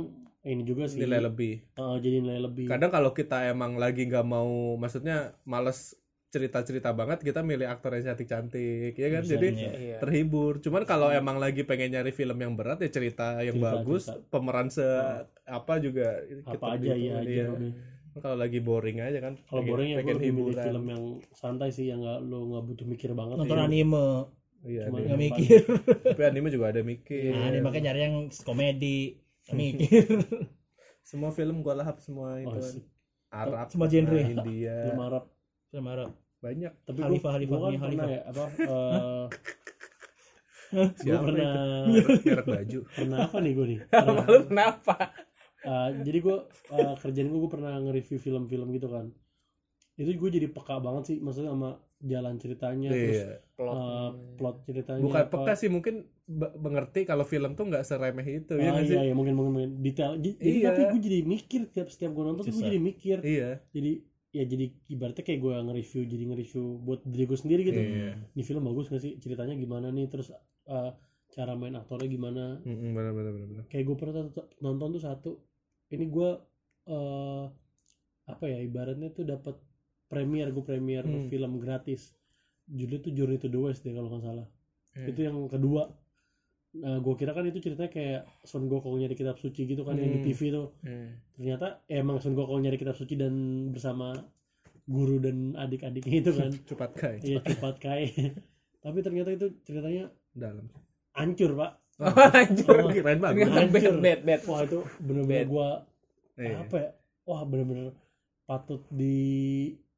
ini 0.46 0.62
juga 0.62 0.86
sih. 0.86 0.98
Nilai 0.98 1.20
lebih. 1.20 1.52
eh, 1.66 1.96
jadi 1.98 2.16
nilai 2.18 2.40
lebih. 2.40 2.64
Kadang 2.66 2.88
kalau 2.88 3.10
kita 3.10 3.46
emang 3.46 3.74
lagi 3.74 4.02
nggak 4.02 4.22
mau, 4.24 4.46
maksudnya 4.74 5.16
males 5.42 5.98
cerita-cerita 6.26 6.90
banget, 6.90 7.22
kita 7.22 7.40
milih 7.40 7.64
aktor 7.64 7.92
yang 7.92 8.12
cantik-cantik, 8.12 8.92
ya 8.94 9.08
kan? 9.10 9.22
Bisa, 9.22 9.32
Jadi 9.32 9.48
iya. 9.52 9.70
Iya. 9.72 9.96
terhibur. 9.98 10.58
Cuman 10.58 10.82
kalau 10.84 11.08
emang 11.08 11.36
lagi 11.36 11.62
pengen 11.62 11.90
nyari 11.90 12.10
film 12.10 12.36
yang 12.36 12.52
berat 12.52 12.78
ya 12.78 12.88
cerita 12.88 13.40
yang 13.40 13.56
Cerita, 13.56 13.72
bagus, 13.72 14.02
cerita. 14.04 14.26
pemeran 14.28 14.68
se 14.68 14.84
apa 15.44 15.74
juga 15.78 16.20
apa 16.44 16.52
kita 16.52 16.66
aja 16.68 16.92
gitu, 16.92 17.06
ya 17.06 17.14
aja 17.16 17.30
iya. 17.30 17.46
Kalau 18.16 18.32
lagi 18.34 18.58
boring 18.58 18.98
aja 18.98 19.18
kan. 19.20 19.34
Kalau 19.44 19.60
pengen- 19.60 19.70
boring 19.70 19.88
ya 19.88 19.96
pengen 19.96 20.14
lebih 20.14 20.30
milih 20.30 20.44
hiburan. 20.50 20.64
film 20.66 20.84
yang 20.86 21.02
santai 21.32 21.68
sih 21.70 21.84
yang 21.86 22.00
nggak 22.00 22.18
lo 22.22 22.38
nggak 22.48 22.64
butuh 22.66 22.86
mikir 22.86 23.10
banget. 23.12 23.36
nonton 23.36 23.56
Iya. 23.56 23.66
anime 23.66 24.08
Iya, 24.66 24.82
Cuma 24.88 24.98
anime. 24.98 24.98
nggak 24.98 25.08
yang 25.08 25.20
mikir 25.22 25.60
tapi 26.02 26.22
anime 26.26 26.48
juga 26.50 26.66
ada 26.66 26.82
mikir. 26.82 27.30
nah 27.30 27.48
dia 27.48 27.60
makanya 27.60 27.84
nyari 27.86 28.00
yang 28.02 28.16
komedi 28.42 28.98
mikir 29.54 30.06
Semua 31.06 31.30
film 31.30 31.62
gua 31.62 31.78
lahap 31.78 32.02
semua 32.02 32.42
itu. 32.42 32.50
Oh. 32.50 32.82
Arab, 33.30 33.70
Semua 33.70 33.86
genre. 33.86 34.16
nah, 34.16 34.26
India, 34.26 34.74
Film 34.90 35.02
Arab. 35.02 35.24
sama 35.70 35.90
Arab 35.94 36.10
banyak. 36.42 36.72
Tapi 36.86 36.98
Khalifah, 37.02 37.30
gue 37.42 37.46
Khalifah, 37.46 37.58
kan 37.58 37.70
Mia 37.70 37.78
pernah 37.78 38.06
Khalifah. 38.06 38.08
ya 38.10 38.20
apa? 38.26 38.44
gue 40.66 40.88
Siapa 40.98 41.22
pernah? 41.22 41.54
Merek 41.86 42.46
baju. 42.46 42.78
pernah 42.90 43.18
apa 43.22 43.36
nih 43.38 43.52
gue 43.54 43.66
nih? 43.66 43.78
Lu 44.26 44.42
kenapa? 44.50 44.94
Eh, 45.66 45.88
jadi 46.06 46.18
gue 46.22 46.36
uh, 46.74 46.94
kerjaan 46.98 47.28
gue 47.30 47.40
gue 47.42 47.50
pernah 47.50 47.72
nge-review 47.82 48.18
film-film 48.22 48.68
gitu 48.74 48.88
kan. 48.90 49.10
Itu 49.98 50.10
gue 50.10 50.30
jadi 50.30 50.46
peka 50.50 50.78
banget 50.82 51.02
sih, 51.14 51.16
maksudnya 51.22 51.54
sama 51.54 51.78
jalan 51.98 52.36
ceritanya, 52.36 52.90
terus 52.90 53.16
Iya. 53.18 53.36
Plot. 53.52 53.74
eh, 53.74 54.10
plot 54.36 54.56
ceritanya. 54.62 55.00
Bukan 55.00 55.22
apa. 55.22 55.32
peka 55.32 55.52
sih 55.54 55.68
mungkin 55.68 55.94
mengerti 56.56 57.00
kalau 57.02 57.24
film 57.24 57.52
tuh 57.52 57.64
nggak 57.64 57.82
seremeh 57.82 58.26
itu 58.26 58.52
ya 58.54 58.68
Ah, 58.68 58.72
nggak 58.74 58.84
sih? 58.84 58.92
iya, 58.92 59.02
iya, 59.02 59.14
mungkin, 59.14 59.32
mungkin, 59.32 59.52
mungkin. 59.54 59.70
Detail. 59.80 60.12
Jadi, 60.16 60.36
Iya. 60.38 60.66
tapi 60.66 60.82
gue 60.86 61.00
jadi 61.02 61.18
mikir 61.22 61.60
tiap 61.66 61.88
setiap 61.88 62.12
gue 62.12 62.24
nonton 62.24 62.42
tuh 62.42 62.52
gue 62.52 62.64
jadi 62.64 62.78
mikir. 62.78 63.16
Iya. 63.20 63.50
Jadi 63.70 63.92
ya 64.30 64.44
jadi 64.44 64.64
ibaratnya 64.86 65.24
kayak 65.24 65.40
gue 65.40 65.54
nge-review, 65.62 66.02
jadi 66.04 66.22
nge-review 66.26 66.64
buat 66.78 67.00
diri 67.02 67.24
gue 67.24 67.38
sendiri 67.38 67.60
gitu. 67.64 67.80
Iya. 67.80 68.12
Ini 68.30 68.42
film 68.42 68.62
bagus 68.62 68.86
gak 68.86 69.00
sih? 69.00 69.16
Ceritanya 69.16 69.54
gimana 69.54 69.88
nih? 69.88 70.06
Terus 70.06 70.28
eh, 70.66 70.90
cara 71.28 71.52
main 71.52 71.74
aktornya 71.74 72.06
gimana? 72.06 72.60
Mm-mm, 72.60 72.92
Benar 72.92 73.12
benar 73.12 73.32
benar. 73.32 73.48
benar. 73.50 73.64
kayak 73.66 73.84
gue 73.84 73.96
pernah 73.96 74.14
nonton 74.58 74.88
tuh 74.90 75.02
satu 75.02 75.30
ini 75.88 76.04
gue 76.06 76.30
eh 76.86 77.44
apa 78.26 78.44
ya 78.44 78.58
ibaratnya 78.58 79.08
tuh 79.08 79.22
dapat 79.24 79.54
premier 80.06 80.48
gue 80.48 80.62
premier 80.62 81.02
Hmm. 81.02 81.26
film 81.26 81.52
gratis 81.56 82.14
judulnya 82.66 83.00
tuh 83.00 83.12
Journey 83.12 83.36
to 83.36 83.46
the 83.46 83.56
West 83.56 83.82
deh 83.82 83.90
kalau 83.90 84.08
nggak 84.08 84.22
salah 84.22 84.46
Hmm. 84.92 85.06
itu 85.06 85.20
yang 85.20 85.38
kedua 85.46 85.92
nah 86.74 86.98
gue 86.98 87.14
kira 87.14 87.32
kan 87.32 87.42
itu 87.42 87.56
ceritanya 87.58 87.88
kayak 87.88 88.22
Son 88.42 88.64
Gokong 88.64 88.96
nyari 88.96 89.12
kitab 89.12 89.36
suci 89.36 89.64
gitu 89.64 89.80
kan 89.80 89.94
yang 89.94 90.10
di 90.10 90.20
Hmm. 90.20 90.26
TV 90.26 90.40
tuh 90.50 90.66
Hmm. 90.80 91.08
ternyata 91.32 91.66
eh, 91.86 91.98
emang 91.98 92.18
Son 92.18 92.32
Gokong 92.32 92.60
nyari 92.60 92.76
kitab 92.76 92.94
suci 92.94 93.14
dan 93.14 93.32
bersama 93.70 94.12
guru 94.84 95.18
dan 95.18 95.54
adik-adiknya 95.54 96.16
itu 96.20 96.32
kan 96.32 96.50
Cepat 96.68 96.90
kai. 96.92 97.16
iya 97.20 97.40
cepat 97.40 97.76
kai 97.76 98.06
tapi 98.84 98.98
ternyata 99.00 99.30
itu 99.30 99.50
ceritanya 99.62 100.12
Dalam. 100.30 100.68
hancur 101.12 101.52
pak 101.54 101.72
Oh, 101.96 102.12
anjir. 102.12 102.68
Keren 102.92 103.18
banget. 103.18 103.48
Hancur. 103.48 103.96
bad, 103.98 104.20
bad. 104.22 104.40
wah 104.44 104.60
itu 104.60 104.78
bener-bener 105.00 105.44
gue 105.44 105.68
Iya. 106.36 106.56
apa 106.60 106.76
ya 106.76 106.90
wah 107.24 107.40
bener-bener 107.42 107.96
patut 108.44 108.84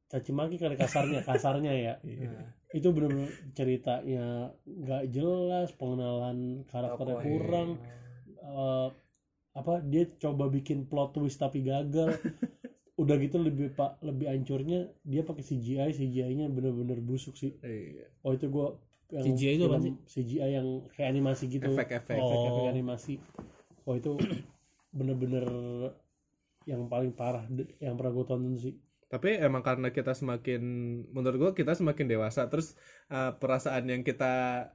dicaci 0.09 0.33
maki 0.33 0.57
kali 0.57 0.75
kasarnya 0.75 1.21
kasarnya 1.29 1.68
ya 1.71 1.94
Iya. 2.01 2.49
itu 2.71 2.88
bener-bener 2.88 3.29
ceritanya 3.53 4.25
nggak 4.64 5.05
jelas 5.09 5.68
pengenalan 5.73 6.64
karakternya 6.64 7.12
Tokohnya. 7.14 7.29
kurang 7.29 7.68
eh, 8.38 8.88
apa 9.53 9.75
dia 9.83 10.09
coba 10.18 10.49
bikin 10.49 10.85
plot 10.85 11.12
twist 11.12 11.37
tapi 11.37 11.61
gagal 11.61 12.16
udah 12.97 13.14
gitu 13.16 13.37
lebih 13.38 13.71
pak 13.71 14.01
lebih 14.01 14.27
hancurnya 14.27 14.88
dia 15.03 15.23
pakai 15.23 15.44
CGI 15.44 15.92
CGI-nya 15.92 16.49
bener-bener 16.49 16.99
busuk 16.99 17.37
sih 17.37 17.53
Iya. 17.61 18.09
oh 18.23 18.33
itu 18.33 18.49
gua 18.49 18.81
yang 19.09 19.25
CGI 19.27 19.55
itu 19.55 19.64
apaan 19.66 19.83
film 19.83 19.97
CGI 20.05 20.49
yang 20.55 20.68
kayak 20.90 21.09
animasi 21.11 21.44
gitu 21.49 21.68
Efek-efek. 21.71 22.16
Oh. 22.16 22.27
efek-efek 22.27 22.64
animasi 22.66 23.14
oh 23.85 23.94
itu 23.94 24.12
bener-bener 24.99 25.44
yang 26.64 26.85
paling 26.87 27.12
parah 27.12 27.44
yang 27.79 27.94
pernah 27.94 28.12
gue 28.12 28.25
tonton 28.27 28.55
sih 28.55 28.77
Tapi 29.09 29.40
emang 29.40 29.64
karena 29.64 29.88
kita 29.88 30.12
semakin 30.12 30.61
menurut 31.11 31.37
gua 31.40 31.51
kita 31.57 31.73
semakin 31.73 32.07
dewasa 32.09 32.49
terus 32.53 32.77
uh, 33.09 33.33
perasaan 33.40 33.88
yang 33.88 34.05
kita 34.05 34.68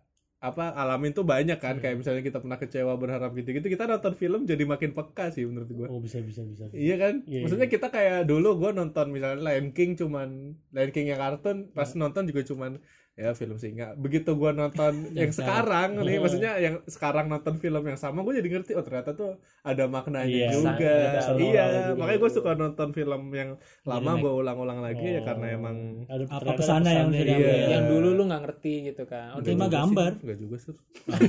apa 0.43 0.75
alamin 0.75 1.15
tuh 1.15 1.23
banyak 1.23 1.55
kan. 1.55 1.79
Kayak 1.79 2.03
misalnya 2.03 2.25
kita 2.25 2.43
pernah 2.43 2.59
kecewa 2.59 2.99
berharap 2.99 3.31
gitu-gitu 3.37 3.63
kita 3.69 3.87
nonton 3.87 4.11
film 4.17 4.43
jadi 4.43 4.67
makin 4.67 4.91
peka 4.91 5.31
sih 5.31 5.47
menurut 5.47 5.69
gua. 5.71 5.87
Oh 5.93 6.03
bisa 6.03 6.19
bisa 6.19 6.43
bisa. 6.43 6.67
Iya 6.73 6.99
kan? 6.99 7.23
Iya, 7.29 7.47
Maksudnya 7.47 7.69
kita 7.71 7.87
kayak 7.93 8.27
dulu 8.27 8.59
gue 8.59 8.71
nonton 8.75 9.13
misalnya 9.13 9.39
Lion 9.39 9.71
King 9.71 9.95
cuman 9.95 10.59
Lion 10.75 10.91
King 10.91 11.13
yang 11.15 11.21
kartun 11.21 11.71
pas 11.71 11.87
nonton 11.95 12.27
juga 12.27 12.43
cuman 12.43 12.81
ya 13.13 13.29
film 13.31 13.55
singa. 13.55 13.93
Begitu 13.93 14.33
gue 14.33 14.51
nonton 14.51 14.93
yang 15.13 15.29
sekarang 15.29 16.01
nih, 16.01 16.17
maksudnya 16.17 16.57
yang 16.57 16.81
sekarang 16.85 17.25
nonton 17.27 17.55
film 17.55 17.83
yang 17.83 17.95
sama 17.95 18.21
gue 18.21 18.33
jadi 18.35 18.49
ngerti 18.49 18.73
oh 18.73 18.81
ternyata 18.81 19.13
tuh 19.13 19.31
ada 19.61 19.85
maknanya 19.85 20.25
Iya, 20.25 20.49
juga. 20.51 20.93
Iya, 21.31 21.65
juga. 21.85 21.93
makanya 21.93 22.19
gue 22.19 22.31
suka 22.31 22.51
nonton 22.53 22.89
film 22.89 23.21
yang 23.31 23.49
lama 23.83 24.01
remake. 24.11 24.21
gue 24.21 24.33
ulang-ulang 24.33 24.79
lagi 24.79 25.05
ya 25.07 25.21
Oh. 25.21 25.25
karena 25.25 25.45
emang 25.51 25.77
ada 26.07 26.23
Apa 26.27 26.51
pesannya 26.57 26.91
yang? 26.91 27.09
Iya. 27.13 27.53
yang 27.71 27.83
dulu 27.87 28.07
lu 28.13 28.23
nggak 28.25 28.41
ngerti 28.43 28.73
gitu 28.89 29.03
kan 29.05 29.37
oh, 29.37 29.39
Terima 29.39 29.65
Enggak 29.65 29.69
juga 29.69 29.77
gambar. 29.77 30.11
sih, 30.11 30.21
Enggak 30.23 30.39
juga 30.41 30.55
sur. 30.57 30.75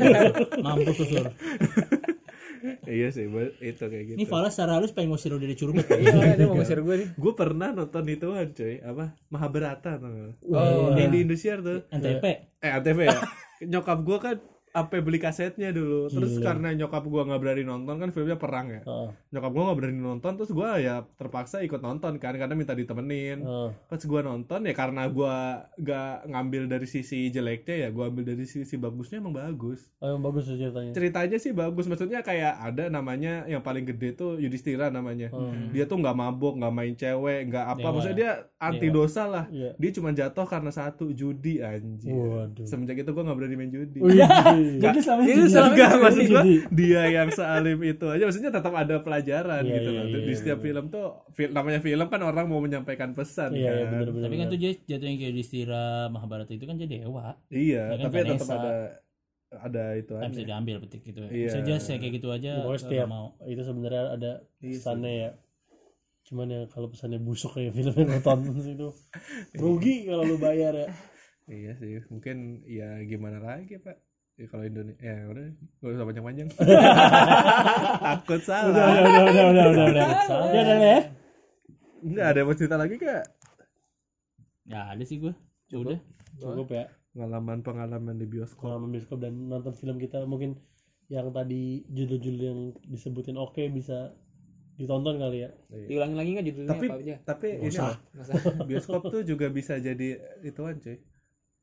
mampus 0.65 0.97
Sur. 0.97 1.27
Iya 2.87 3.09
sih, 3.09 3.25
bu- 3.25 3.55
itu 3.59 3.83
kayak 3.83 4.05
gitu. 4.07 4.17
ini 4.17 4.25
Fala 4.25 4.49
secara 4.49 4.77
halus 4.77 4.91
pengen 4.91 5.11
ngusir 5.11 5.31
lu 5.31 5.39
dari 5.39 5.53
curug. 5.53 5.77
Iya 5.95 6.35
dia 6.35 6.45
mau 6.45 6.57
ngusir 6.57 6.81
gue 6.81 6.95
nih 6.97 7.09
Gue 7.15 7.33
pernah 7.33 7.71
nonton 7.71 8.05
ituan 8.07 8.51
cuy, 8.51 8.81
apa? 8.81 9.13
Mahabharata 9.29 9.97
tuh. 9.97 10.33
oh 10.49 10.93
Yang 10.93 11.11
di 11.11 11.19
Indosiar 11.21 11.59
tuh. 11.61 11.85
NTP 11.89 12.25
eh 12.59 12.71
ATV 12.73 12.99
ya. 13.05 13.19
Nyokap 13.71 13.99
gua 14.03 14.19
kan 14.19 14.37
apa 14.75 14.99
beli 14.99 15.17
kasetnya 15.17 15.71
dulu 15.71 16.11
terus 16.11 16.35
Gila. 16.35 16.45
karena 16.45 16.69
nyokap 16.75 17.03
gua 17.05 17.23
nggak 17.23 17.39
berani 17.39 17.63
nonton 17.63 17.95
kan 17.95 18.11
filmnya 18.11 18.35
perang 18.35 18.67
ya 18.69 18.83
Heeh. 18.83 19.09
nyokap 19.31 19.51
gua 19.51 19.63
nggak 19.65 19.79
berani 19.79 20.01
nonton 20.01 20.33
terus 20.35 20.51
gua 20.51 20.77
ya 20.77 21.07
terpaksa 21.13 21.63
ikut 21.63 21.79
nonton 21.79 22.19
kan 22.19 22.35
karena 22.35 22.53
minta 22.53 22.75
ditemenin 22.75 23.39
Heeh. 23.41 23.71
pas 23.87 24.03
gua 24.03 24.21
nonton 24.21 24.61
ya 24.61 24.75
karena 24.75 25.07
gua 25.07 25.35
nggak 25.75 26.27
ngambil 26.27 26.63
dari 26.67 26.87
sisi 26.87 27.31
jeleknya 27.31 27.77
ya 27.79 27.89
gua 27.89 28.11
ambil 28.11 28.27
dari 28.27 28.43
sisi 28.45 28.75
bagusnya 28.75 29.19
emang 29.19 29.39
bagus 29.39 29.87
oh 29.97 30.11
yang 30.11 30.21
bagus 30.21 30.43
ceritanya 30.45 30.91
ceritanya 30.91 31.39
sih 31.39 31.53
bagus 31.53 31.87
maksudnya 31.87 32.21
kayak 32.21 32.59
ada 32.61 32.85
namanya 32.89 33.47
yang 33.47 33.61
paling 33.61 33.87
gede 33.87 34.13
tuh 34.13 34.37
Yudhistira 34.37 34.91
namanya 34.91 35.31
Hmm. 35.31 35.71
dia 35.71 35.85
tuh 35.85 35.97
nggak 35.97 36.13
mabuk 36.13 36.57
nggak 36.57 36.73
main 36.73 36.95
cewek 36.95 37.47
nggak 37.47 37.67
apa 37.69 37.79
Dewa. 37.81 37.91
maksudnya 37.93 38.17
dia 38.17 38.31
anti 38.57 38.87
Dewa. 38.87 38.97
dosa 38.97 39.23
lah 39.25 39.45
Iya. 39.47 39.71
dia 39.77 39.91
cuma 39.93 40.11
jatuh 40.11 40.45
karena 40.45 40.71
satu 40.71 41.11
judi 41.11 41.59
anjir 41.61 42.11
Waduh. 42.11 42.67
semenjak 42.67 42.99
itu 42.99 43.11
gua 43.11 43.23
nggak 43.23 43.39
berani 43.39 43.55
main 43.55 43.71
judi 43.71 43.99
Wih, 44.01 44.19
jadi 44.77 44.99
selama 45.01 45.21
Itu 45.23 45.33
ini 45.35 45.47
selama 45.47 45.69
Enggak, 45.71 45.91
ini 45.91 46.01
maksud 46.01 46.25
gua 46.25 46.43
jadi. 46.43 46.55
dia 46.79 47.03
yang 47.09 47.29
sealim 47.31 47.79
itu 47.83 48.07
aja 48.07 48.23
maksudnya 48.25 48.53
tetap 48.53 48.73
ada 48.73 48.97
pelajaran 49.01 49.63
Iya, 49.63 49.75
gitu 49.75 49.89
iya, 49.89 50.01
loh. 50.01 50.05
iya, 50.07 50.19
Di 50.19 50.25
iya, 50.25 50.37
setiap 50.37 50.59
iya. 50.59 50.65
film 50.65 50.85
tuh 50.89 51.07
fil- 51.33 51.53
namanya 51.53 51.81
film 51.81 52.07
kan 52.07 52.21
orang 52.21 52.47
mau 52.47 52.61
menyampaikan 52.61 53.11
pesan 53.13 53.51
Iya, 53.53 53.71
iya 53.71 53.85
kan. 53.87 54.01
benar. 54.05 54.23
tapi 54.23 54.35
kan 54.37 54.47
tuh 54.49 54.59
jatuhnya 54.85 55.17
kayak 55.17 55.31
Yudhistira 55.33 55.85
Mahabharata 56.09 56.53
itu 56.53 56.65
kan 56.65 56.77
jadi 56.77 56.95
dewa 57.03 57.27
Iya, 57.49 57.83
Ya 57.85 57.97
kan, 57.97 58.05
tapi 58.05 58.17
ya 58.17 58.25
tetap 58.27 58.49
ada 58.51 58.73
ada 59.55 59.85
itu 59.95 60.11
kan 60.11 60.29
bisa 60.35 60.43
aja. 60.43 60.49
diambil 60.51 60.77
petik 60.83 61.03
gitu 61.07 61.21
Iya. 61.31 61.47
bisa 61.47 61.59
aja 61.63 61.75
saya 61.79 61.97
kayak 62.03 62.15
gitu 62.19 62.29
aja 62.35 62.51
Pokoknya 62.59 62.67
nggak 62.67 62.83
setiap 62.83 63.07
mau 63.07 63.27
itu 63.47 63.63
sebenarnya 63.63 64.03
ada 64.11 64.33
Iya 64.59 64.71
sih. 64.71 64.73
pesannya 64.83 65.13
ya. 65.15 65.31
Cuman 66.25 66.47
ya 66.49 66.61
kalau 66.73 66.89
pesannya 66.89 67.21
busuk 67.21 67.53
kayak 67.55 67.73
film 67.79 67.95
yang 67.95 68.19
sih 68.65 68.73
itu 68.75 68.89
rugi 69.55 70.09
kalau 70.09 70.25
lu 70.25 70.37
bayar 70.41 70.73
ya. 70.75 70.89
Iya 71.45 71.77
sih, 71.77 72.01
mungkin 72.09 72.65
ya 72.65 73.05
gimana 73.05 73.37
lagi, 73.37 73.77
Pak. 73.77 73.97
Ya, 74.35 74.51
kalau 74.51 74.67
Indonesia 74.67 74.99
ya 74.99 75.31
udah 75.31 75.45
gak 75.79 75.91
usah 75.95 76.07
panjang-panjang. 76.07 76.49
Takut 78.05 78.41
Udah 78.41 78.43
salah. 78.43 78.67
udah 78.67 78.87
udah 78.91 79.25
udah 79.31 79.45
udah 79.47 79.65
udah. 79.71 79.87
udah. 79.87 80.07
Ya 80.51 80.61
udah 80.61 80.77
ya. 80.81 80.99
Enggak 82.03 82.27
ada 82.29 82.41
mau 82.43 82.55
cerita 82.55 82.77
lagi 82.77 82.97
kak? 82.97 83.25
ya 84.65 84.89
ada 84.89 85.05
sih 85.05 85.21
gue 85.21 85.31
udah 85.71 86.01
Cukup 86.35 86.69
ya. 86.69 86.89
Pengalaman-pengalaman 87.13 88.17
di 88.17 88.27
bioskop. 88.27 88.65
Pengalaman 88.67 88.91
bioskop 88.91 89.19
dan 89.21 89.33
nonton 89.47 89.73
film 89.73 89.97
kita 89.97 90.25
mungkin 90.25 90.59
yang 91.07 91.31
tadi 91.31 91.85
judul-judul 91.87 92.43
yang 92.43 92.61
disebutin 92.83 93.37
oke 93.37 93.61
bisa 93.69 94.17
ditonton 94.75 95.21
kali 95.21 95.47
ya. 95.47 95.51
diulangi 95.71 96.17
lagi 96.17 96.31
nggak 96.33 96.47
judulnya 96.49 96.71
Tapi 96.73 96.87
apa 96.89 96.97
aja 96.99 97.15
tapi 97.23 97.47
Nggak 97.47 97.61
ini 97.61 97.71
usah. 97.71 98.65
bioskop 98.67 99.03
tuh 99.07 99.23
juga 99.23 99.47
bisa 99.47 99.77
jadi 99.77 100.19
ituan 100.43 100.81
cuy 100.81 100.99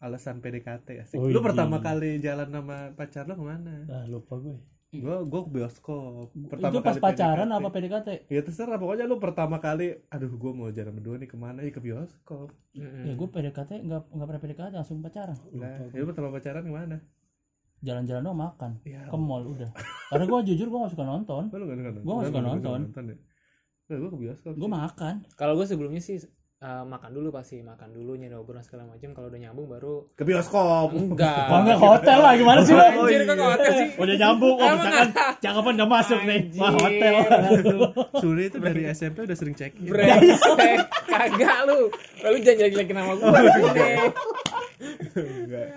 alasan 0.01 0.41
PDKT 0.41 0.87
asik. 0.99 1.15
Oh, 1.15 1.25
lu 1.25 1.31
iya. 1.31 1.45
pertama 1.45 1.77
kali 1.79 2.17
jalan 2.17 2.49
sama 2.49 2.77
pacar 2.91 3.23
lu 3.23 3.33
ke 3.33 3.45
mana? 3.45 3.85
Ah 3.87 4.05
lupa 4.05 4.35
gue. 4.35 4.57
Gua 4.91 5.23
gua 5.23 5.41
ke 5.41 5.51
bioskop. 5.51 6.35
itu 6.35 6.51
pas 6.83 6.91
kali 6.91 6.99
pacaran 6.99 7.47
PDKT. 7.47 7.55
apa 7.55 7.69
PDKT 7.71 8.07
Ya 8.27 8.41
terserah 8.41 8.75
pokoknya 8.75 9.05
lu 9.05 9.17
pertama 9.17 9.55
kali 9.57 9.95
aduh 10.07 10.27
gua 10.33 10.51
mau 10.51 10.67
jalan 10.67 10.91
berdua 10.91 11.15
nih 11.15 11.29
ke 11.29 11.37
mana 11.37 11.61
ya 11.61 11.69
ke 11.69 11.79
bioskop. 11.79 12.51
Mm-mm. 12.73 13.07
ya 13.07 13.13
gue 13.13 13.27
PDKT 13.29 13.71
nggak 13.81 14.01
nggak 14.09 14.27
pernah 14.27 14.41
PDKT 14.41 14.71
langsung 14.73 14.99
pacaran 14.99 15.37
Nah, 15.53 15.87
ya 15.87 15.97
lu 15.97 16.07
pertama 16.09 16.29
pacaran 16.29 16.61
ke 16.61 16.73
mana? 16.73 16.97
jalan-jalan 17.81 18.21
doang 18.21 18.37
makan 18.37 18.71
Ya, 18.83 19.01
ke 19.05 19.17
mall 19.17 19.41
udah 19.47 19.71
karena 20.07 20.25
gue 20.27 20.39
jujur 20.49 20.67
gue 20.67 20.79
gak 20.81 20.93
suka 20.93 21.01
nonton? 21.01 21.43
Gua 21.49 22.13
nggak 22.19 22.29
suka 22.29 22.41
nonton. 22.43 22.79
ya? 22.93 23.15
Nah, 23.89 23.97
gua 23.97 24.09
ke 24.11 24.19
bioskop. 24.19 24.53
gue 24.53 24.69
makan 24.69 25.13
kalau 25.33 25.53
gue 25.55 25.65
sebelumnya 25.65 25.97
sih 25.97 26.19
eh, 26.61 26.83
makan 26.85 27.09
dulu 27.11 27.27
pasti 27.29 27.59
makan 27.59 27.89
dulu 27.89 28.13
nyari 28.13 28.37
obrolan 28.37 28.61
segala 28.61 28.85
macam 28.85 29.09
kalau 29.11 29.27
udah 29.27 29.41
nyambung 29.41 29.65
baru 29.65 30.05
ke 30.13 30.21
bioskop. 30.21 30.93
enggak 30.93 31.45
oh 31.51 31.57
enggak 31.59 31.77
ke 31.77 31.87
hotel 31.87 32.19
lah 32.19 32.33
gimana 32.37 32.59
sih 32.61 32.73
lo 32.73 32.81
Oh, 32.81 33.09
Anjir, 33.09 33.21
kok 33.23 33.33
ke 33.33 33.45
hotel 33.47 33.71
sih? 33.73 33.87
Udah 33.97 34.15
nyambung, 34.15 34.55
oh 34.55 34.69
misalkan 34.71 35.09
cakapan 35.37 35.73
gak 35.75 35.89
masuk 35.89 36.19
nih. 36.21 36.39
Wah 36.55 36.71
hotel. 36.71 37.13
Suri 38.21 38.43
itu 38.45 38.57
dari 38.57 38.81
SMP 38.87 39.17
udah 39.23 39.33
sering 39.33 39.55
check 39.57 39.73
in. 39.75 39.89
brengsek 39.89 40.77
kagak 41.07 41.57
lu 41.65 41.89
lu 42.21 42.37
jangan 42.39 42.57
jelek-jelekin 42.61 42.95
nama 42.95 43.11
gue 43.13 43.27
di 43.27 43.49
sini 43.51 43.69
Enggak. 45.21 45.67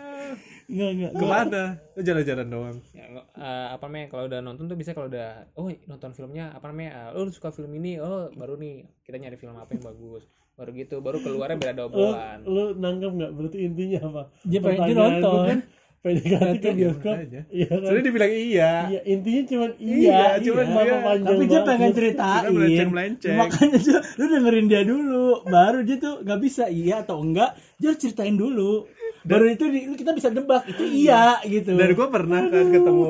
enggak 0.65 0.91
enggak 0.91 1.13
Ke 1.13 1.25
mana? 1.25 1.63
Lu 1.93 2.01
jalan-jalan 2.01 2.47
doang. 2.49 2.77
ya, 2.91 3.05
eh, 3.15 3.67
apa 3.71 3.85
namanya 3.85 4.07
kalau 4.09 4.25
udah 4.27 4.41
nonton 4.41 4.65
tuh 4.65 4.77
bisa 4.77 4.93
kalau 4.93 5.09
udah 5.09 5.45
oh 5.55 5.69
nonton 5.85 6.11
filmnya 6.13 6.53
apa 6.53 6.67
namanya 6.69 7.13
oh 7.13 7.23
lu 7.23 7.31
suka 7.31 7.49
film 7.49 7.73
ini 7.75 8.01
oh 8.01 8.33
baru 8.33 8.57
nih 8.57 8.85
kita 9.03 9.17
nyari 9.17 9.37
film 9.37 9.57
apa 9.57 9.71
yang 9.71 9.85
bagus 9.85 10.25
baru 10.55 10.71
gitu 10.73 10.97
baru 10.99 11.19
keluarnya 11.19 11.57
biar 11.57 11.73
ada 11.73 11.83
Lu, 11.83 11.89
obrolan 11.89 12.39
lu 12.45 12.65
nangkep 12.75 13.11
nggak? 13.13 13.31
Berarti 13.33 13.59
intinya 13.61 13.99
apa? 14.05 14.23
dia 14.43 14.59
pengen 14.59 14.79
dia 14.79 14.87
Pertanyaan 14.87 15.15
nonton 15.17 15.43
kan 15.45 15.59
PDKT 15.97 16.55
ke 16.63 16.71
bioskop. 16.75 17.15
Iya 17.49 17.67
kan? 17.67 17.79
Soalnya 17.81 18.05
dibilang 18.05 18.29
iya. 18.31 18.73
Iya, 18.87 19.01
intinya 19.05 19.43
cuman 19.45 19.71
Iya, 19.75 19.97
iya, 20.05 20.23
cuman 20.39 20.65
Kenapa 20.65 20.85
dia- 20.85 21.03
panjang 21.03 21.25
tapi 21.27 21.45
dia 21.45 21.61
pengen 21.65 21.91
ceritain 21.93 22.45
melenceng-melenceng. 22.47 23.37
makanya 23.37 23.79
dia, 23.81 23.99
lu 24.15 24.25
dengerin 24.29 24.67
dia 24.69 24.83
dulu 24.85 25.25
baru 25.45 25.79
dia 25.81 25.97
tuh 25.97 26.15
nggak 26.21 26.41
bisa 26.41 26.65
iya 26.69 26.95
atau 27.01 27.17
enggak 27.19 27.51
dia 27.75 27.89
harus 27.89 27.99
ceritain 27.99 28.37
dulu 28.37 28.85
baru 29.23 29.45
itu 29.49 29.65
di- 29.67 29.97
kita 29.97 30.13
bisa 30.13 30.29
debak 30.29 30.69
itu 30.69 30.85
iya 30.85 31.41
gitu 31.43 31.73
Dan 31.73 31.91
gue 31.91 32.09
pernah 32.09 32.41
kan 32.45 32.65
ketemu 32.69 33.05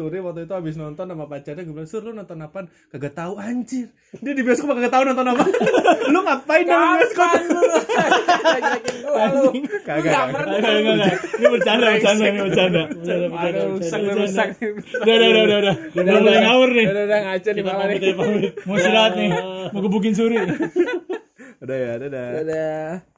Suri 0.00 0.16
waktu 0.24 0.48
itu 0.48 0.54
habis 0.56 0.80
nonton 0.80 1.04
sama 1.04 1.28
pacarnya 1.28 1.60
gue 1.60 1.76
bilang 1.76 1.84
Sur 1.84 2.00
lu 2.00 2.16
nonton 2.16 2.40
apaan? 2.40 2.72
Kagak 2.88 3.12
tahu 3.12 3.36
anjir 3.36 3.92
Dia 4.16 4.32
di 4.32 4.40
bioskop 4.40 4.72
kagak 4.72 4.88
tahu 4.88 5.12
nonton 5.12 5.28
apa 5.28 5.44
Lu 6.16 6.24
ngapain 6.24 6.64
di 6.64 6.72
bioskop? 6.72 7.28
lu 7.44 7.60
Kagak. 9.84 10.32
Ini 11.36 11.46
bercanda, 11.52 11.92
bercanda, 11.92 12.24
ini 12.24 12.40
bercanda. 12.40 12.82
Bercanda, 12.88 13.60
rusak 13.76 14.00
rusak. 14.16 14.48
Udah, 15.04 15.14
udah, 15.20 15.28
udah, 15.28 15.42
udah, 15.44 15.58
udah. 15.60 15.74
Udah 15.92 16.12
mulai 16.24 16.40
ngawur 16.48 16.68
nih. 16.72 16.86
udah 16.88 17.02
udah 17.04 17.18
ngaco 17.28 17.50
di 17.52 17.62
malam 17.62 17.86
nih 17.90 17.98
ya, 18.00 18.14
pamit. 18.16 18.52
mau 18.64 18.76
istirahat 18.80 19.12
nih 19.20 19.30
mau 19.74 19.80
gebukin 19.84 20.12
suri 20.16 20.36
Udah 21.60 21.76
ya, 21.76 21.92
dadah 22.00 22.26
dadah 22.40 23.10